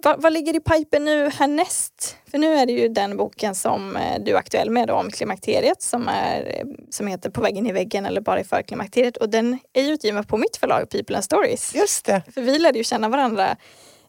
vad, 0.02 0.22
vad, 0.22 0.32
ligger 0.32 0.56
i 0.56 0.60
pipen 0.60 1.04
nu 1.04 1.30
härnäst? 1.30 2.16
För 2.30 2.38
nu 2.38 2.54
är 2.54 2.66
det 2.66 2.72
ju 2.72 2.88
den 2.88 3.16
boken 3.16 3.54
som 3.54 3.96
eh, 3.96 4.22
du 4.24 4.32
är 4.32 4.36
aktuell 4.36 4.70
med 4.70 4.88
då, 4.88 4.94
om 4.94 5.10
klimakteriet 5.10 5.82
som, 5.82 6.08
är, 6.08 6.64
som 6.90 7.06
heter 7.06 7.30
På 7.30 7.40
väggen 7.40 7.66
i 7.66 7.72
väggen 7.72 8.06
eller 8.06 8.20
bara 8.20 8.44
för 8.44 8.62
klimakteriet 8.62 9.16
och 9.16 9.28
den 9.28 9.58
är 9.72 9.92
utgiven 9.92 10.24
på 10.24 10.36
mitt 10.36 10.56
förlag 10.56 10.90
People 10.90 11.16
and 11.16 11.24
Stories. 11.24 11.74
Just 11.74 12.04
det. 12.04 12.22
För 12.34 12.40
vi 12.40 12.58
lärde 12.58 12.78
ju 12.78 12.84
känna 12.84 13.08
varandra 13.08 13.56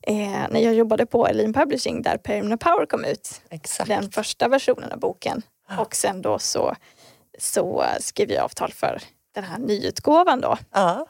eh, 0.07 0.47
när 0.49 0.59
jag 0.59 0.73
jobbade 0.73 1.05
på 1.05 1.27
Elin 1.27 1.53
Publishing 1.53 2.01
där 2.01 2.17
Permanent 2.17 2.61
Power 2.61 2.85
kom 2.85 3.05
ut. 3.05 3.41
Exakt. 3.49 3.89
Den 3.89 4.11
första 4.11 4.47
versionen 4.47 4.91
av 4.91 4.99
boken. 4.99 5.41
Ah. 5.67 5.81
Och 5.81 5.95
sen 5.95 6.21
då 6.21 6.39
så, 6.39 6.75
så 7.39 7.85
skrev 7.99 8.31
jag 8.31 8.43
avtal 8.43 8.71
för 8.71 9.01
den 9.35 9.43
här 9.43 9.59
nyutgåvan 9.59 10.41
då. 10.41 10.57
Ah. 10.71 11.05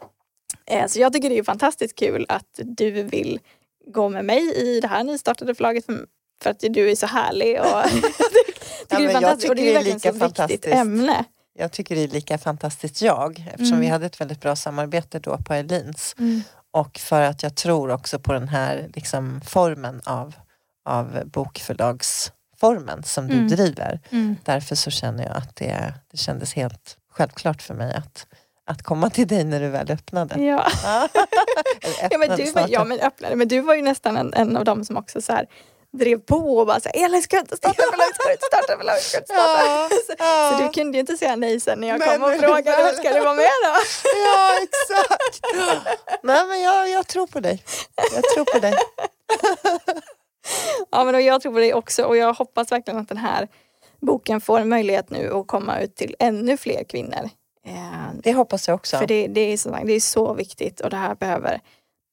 Eh, 0.66 0.88
så 0.88 1.00
jag 1.00 1.14
tycker 1.14 1.30
det 1.30 1.38
är 1.38 1.44
fantastiskt 1.44 1.96
kul 1.96 2.26
att 2.30 2.60
du 2.64 2.92
vill 2.92 3.40
gå 3.88 4.10
med 4.10 4.26
mig 4.26 4.56
i 4.56 4.80
det 4.80 4.88
här 4.88 5.04
nystartade 5.04 5.56
förlaget 5.56 5.86
för, 5.86 6.06
för 6.44 6.50
att 6.50 6.60
du 6.60 6.92
är 6.92 6.96
så 6.96 7.06
härlig. 7.06 7.60
Och 7.60 7.66
ja, 8.90 8.98
det 8.98 9.06
är 9.06 9.14
fantastiskt. 9.14 9.50
Och 9.50 9.56
det 9.56 9.70
är 9.70 9.74
verkligen 9.74 10.00
så 10.00 10.12
viktigt 10.12 10.66
ämne. 10.68 11.26
Jag 11.54 11.72
tycker 11.72 11.96
det 11.96 12.04
är 12.04 12.08
lika 12.08 12.38
fantastiskt 12.38 13.02
jag 13.02 13.46
eftersom 13.48 13.74
mm. 13.74 13.80
vi 13.80 13.88
hade 13.88 14.06
ett 14.06 14.22
väldigt 14.22 14.42
bra 14.42 14.56
samarbete 14.56 15.20
då 15.20 15.38
på 15.38 15.54
Elins. 15.54 16.16
Mm. 16.20 16.42
Och 16.72 16.98
för 16.98 17.22
att 17.22 17.44
jag 17.44 17.56
tror 17.56 17.92
också 17.92 18.20
på 18.20 18.34
den 18.34 18.48
här 18.48 18.90
liksom, 18.94 19.42
formen 19.46 20.02
av, 20.06 20.36
av 20.86 21.22
bokförlagsformen 21.26 23.04
som 23.04 23.28
du 23.28 23.34
mm. 23.34 23.48
driver. 23.48 24.00
Mm. 24.10 24.36
Därför 24.44 24.76
så 24.76 24.92
känner 24.92 25.24
jag 25.24 25.36
att 25.38 25.56
det, 25.56 25.94
det 26.12 26.18
kändes 26.18 26.54
helt 26.54 26.98
självklart 27.12 27.62
för 27.62 27.74
mig 27.74 27.94
att, 27.94 28.28
att 28.66 28.84
komma 28.84 29.10
till 29.10 29.28
dig 29.28 29.44
när 29.44 29.60
du 29.60 29.68
väl 29.68 29.92
öppnade. 29.92 30.44
Ja, 30.44 30.68
ja, 32.12 32.18
men, 32.18 32.38
du 32.38 32.52
var, 32.52 32.68
ja 32.70 32.84
men 32.84 33.00
öppnade, 33.00 33.36
men 33.36 33.48
du 33.48 33.62
var 33.62 33.76
ju 33.76 33.82
nästan 33.82 34.18
en, 34.18 34.34
en 34.34 34.58
av 34.58 34.66
dem 34.66 34.86
som 34.86 34.98
också 34.98 35.22
så 35.22 35.34
här, 35.34 35.46
drev 35.94 36.18
på 36.18 36.58
och 36.58 36.68
bara 36.68 36.80
såhär, 36.80 37.06
Elin 37.06 37.22
ska 37.22 37.40
inte 37.40 37.58
starta 37.58 37.84
förlag, 37.92 38.16
ska 38.16 38.32
inte 38.32 38.46
starta 38.46 38.78
förlag, 38.78 39.00
ska 39.00 39.18
inte 39.18 39.34
starta. 39.34 39.66
Ja, 39.66 39.90
så, 40.08 40.14
ja. 40.18 40.58
så, 40.58 40.64
du 40.64 40.70
kunde 40.70 40.98
ju 40.98 41.00
inte 41.00 41.18
säga 41.18 41.36
nej 41.36 41.60
sen 41.60 41.80
när 41.80 41.88
jag 41.88 42.00
men, 42.00 42.20
kom 42.20 42.24
och 42.24 42.40
frågade, 42.40 42.94
ska 42.94 43.14
du 43.14 43.20
vara 43.20 43.34
med 43.34 43.50
då? 43.64 43.74
Ja 44.26 44.58
exakt. 44.64 45.46
Nej 46.24 46.48
men 46.48 46.62
jag, 46.62 46.90
jag 46.90 47.08
tror 47.08 47.28
på 47.28 47.40
dig. 47.40 47.64
Jag 48.16 48.24
tror 48.24 48.46
på 48.46 48.60
dig. 48.60 48.74
ja 50.92 51.04
men 51.04 51.26
jag 51.26 51.42
tror 51.42 51.54
på 51.54 51.60
dig 51.60 51.74
också 51.74 52.04
och 52.04 52.18
jag 52.18 52.34
hoppas 52.34 52.72
verkligen 52.72 53.00
att 53.00 53.10
den 53.10 53.18
här 53.18 53.48
boken 54.02 54.42
får 54.42 54.60
en 54.60 54.70
möjlighet 54.70 55.10
nu 55.10 55.34
att 55.34 55.48
komma 55.48 55.80
ut 55.80 55.96
till 55.96 56.16
ännu 56.20 56.58
fler 56.58 56.84
kvinnor. 56.84 57.30
Det 58.24 58.34
hoppas 58.34 58.68
jag 58.68 58.76
också. 58.76 58.98
För 58.98 59.08
det, 59.08 59.28
det, 59.28 59.42
är, 59.42 59.58
så, 59.58 59.70
det 59.84 59.94
är 59.94 60.00
så 60.00 60.34
viktigt 60.34 60.80
och 60.80 60.90
det 60.90 60.98
här 60.98 61.16
behöver 61.16 61.62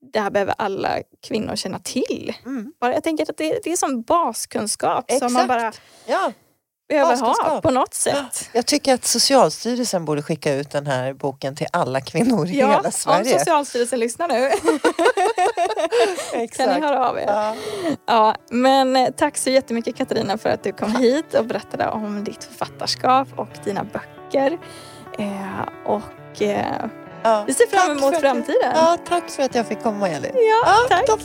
det 0.01 0.21
här 0.21 0.31
behöver 0.31 0.55
alla 0.59 0.99
kvinnor 1.29 1.57
känna 1.57 1.79
till. 1.79 2.35
Mm. 2.45 2.73
Bara, 2.81 2.95
jag 2.95 3.05
tänker 3.05 3.31
att 3.31 3.37
det, 3.37 3.61
det 3.65 3.73
är 3.73 3.77
som 3.77 4.03
baskunskap 4.03 5.05
Exakt. 5.09 5.25
som 5.25 5.33
man 5.33 5.49
bara 5.49 5.73
ja. 6.07 6.33
behöver 6.89 7.17
ha 7.17 7.61
på 7.61 7.71
något 7.71 7.95
sätt. 7.95 8.51
Jag 8.53 8.67
tycker 8.67 8.95
att 8.95 9.05
Socialstyrelsen 9.05 10.05
borde 10.05 10.23
skicka 10.23 10.55
ut 10.55 10.71
den 10.71 10.87
här 10.87 11.13
boken 11.13 11.57
till 11.57 11.67
alla 11.73 12.01
kvinnor 12.01 12.47
i 12.49 12.59
ja, 12.59 12.71
hela 12.71 12.91
Sverige. 12.91 13.33
om 13.33 13.39
Socialstyrelsen 13.39 14.01
lyssnar 14.01 14.29
nu 14.29 14.51
kan 16.57 16.69
ni 16.69 16.81
höra 16.81 17.09
av 17.09 17.19
er. 17.19 17.25
Ja. 17.27 17.55
ja. 18.07 18.35
men 18.51 18.97
eh, 18.97 19.11
tack 19.17 19.37
så 19.37 19.51
jättemycket 19.51 19.97
Katarina 19.97 20.39
för 20.39 20.49
att 20.49 20.63
du 20.63 20.73
kom 20.73 20.97
hit 20.97 21.35
och 21.35 21.47
berättade 21.47 21.89
om 21.89 22.25
ditt 22.25 22.45
författarskap 22.45 23.29
och 23.37 23.51
dina 23.65 23.85
böcker. 23.85 24.59
Eh, 25.19 25.69
och 25.87 26.43
eh, 26.43 26.85
Ja. 27.23 27.45
Vi 27.47 27.55
ser 27.55 27.67
fram 27.67 27.99
emot 27.99 28.21
framtiden. 28.21 28.73
ja, 28.75 28.97
tack 29.09 29.31
för 29.31 29.43
att 29.43 29.55
jag 29.55 29.67
fick 29.67 29.83
komma 29.83 30.09
Elin. 30.09 30.31
Ja, 30.35 30.63
ja 30.65 30.77
tack. 30.89 31.09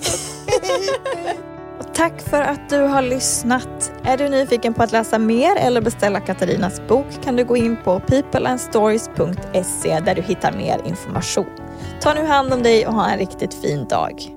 Och 1.80 1.94
tack 1.94 2.22
för 2.22 2.42
att 2.42 2.70
du 2.70 2.80
har 2.80 3.02
lyssnat. 3.02 3.92
Är 4.04 4.18
du 4.18 4.30
nyfiken 4.30 4.74
på 4.74 4.84
att 4.84 4.92
läsa 4.92 5.20
mer 5.20 5.56
eller 5.56 5.82
beställa 5.82 6.20
Katarinas 6.20 6.82
bok 6.88 7.06
kan 7.24 7.36
du 7.36 7.46
gå 7.46 7.58
in 7.58 7.78
på 7.84 8.00
peopleandstories.se 8.00 10.00
där 10.00 10.16
du 10.16 10.22
hittar 10.22 10.52
mer 10.52 10.82
information. 10.86 11.46
Ta 12.02 12.14
nu 12.14 12.26
hand 12.26 12.54
om 12.54 12.64
dig 12.64 12.88
och 12.88 12.94
ha 12.94 13.10
en 13.10 13.18
riktigt 13.18 13.54
fin 13.54 13.88
dag. 13.88 14.28